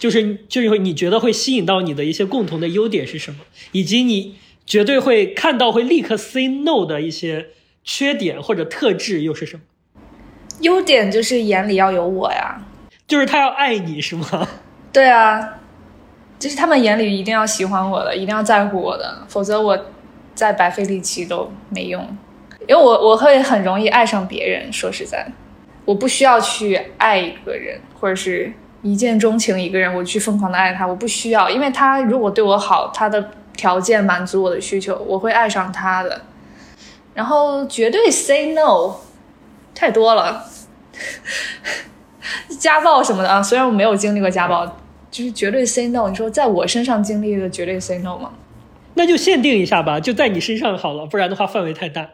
[0.00, 3.38] 就是就是你觉得会吸引到你的一些共同的优点是什么，
[3.70, 4.34] 以及你。
[4.66, 7.48] 绝对会看到会立刻 say no 的一些
[7.82, 9.62] 缺点或者特质又是什么？
[10.60, 12.62] 优点就是眼里要有我呀，
[13.08, 14.46] 就是他要爱你是吗？
[14.92, 15.58] 对啊，
[16.38, 19.86] 就是他们眼里一定要喜欢我的，一定要在乎我的，否则我
[20.36, 22.00] 再白费力气都没用。
[22.68, 25.26] 因为我我会很容易爱上别人，说实在，
[25.84, 33.30] 我不需要去爱一个人，或者是一见钟情一个人，我去疯狂的爱他，我不需要，因为他如果对我好，他的。
[33.56, 36.22] 条件满足我的需求，我会爱上他的。
[37.12, 38.94] 然后绝对 say no，
[39.74, 40.46] 太多了，
[42.58, 43.42] 家暴什么的啊。
[43.42, 44.64] 虽然我没有经历过家暴，
[45.10, 46.08] 就是绝对 say no。
[46.08, 48.30] 你说在我身上经历的绝对 say no 吗？
[48.94, 52.08] 那就限定一下吧，就在你身上好了，不然的话范围太大。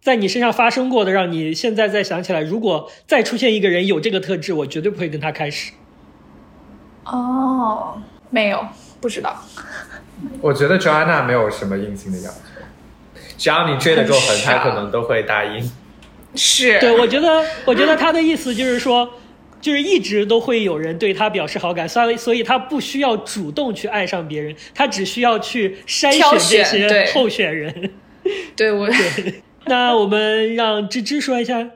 [0.00, 5.70] 在你身上发生过的，让你现在再想起来，如果再出现一个人有这个特质，我绝对不会跟他开始。
[7.04, 8.00] 哦，
[8.30, 8.66] 没有，
[9.00, 9.36] 不知道。
[10.40, 12.62] 我觉得 Joanna 没有什么硬性的要求，
[13.36, 15.70] 只要你追得够狠，他可能都会答应。
[16.36, 19.14] 是对，我觉得，我觉得他的意思就是说，
[19.60, 27.90] 就是一直都会有人对他表示好感，所以，所以他不需要主动去爱上别人，他只需要去筛选这些候选人。
[28.54, 28.88] 对，我。
[29.66, 31.68] 那我们让芝芝说一下，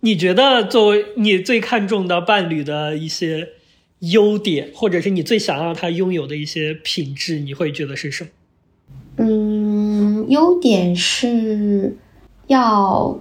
[0.00, 3.50] 你觉得作为你最看重的伴侣的一些。
[4.02, 8.30] 优点，或者是你最想让他拥有的一些品质，你会觉得是什么？
[9.16, 11.96] 嗯，优点是
[12.46, 13.18] 要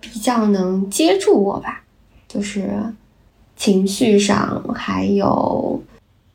[0.00, 1.84] 比较能接住我吧，
[2.28, 2.70] 就是
[3.56, 5.82] 情绪上还有，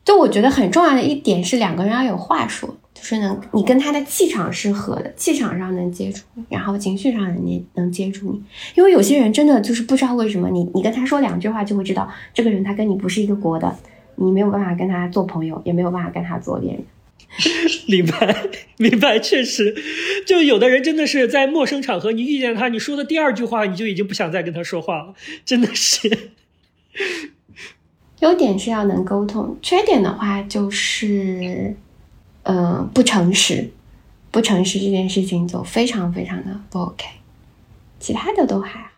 [0.04, 2.76] 就我觉得很重要的一点是两个人要有话说。
[3.02, 8.40] 就是能，你跟他的气场是合的，气场上能接触，然后情绪上能能接触你。
[8.76, 13.76] 因为有些人真的就是不知道为什么，你你跟他说两句话就会知道这个人他跟你不是一个国的，
[14.14, 16.84] 你没有办法跟他做朋友，也没有办法跟他做恋人。
[17.88, 18.36] 明白，
[18.76, 19.74] 明白，确实，
[20.24, 25.14] 就有的人真的是在陌生场合，你遇见他，你说的第二句话，你就已经不想再跟他说话了，
[25.44, 26.30] 真的是。
[28.20, 31.74] 优点是要能沟通，缺点的话就是。
[32.44, 33.70] 嗯，不诚实，
[34.32, 37.06] 不诚实这件事情就非常非常的不 OK，
[38.00, 38.88] 其他的都还好。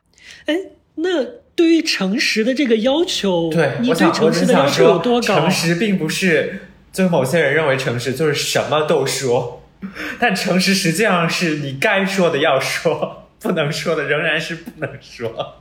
[0.47, 0.55] 哎，
[0.95, 1.23] 那
[1.55, 5.41] 对于诚实的这个要求，对，你对诚实的要求有多高？
[5.41, 9.63] 诚实并不是，就某些人认为诚实就是什么都说，
[10.19, 15.57] 但诚实实际上是你该说的要说，不能说的仍然是不能说。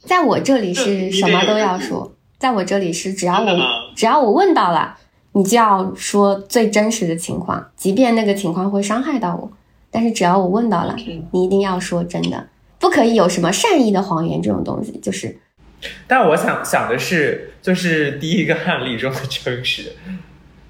[0.00, 3.58] 在我这里是什么都要说，在我这里是只要我
[3.94, 4.96] 只要我问到了。
[5.32, 9.50] 你就要说最真实的情况，即便那个情况会伤害到我，
[9.90, 10.96] 但是只要我问到了，
[11.32, 12.48] 你一定要说真的，
[12.78, 14.98] 不可以有什么善意的谎言这种东西。
[15.02, 15.38] 就是，
[16.06, 19.92] 但我想想的是，就是第一个案例中的诚实，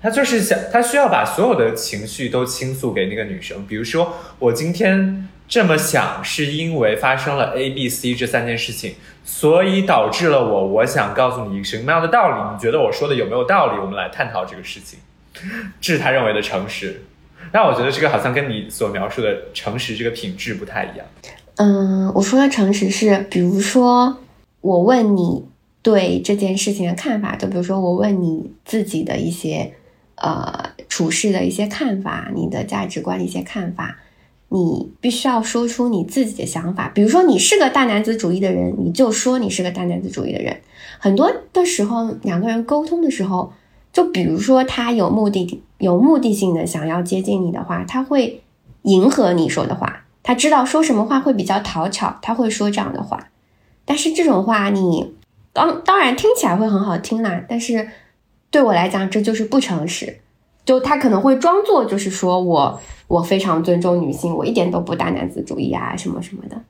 [0.02, 5.28] 他就是想，他需要把所有的情绪都倾诉给那个女生，比如说我今天。
[5.50, 8.94] 这么想是因为发生了 A、B、C 这三件事情，
[9.24, 10.66] 所以导致了我。
[10.68, 12.54] 我想告诉你一个什么样的道理？
[12.54, 13.80] 你觉得我说的有没有道理？
[13.80, 15.00] 我们来探讨这个事情。
[15.80, 17.02] 这是他认为的诚实。
[17.50, 21.04] 但我觉得这个好像跟你所描述的诚实这个品质不太一样。
[21.56, 24.18] 嗯，我说的诚实是，比如说
[24.60, 25.44] 我问你
[25.82, 29.72] 对这件事情的看法，就比如说我问你自己的一些
[30.14, 33.98] 呃处事的一些看法，你的价值观的一些看法。
[34.52, 40.60] 你必须要说出你自己的想法，比如说你是个大男子主义的人，你就说你是个大男子主义的人。
[40.98, 43.52] 很多的时候，两个人沟通的时候，
[43.92, 48.42] 就比如说他有目的、有目的性的想要接近你的话，他会
[48.82, 53.28] 迎合你说的话，他知道说什么话会比较讨巧，他会说这样的话。
[53.84, 55.14] 但是这种话，你
[55.52, 57.88] 当当然听起来会很好听啦，但是
[58.50, 60.18] 对我来讲，这就是不诚实。
[60.64, 62.80] 就他可能会装作就是说我。
[63.10, 66.62] 我非常尊重女性，我一点都不大男子主义啊，什么什么的，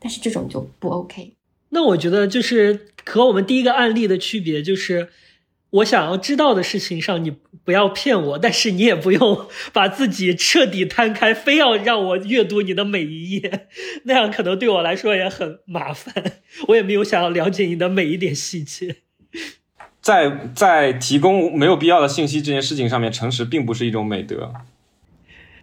[0.00, 1.34] 但是这种就不 OK。
[1.68, 5.10] 那我觉得就是和我们第一个案例的区别就是，
[5.70, 13.68] 我想要知道的事情上你不要骗我，但是你也不用把自己彻底摊开，非要让我阅读你的每一页，
[14.02, 16.12] 那样可能对我来说也很麻烦。
[16.66, 18.96] 我也没有想要了解你的每一点细节。
[20.04, 24.52] 在在提供没有必要的信息这件事情上面，诚实并不是一种美德。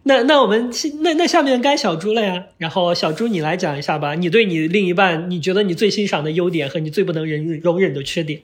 [0.01, 2.45] 那那我们那那下面该小猪了呀。
[2.57, 8.41] 然后小猪你来讲一下吧，你对你另一半，你觉得你最欣赏的优点和你最不能忍容忍的缺点。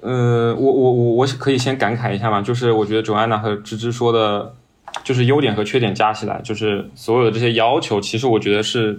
[0.00, 4.54] 呃，我我我我可以先感慨一下嘛，就是我觉得 Joanna 和芝芝说的，
[5.04, 8.98] 就是优点和缺点加起来，就是所有的这些要求，其实我觉得是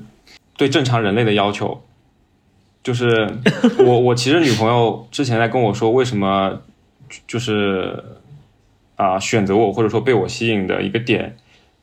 [0.55, 1.81] 对正常人类的要求。
[2.83, 3.27] 就是
[3.79, 6.61] 我我其实女朋友之前在跟我说为什么
[7.27, 8.03] 就是
[8.95, 11.35] 啊选择我或者说被我吸引的一个点，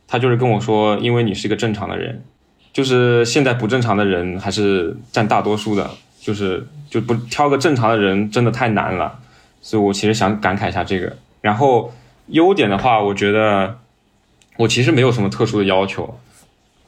[0.06, 2.22] 她就是跟我说，因为你是一个正常的人，
[2.72, 5.90] 就是现在不正常的人还是占大多数的。
[6.20, 9.20] 就是就不挑个正常的人真的太难了，
[9.62, 11.16] 所以我其实想感慨一下这个。
[11.40, 11.94] 然后
[12.26, 13.78] 优点的话，我觉得
[14.58, 16.18] 我其实没有什么特殊的要求。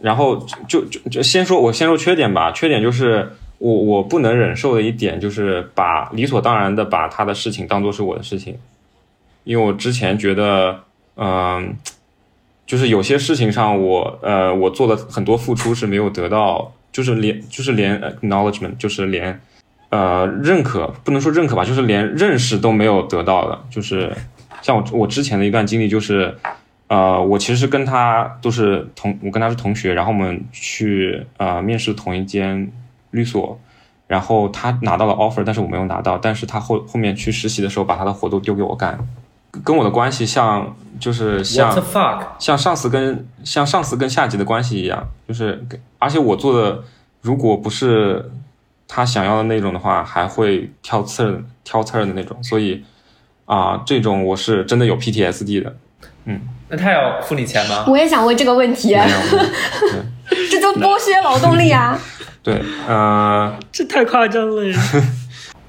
[0.00, 2.52] 然后就就就先说，我先说缺点吧。
[2.52, 8.58] 缺点就是我我不能忍受的一点就是把理所当然的把他的事情当做是我的事情，
[9.44, 10.80] 因为我之前觉得，
[11.16, 11.76] 嗯，
[12.66, 16.72] 就是有些事情上我呃我做了很多付出是没有得到。
[16.92, 19.40] 就是连就是连 acknowledgement，就是连
[19.90, 23.56] 呃认可，不能说认可吧，就是连认识都没有得到的。
[23.70, 24.12] 就是
[24.60, 26.36] 像我我之前的一段经历，就是
[26.88, 32.68] 呃我其实跟他都是同，我跟他是同学，然后我们去呃面试同一间
[33.10, 33.58] 律所，
[34.06, 38.98] 然后他拿到了 offer，但是我没有拿到，但是他后后面去实习的时候，把他的活都丢给我干。
[39.64, 41.72] 跟我的关系像，就是像
[42.38, 45.66] 像上司跟像上司跟下级的关系一样，就是
[45.98, 46.84] 而且我做的
[47.20, 48.30] 如果不是
[48.86, 52.84] 他想要的那种的话，还会挑刺儿挑刺儿的那种，所以
[53.44, 55.74] 啊，这种我是真的有 PTSD 的。
[56.26, 57.86] 嗯，那他要付你钱吗？
[57.88, 58.94] 我也想问这个问题。
[60.50, 61.98] 这就剥削劳动力啊！
[62.42, 64.78] 对，呃， 这太夸张了呀。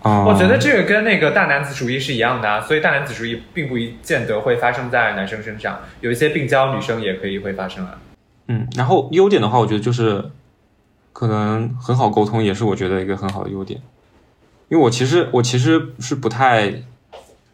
[0.04, 7.98] 我觉得这个跟那个大男子主义是一样的啊，所以大男子主义并不一见得会发生在男生身上，有一些病娇女生也可以会发生啊。
[8.48, 10.24] 嗯，然后优点的话，我觉得就是
[11.14, 13.80] 可能很好沟通，也是我觉得一个很好的优点。
[14.70, 16.74] 因为我其实我其实是不太，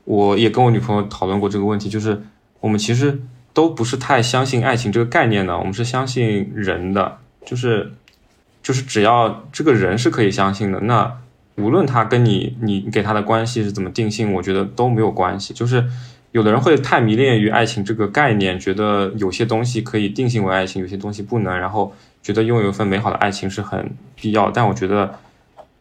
[0.05, 2.21] 我也跟我女朋友讨论过这个问题，就是
[2.61, 3.19] 我们其实
[3.57, 7.91] 都不是太相信爱情这个概念的，我们是相信人的，就是
[8.61, 11.17] 就是只要这个人是可以相信的，那。
[11.59, 15.55] 无论他跟你，你给他的关系是怎么定性，我觉得都没有关系。
[15.55, 15.83] 就是
[16.31, 24.51] 有的人会太迷恋于爱情这个概念，觉得有些东西可以定性为爱情，有些东西不能，然后觉得拥有一份美好的爱情是很必要。
[24.51, 25.15] 但我觉得，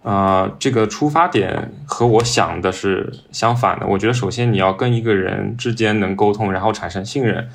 [0.01, 3.87] 呃，这个出发点和我想的是相反的。
[3.87, 7.47] 我觉得首先你要跟一个人之间能沟通，然后产生信任，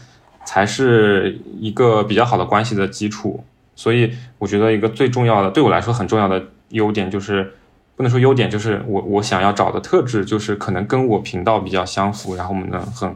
[0.45, 3.43] 才是一个比较好的关系的基础。
[3.75, 7.53] 所以我觉得一个最重要的，对我来说很重要的优点就是。
[7.93, 13.15] 不能说优点，就是我我想要找的特质，就是可能跟我频道比较相符，然后我们能很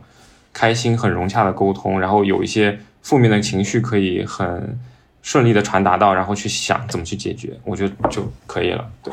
[0.54, 4.78] 开心、很融洽的沟通，然后有一些负面的情绪可以很
[5.24, 8.88] 顺利的传达到，然后去想怎么去解决，我觉得就可以了。
[9.02, 9.12] 对。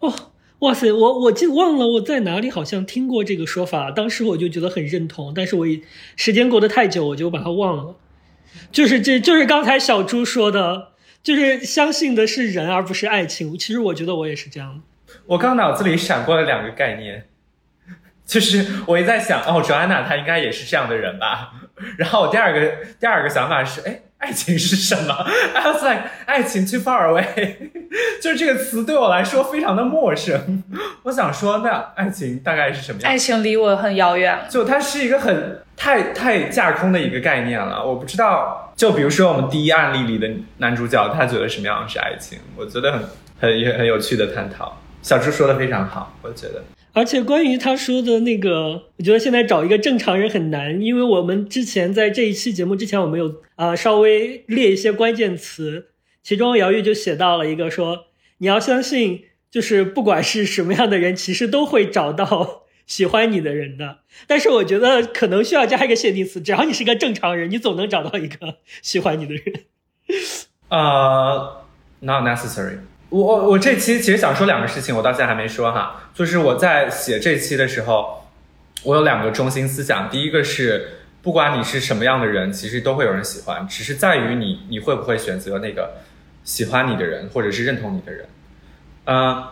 [0.00, 0.12] 哇
[0.60, 5.66] 哇塞，我我记忘了我在哪里好像听过这个说法，当时我就觉得很认同，但是我
[6.16, 7.96] 时间过得太久，我就把它忘了。
[8.72, 10.88] 就是这就是刚才小猪说的。
[11.20, 13.58] 就是相信的是人，而不是爱情。
[13.58, 15.14] 其实我觉得我也是这样的。
[15.26, 17.26] 我刚脑子里闪过了两个概念，
[18.24, 21.52] 就是我一在想，哦，Joanna 她应该也是这样的人吧。
[21.98, 24.00] 然后我第二个第二个想法是，哎。
[24.18, 25.14] 爱情是什么
[25.54, 27.70] ？I was like，爱情 too far away，
[28.20, 30.62] 就是这个词对我来说非常的陌生。
[31.04, 33.10] 我想说，那爱情大概是什么样？
[33.10, 37.84] 爱情离我很遥远，就它是一个很太太架空的一个概念了。
[37.84, 42.38] 我不知道，就比如说我们第一案例里的男主角，他觉得什么样是爱情？
[42.56, 43.00] 我觉得很
[43.40, 44.76] 很也很有趣的探讨。
[45.00, 46.62] 小猪说的非常好，我觉得。
[46.92, 55.88] 而且关于他说的那个，我觉得现在找一个正常人很难，因为我们之前在这一期节目之前，我们有啊稍微列一些关键词，
[56.22, 58.06] 其中姚玉就写到了一个说，
[58.38, 63.98] 你要相信，就是不管是什么样的人，其实都会找到喜欢你的人的。
[64.26, 69.44] 但是我觉得可能需要加一个限定词，只要你是个正常人，你总能找到一个喜欢你的人。
[70.68, 71.64] 呃，
[72.00, 72.78] not necessary。
[73.10, 76.02] 我我我这期其实想说两个事情，我到现在还没说哈。
[76.12, 78.28] 就是我在写这期的时候，
[78.82, 80.10] 我有两个中心思想。
[80.10, 85.94] 第一个是，不管你是什么样的人，其实都会有人喜欢，只是在于你你会不会选择那个
[86.44, 88.26] 喜欢你的人，或者是认同你的人。
[89.06, 89.42] 嗯，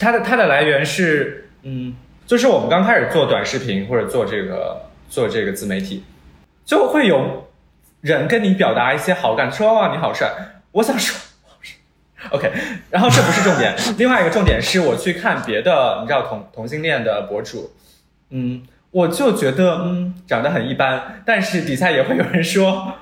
[0.00, 1.94] 它的它的来源是，嗯，
[2.26, 6.02] 就是我们刚开始做短视频或者做这个做这个自媒体，
[6.64, 7.46] 就会有
[8.00, 10.32] 人跟你表达一些好感，说哇你好帅，
[10.72, 11.16] 我想说。
[12.30, 12.50] OK，
[12.90, 17.72] 然后这不是重点，另外一个重点是我去看别的，你知道同同性恋的博主，
[18.30, 22.94] 嗯，我就觉得嗯长得很一般，但是底下也会有人说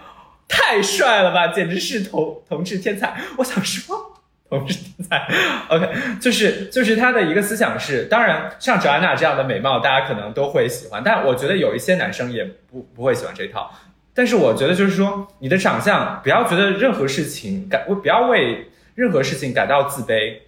[0.48, 3.14] 太帅了吧，简直是同同志天才。
[3.38, 4.12] 我想说，
[4.50, 5.26] 同志天才
[5.68, 5.88] ，OK，
[6.20, 13.70] 就是就是他的一个思想是，当然像卓安娜这样的美貌，大家可能都会喜欢，但我觉得有一些男生也不不会喜欢这一套。
[14.14, 20.38] 但是我觉得就是说，你的长相不要觉得任何事情感，不要为任何事情感到自卑，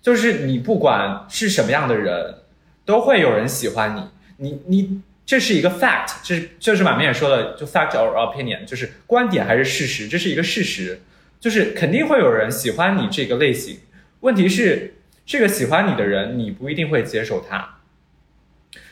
[0.00, 2.36] 就是你不管是什么样的人，
[2.84, 5.00] 都会有人喜欢你，你你。
[5.26, 11.02] 这是一个 fact，就是就是满面也说的，就 fact or opinion，就是观点还是事实，这是一个事实，
[11.38, 13.78] 就是肯定会有人喜欢你这个类型。
[14.22, 17.76] 问题是，这个喜欢你的人，你不一定会接受他。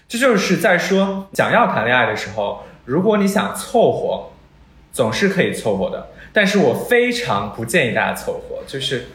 [0.07, 4.31] 这就是在说，想要谈恋爱的时候，如果你想凑合，
[4.93, 6.09] 总是可以凑合的。
[6.39, 9.07] 但是我非常不建议大家凑合，就是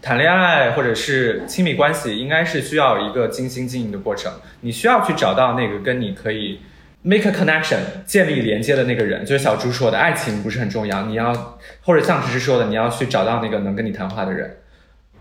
[0.00, 4.32] 谈恋爱或者是亲密关系，应该是需要一个精心经营的过程。
[4.62, 6.58] 你需要去找到那个跟你可以。
[7.04, 14.58] make a connection，建立连接的那个人，就是小猪说的，爱情不是很重要，你要或者像芝芝说的，你要去找到那个能跟你谈话的人。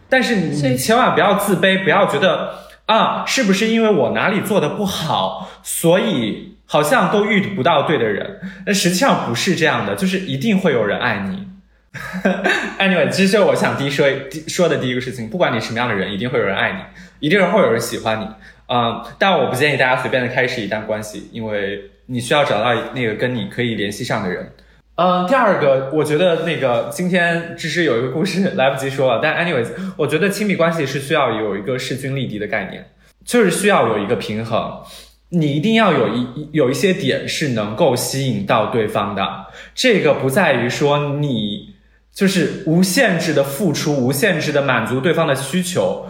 [0.07, 2.53] 但是你千万不要自卑，不要觉得
[2.85, 8.39] 啊，是不是因为我哪里做的不好，所以好像都遇不到对的人？
[8.67, 11.47] 那实际上不是这样的，就是一定会有人爱你。
[12.79, 14.07] Anyway，其实我想第一说
[14.47, 18.27] 说的第一个事情，不管你什么样的人，一定会有人爱你，一定会有人喜欢你。
[18.67, 24.53] 嗯，但我不建议大家随便的开始一段关系，因为你需要找到那个跟你可以联系上的人。
[24.95, 32.85] 嗯，第二个，我觉得那个今天只是有一个故事来不及说了，但 anyways，我觉得亲密关系是需要有一个势均力敌的概念，
[33.25, 34.81] 就是需要有一个平衡，
[35.29, 39.47] 你一定要有一有一些点是能够吸引到对方的。
[39.73, 41.70] 这个不在于说你
[42.13, 46.05] 就是无限制的付出，无限制的满足对方的需求。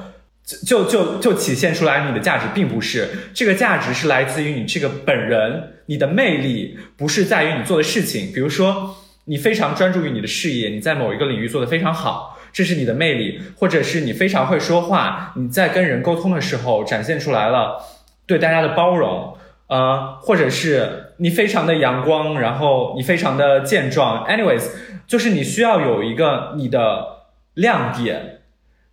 [0.65, 8.31] 就就就体现出来你的价值，并不是这个价值是来自于你这个本人，你的魅力不是在于你做的事情。
[8.33, 8.95] 比如说，
[9.25, 17.77] 你非常专注于你的事业，你在某一个领域做得非常好，这是你的魅力；或者是你非常会说话，你在跟人沟通的时候展现出来了
[18.25, 19.37] 对大家的包容，
[19.67, 24.27] 呃，或者是你非常的阳光，然后你非常的健壮。
[24.27, 24.63] Anyways，
[25.11, 27.23] 就是你需要有一个你的
[27.55, 28.43] 亮点。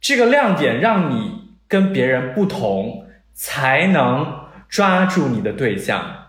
[0.00, 4.26] 这个亮点让你跟别人不同，才能
[4.68, 6.26] 抓住你的对象，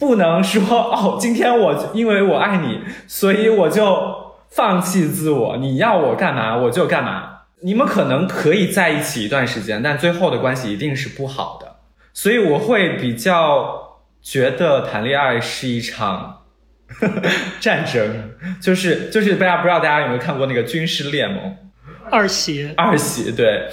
[0.00, 7.42] 不能说哦， 今天我因为我爱你，所以我就放弃自我，你要我干嘛我就干嘛。
[7.62, 11.76] 你们可能可以在一起一段时间，但最后的关系一定是不好的。
[12.12, 16.43] 所以我会比较觉得谈恋爱是一场
[17.60, 18.30] 战争，
[18.60, 21.56] 就是就是大家不知道大家有没有看过那个军事联盟。
[22.10, 23.68] 二喜，二喜，对，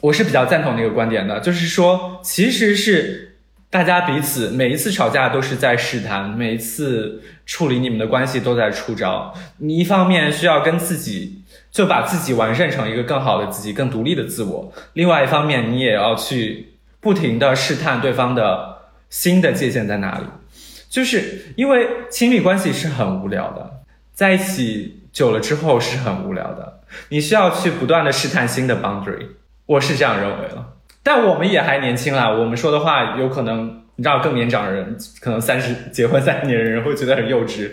[0.00, 3.36] 我是比较赞同那个观点的，就是说，其实是
[3.70, 9.32] 大家彼此每一次吵架都是在试探，每一次处理你们的关系都在出招。
[9.58, 18.78] 你一方面需要跟自己就把自己完善成一个更好的自己，更独立的自我；，另外一方面，你也要去不停的试探对方的
[19.08, 20.24] 新的界限在哪里。
[20.88, 23.70] 就是因为亲密关系是很无聊的，
[24.12, 26.80] 在一起久了之后是很无聊的。
[27.10, 29.26] 你需要去不断的试探新的 boundary，
[29.66, 30.74] 我是这样认为了。
[31.02, 37.70] 但我们也还年轻啦，我们说的话有可能，你知道，更年长的人，可能三十结婚三年的人会觉得很幼稚。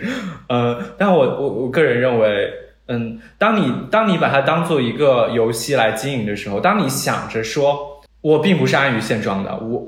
[0.48, 2.50] 呃，但我我我个人认为，
[2.88, 9.82] 嗯，当你当你把它当做一个游戏来经营的时候，当你想着说我并不是安于现状的，我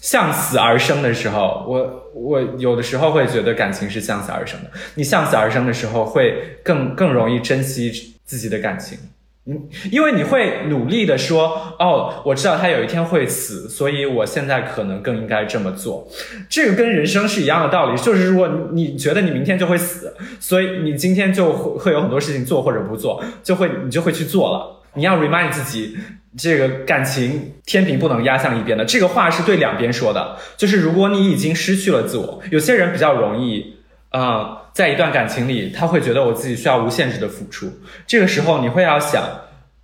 [0.00, 4.70] 向死而生的时候，我我有的时候会觉得感情是向死而生的。
[4.94, 8.10] 你向死而生的时候，会更更容易珍惜。
[8.26, 8.96] 自己的感情，
[9.44, 16.08] 嗯，因为你会努力的说，哦，我知道他有一天会死，所以我现在可能更应该这么做。
[16.48, 24.80] 这个跟人生是一样的道理，就是如果你觉得你明天就会死，所以你今天就会会有很多事情做或者不做，就会你就会去做了。
[24.94, 25.98] 你要 remind 自己，
[26.36, 28.84] 这个感情天平不能压向一边的。
[28.84, 33.76] 这个话是对两边说的，就是如果你已经失去了自我，有些人比较容易，
[34.10, 34.60] 啊。
[34.74, 37.72] 在一段感情里，他会觉得我自己需要无限制的付出。
[38.08, 39.22] 这个时候，你会要想，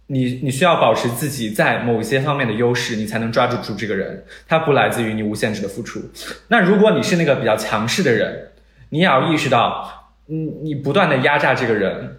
[0.09, 4.24] 你你需要保持自己在某些方面的优势，你才能抓住住这个人。
[4.48, 6.02] 他不来自于你无限制的付出。
[6.48, 8.48] 那如果你是那个比较强势的人，
[8.89, 12.16] 你也要意识到，嗯，你不断的压榨这个人，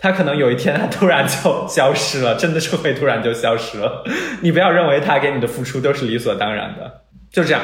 [0.00, 4.02] 他可能有一天他突然就消失了，真的是会突然就消失了。
[4.40, 7.62] 你不要认为他给你的付出都是理所当然的，就这样。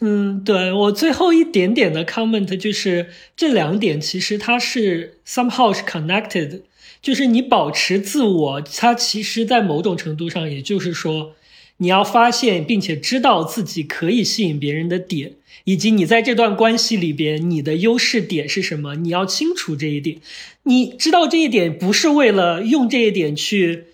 [0.00, 3.06] 嗯，对我最后一点点的 comment 就是
[3.36, 6.62] 这两点其实它是 somehow 是 connected，
[7.00, 11.36] 就是你保持自我，它其实在某种程度上，也就是说
[11.76, 15.34] 你要发现并且知道自己可以吸引别人的点，
[15.64, 20.18] 以及你在这段关系里边你的优势点是什么，你要清楚这一点。
[20.64, 23.84] 你知道这一点不是为了用这一点去。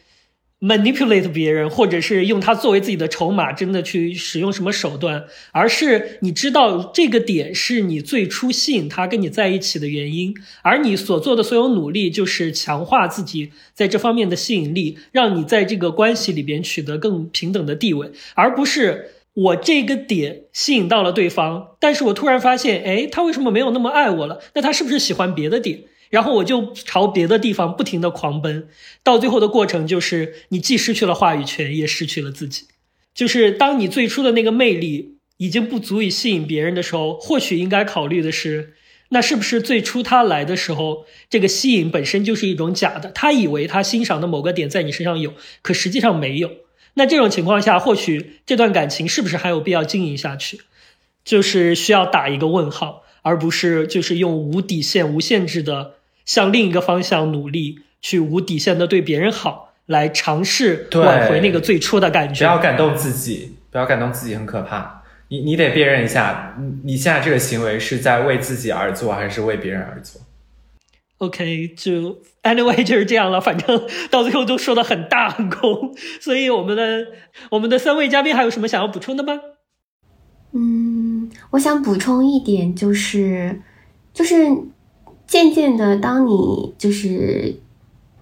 [0.60, 24.40] manipulate 别人，或者是用它作为自己的筹码，真的去使用什么手段，而是你知道这个点是你最初吸引他跟你在一起的原因，而你所做的所有努力就是强化自己在这方面的吸引力，让你在这个关系里边取得更平等的地位，而不是我这个点吸引到了对方，但是我突然发现，哎，他为什么没有那么爱我了？
[24.54, 25.84] 那他是不是喜欢别的点？
[26.10, 28.66] 然后我就朝别的地方不停的狂奔，
[29.04, 32.66] 到最后的过程就是你既失去了话语权，也失去了自己。
[33.14, 38.74] 就是当你最初的那个魅力已经不足以吸引别人的时候，或许应该考虑的是，
[39.10, 43.12] 那是不是最初他来的时候，这个吸引本身就是一种假的？
[43.12, 46.50] 他以为他欣赏的某个点在你身上有，可实际上没有。
[46.98, 50.60] 那这种情况下，或许这段感情是不是还有必要经营下去？
[51.24, 55.92] 就是需要打一个问号，而不是就是用无底线、无限制的。
[56.24, 62.44] 向另一个方向努力，去无底线的对别人好，来尝试挽回那个最初的感觉。
[62.44, 65.04] 不要感动自己，不要感动自己，很可怕。
[65.28, 70.20] 你你得辨认一下，你你现在这个行为是在为自己而做，还是为别人而做
[71.18, 73.40] ？OK，就 Anyway 就是这样了。
[73.40, 77.06] 反正到最后都说的很大很空，所以我们的
[77.50, 79.40] 我们的三位嘉宾还有什么想要补充的吗？
[80.52, 83.60] 嗯，我想补充一点，就是
[84.12, 84.36] 就是。
[85.28, 87.60] 渐渐的，当你就是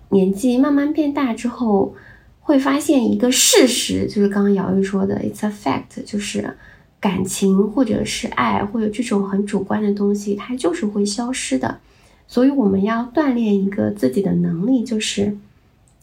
[0.08, 1.94] 年纪慢慢变大之后，
[2.40, 6.56] 会发现一个事实，就是刚刚姚玉说的，it's a fact，就是
[6.98, 11.78] 感情或者是爱或者这种很主观的东西，它就是会消失的。
[12.28, 15.36] 所以我们要锻炼一个自己的能力，就是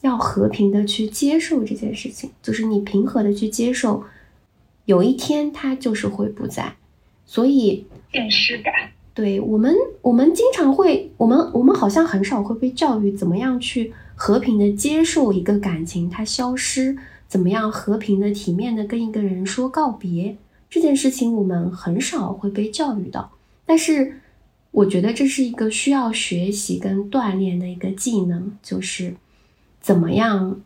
[0.01, 4.03] 要和平的去接受这件事情，就是你平和的去接受，
[4.85, 6.75] 有一天它就是会不在。
[7.25, 8.73] 所以现实感。
[9.13, 16.97] 对我们，我们经常会，我们我们好像很少会被教育怎么样去和平的接受一个感情它消失，
[17.27, 20.35] 怎么样和平的、体面的跟一个人说告别
[20.67, 23.31] 这件事情，我们很少会被教育到。
[23.67, 24.19] 但是，
[24.73, 29.15] 我觉得这是一个需要学习跟锻炼的一个技能，就是
[29.79, 30.59] 怎么样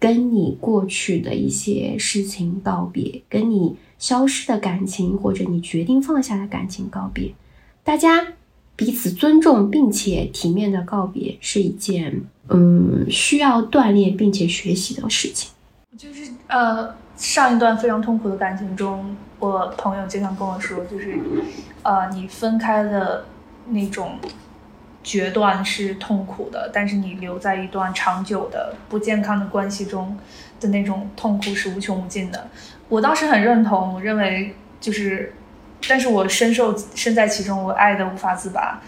[0.00, 7.32] 跟你过去的一些事情告别，跟你消失的感情或者你决定放下的感情告别。
[7.84, 8.34] 大家
[8.74, 15.52] 彼此尊重并且体面的告别是一件嗯需要锻炼并且学习的事情。
[15.96, 21.16] 就是呃上一段非常痛苦的感情中，我朋友经常跟我说，就是
[21.82, 23.24] 呃你分开的
[23.66, 24.18] 那种
[25.02, 30.18] 决断是痛苦的，但是你留在一段长久的不健康的关系中
[30.60, 32.48] 的那种痛苦是无穷无尽的。
[32.88, 35.34] 我当时很认同，我认为就是。
[35.88, 38.80] 但是我深受身在其中，我爱的无法自拔。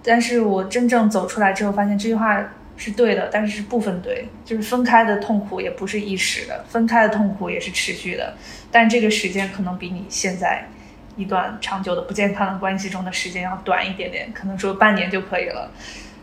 [0.00, 2.40] 但是我真正走出来之后，发现这句话
[2.76, 4.28] 是对的，但是是部分对。
[4.44, 8.34] 就是分开的痛苦也不是一时的，分开的痛苦也是持续的。
[8.70, 10.68] 但这个时间可能比你现在
[11.16, 15.70] 一段长久的不健康的关系中的时间要短一点点，可能说半年就可以了。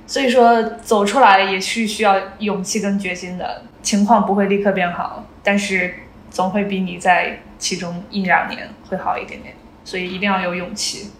[0.05, 5.93] 所以说走出来也是需要勇气跟决心的，情况不会立刻变好，但是
[6.29, 9.55] 总会比你在其中一两年会好一点点。
[9.85, 11.11] 所以一定要有勇气，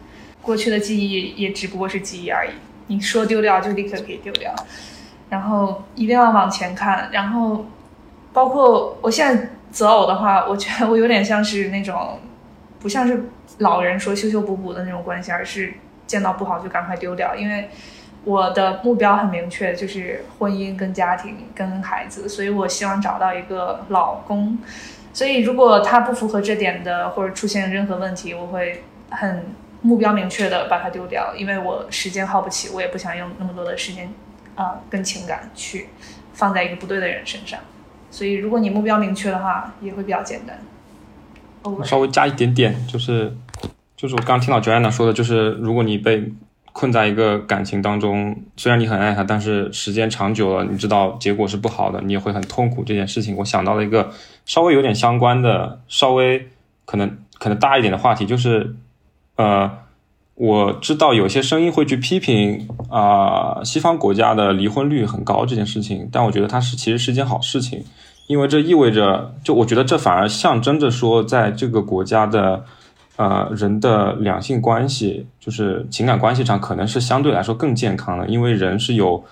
[0.42, 2.52] 过去的记忆也只不过是记忆而已。
[2.88, 4.54] 你说丢掉就立刻可以丢掉，
[5.30, 7.10] 然后一定要往前看。
[7.12, 7.66] 然后，
[8.32, 12.20] 包括我现在择偶的话，我觉得我有点像是那种，
[12.80, 13.30] 不像是
[13.60, 15.74] 老人说修修补补的那种关系，而是
[16.08, 17.36] 见到不好就赶快丢掉。
[17.36, 17.70] 因为
[18.24, 24.58] 我的目标很明确，就是婚姻跟家庭跟孩子，所以我希望找到一个老公。
[25.14, 29.46] 所以，如果他不符合这点的，或者出现任何问题，我会很
[29.82, 34.12] 目标明确的把它丢掉，因为我时间耗不起，我也不想用那么多的时间，
[34.56, 35.90] 啊，跟情感去
[36.34, 37.60] 放在一个不对的人身上。
[38.10, 40.58] 所以，如果你目标明确的话，也会比较简单。
[41.84, 43.36] 稍微加一点点，就是，
[43.96, 46.32] 就是我刚听到 Joanna 说的，就是如果你被。
[46.76, 52.84] 困在一个感情当中，虽然你很爱他，但是时间长久了，你知道结果是不好的，你也会很痛苦。
[52.84, 54.10] 这件事情，我想到了一个
[54.48, 56.48] 稍微有点相关的、稍微
[56.86, 58.76] 可能可能大一点的话题，就是，
[59.36, 59.70] 呃，
[60.34, 67.84] 我知道有些声音会去批评啊，西方国家的离婚率很高这件事情，但我觉得它是其实是一件好事情，
[68.34, 72.66] 因为这意味着，就我觉得这反而象征着说，在这个国家的。
[73.16, 79.24] 呃，人的两性关系就是情感关系上可能是相对来说更健康的，因为人是有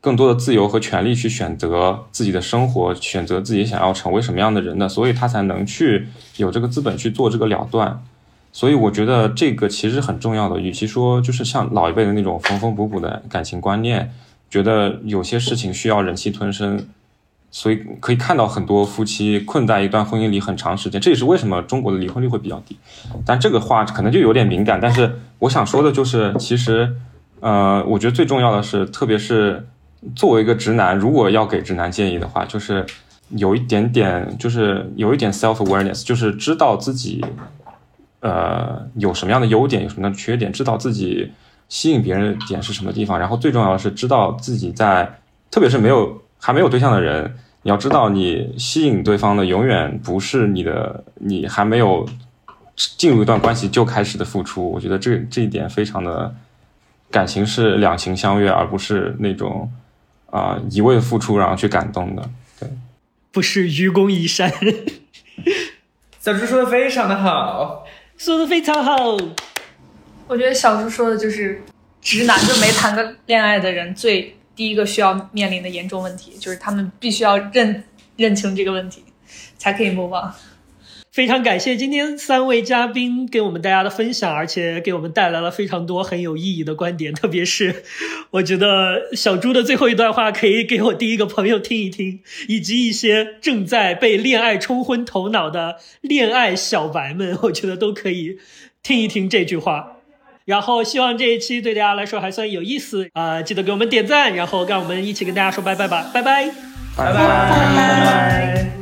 [0.00, 6.06] 更多的自由和权利去选择自己的生活，选择自己想要成为什么样的人的，所以他才能去
[6.36, 8.00] 有这个资本去做这个了断。
[8.52, 14.12] 所以我觉得这个其实很重要的，与其说就是像老一辈的那种缝缝补补的感情观念，
[14.48, 16.86] 觉得有些事情需要忍气吞声。
[17.54, 22.76] 所以可以看到很多夫妻困在一段婚姻里很长时间，这也是为什么中国的离婚率会比较低。
[23.24, 26.96] 但这个话可能就有点敏感，但是我想说的就是，其实，
[27.38, 29.68] 呃，我觉得最重要的是，特别是
[30.16, 32.84] 作为一个直男，如果要给直男建议的话，就是
[33.28, 37.24] 有一点点，就是有一点 self awareness，就是知道自己，
[38.18, 41.30] 呃，有什么样的优点，有什么样的缺点，知道自己
[41.68, 45.20] 吸引别人点是什么地方，然后最重要的是知道自己在，
[45.52, 47.38] 特别是没有还没有对象的人。
[47.62, 52.06] 你要知道，你吸引对方的永远不是你的，你还没有
[52.76, 54.70] 进入一段关系就开始的付出。
[54.70, 56.34] 我觉得这这一点非常的，
[57.10, 59.72] 感情是两情相悦，而不是那种
[60.28, 62.28] 啊一味的付出然后去感动的。
[62.60, 62.68] 对，
[63.32, 64.52] 不是愚公移山。
[66.20, 67.86] 小猪说的非常的好，
[68.18, 69.16] 说的非常好。
[70.26, 71.62] 我觉得小猪说的就是
[72.02, 74.36] 直男，就没谈过恋爱的人最。
[74.54, 77.84] 第一个需要面临的严重问题，就是他们必须要认
[78.16, 79.02] 认清这个问题，
[79.56, 80.32] 才可以 move on。
[81.10, 87.14] 非常感谢今天三位嘉宾给我们大家的分享，而且给我们带来了非常多很有意义的观点。
[87.14, 87.84] 特别是
[88.30, 98.38] 我觉得小朱的最后一段话，可以给我第一个朋友听一听，以及一些正在被恋爱冲昏头脑的恋爱小白们，我觉得都可以
[98.82, 99.93] 听一听这句话。
[100.44, 103.40] 然后希望这一期对大家来说还算有意思啊！
[103.42, 106.46] 记得给我们点赞，然后让我们一起跟大家说拜拜吧，拜拜，
[106.96, 108.73] 拜拜，拜拜。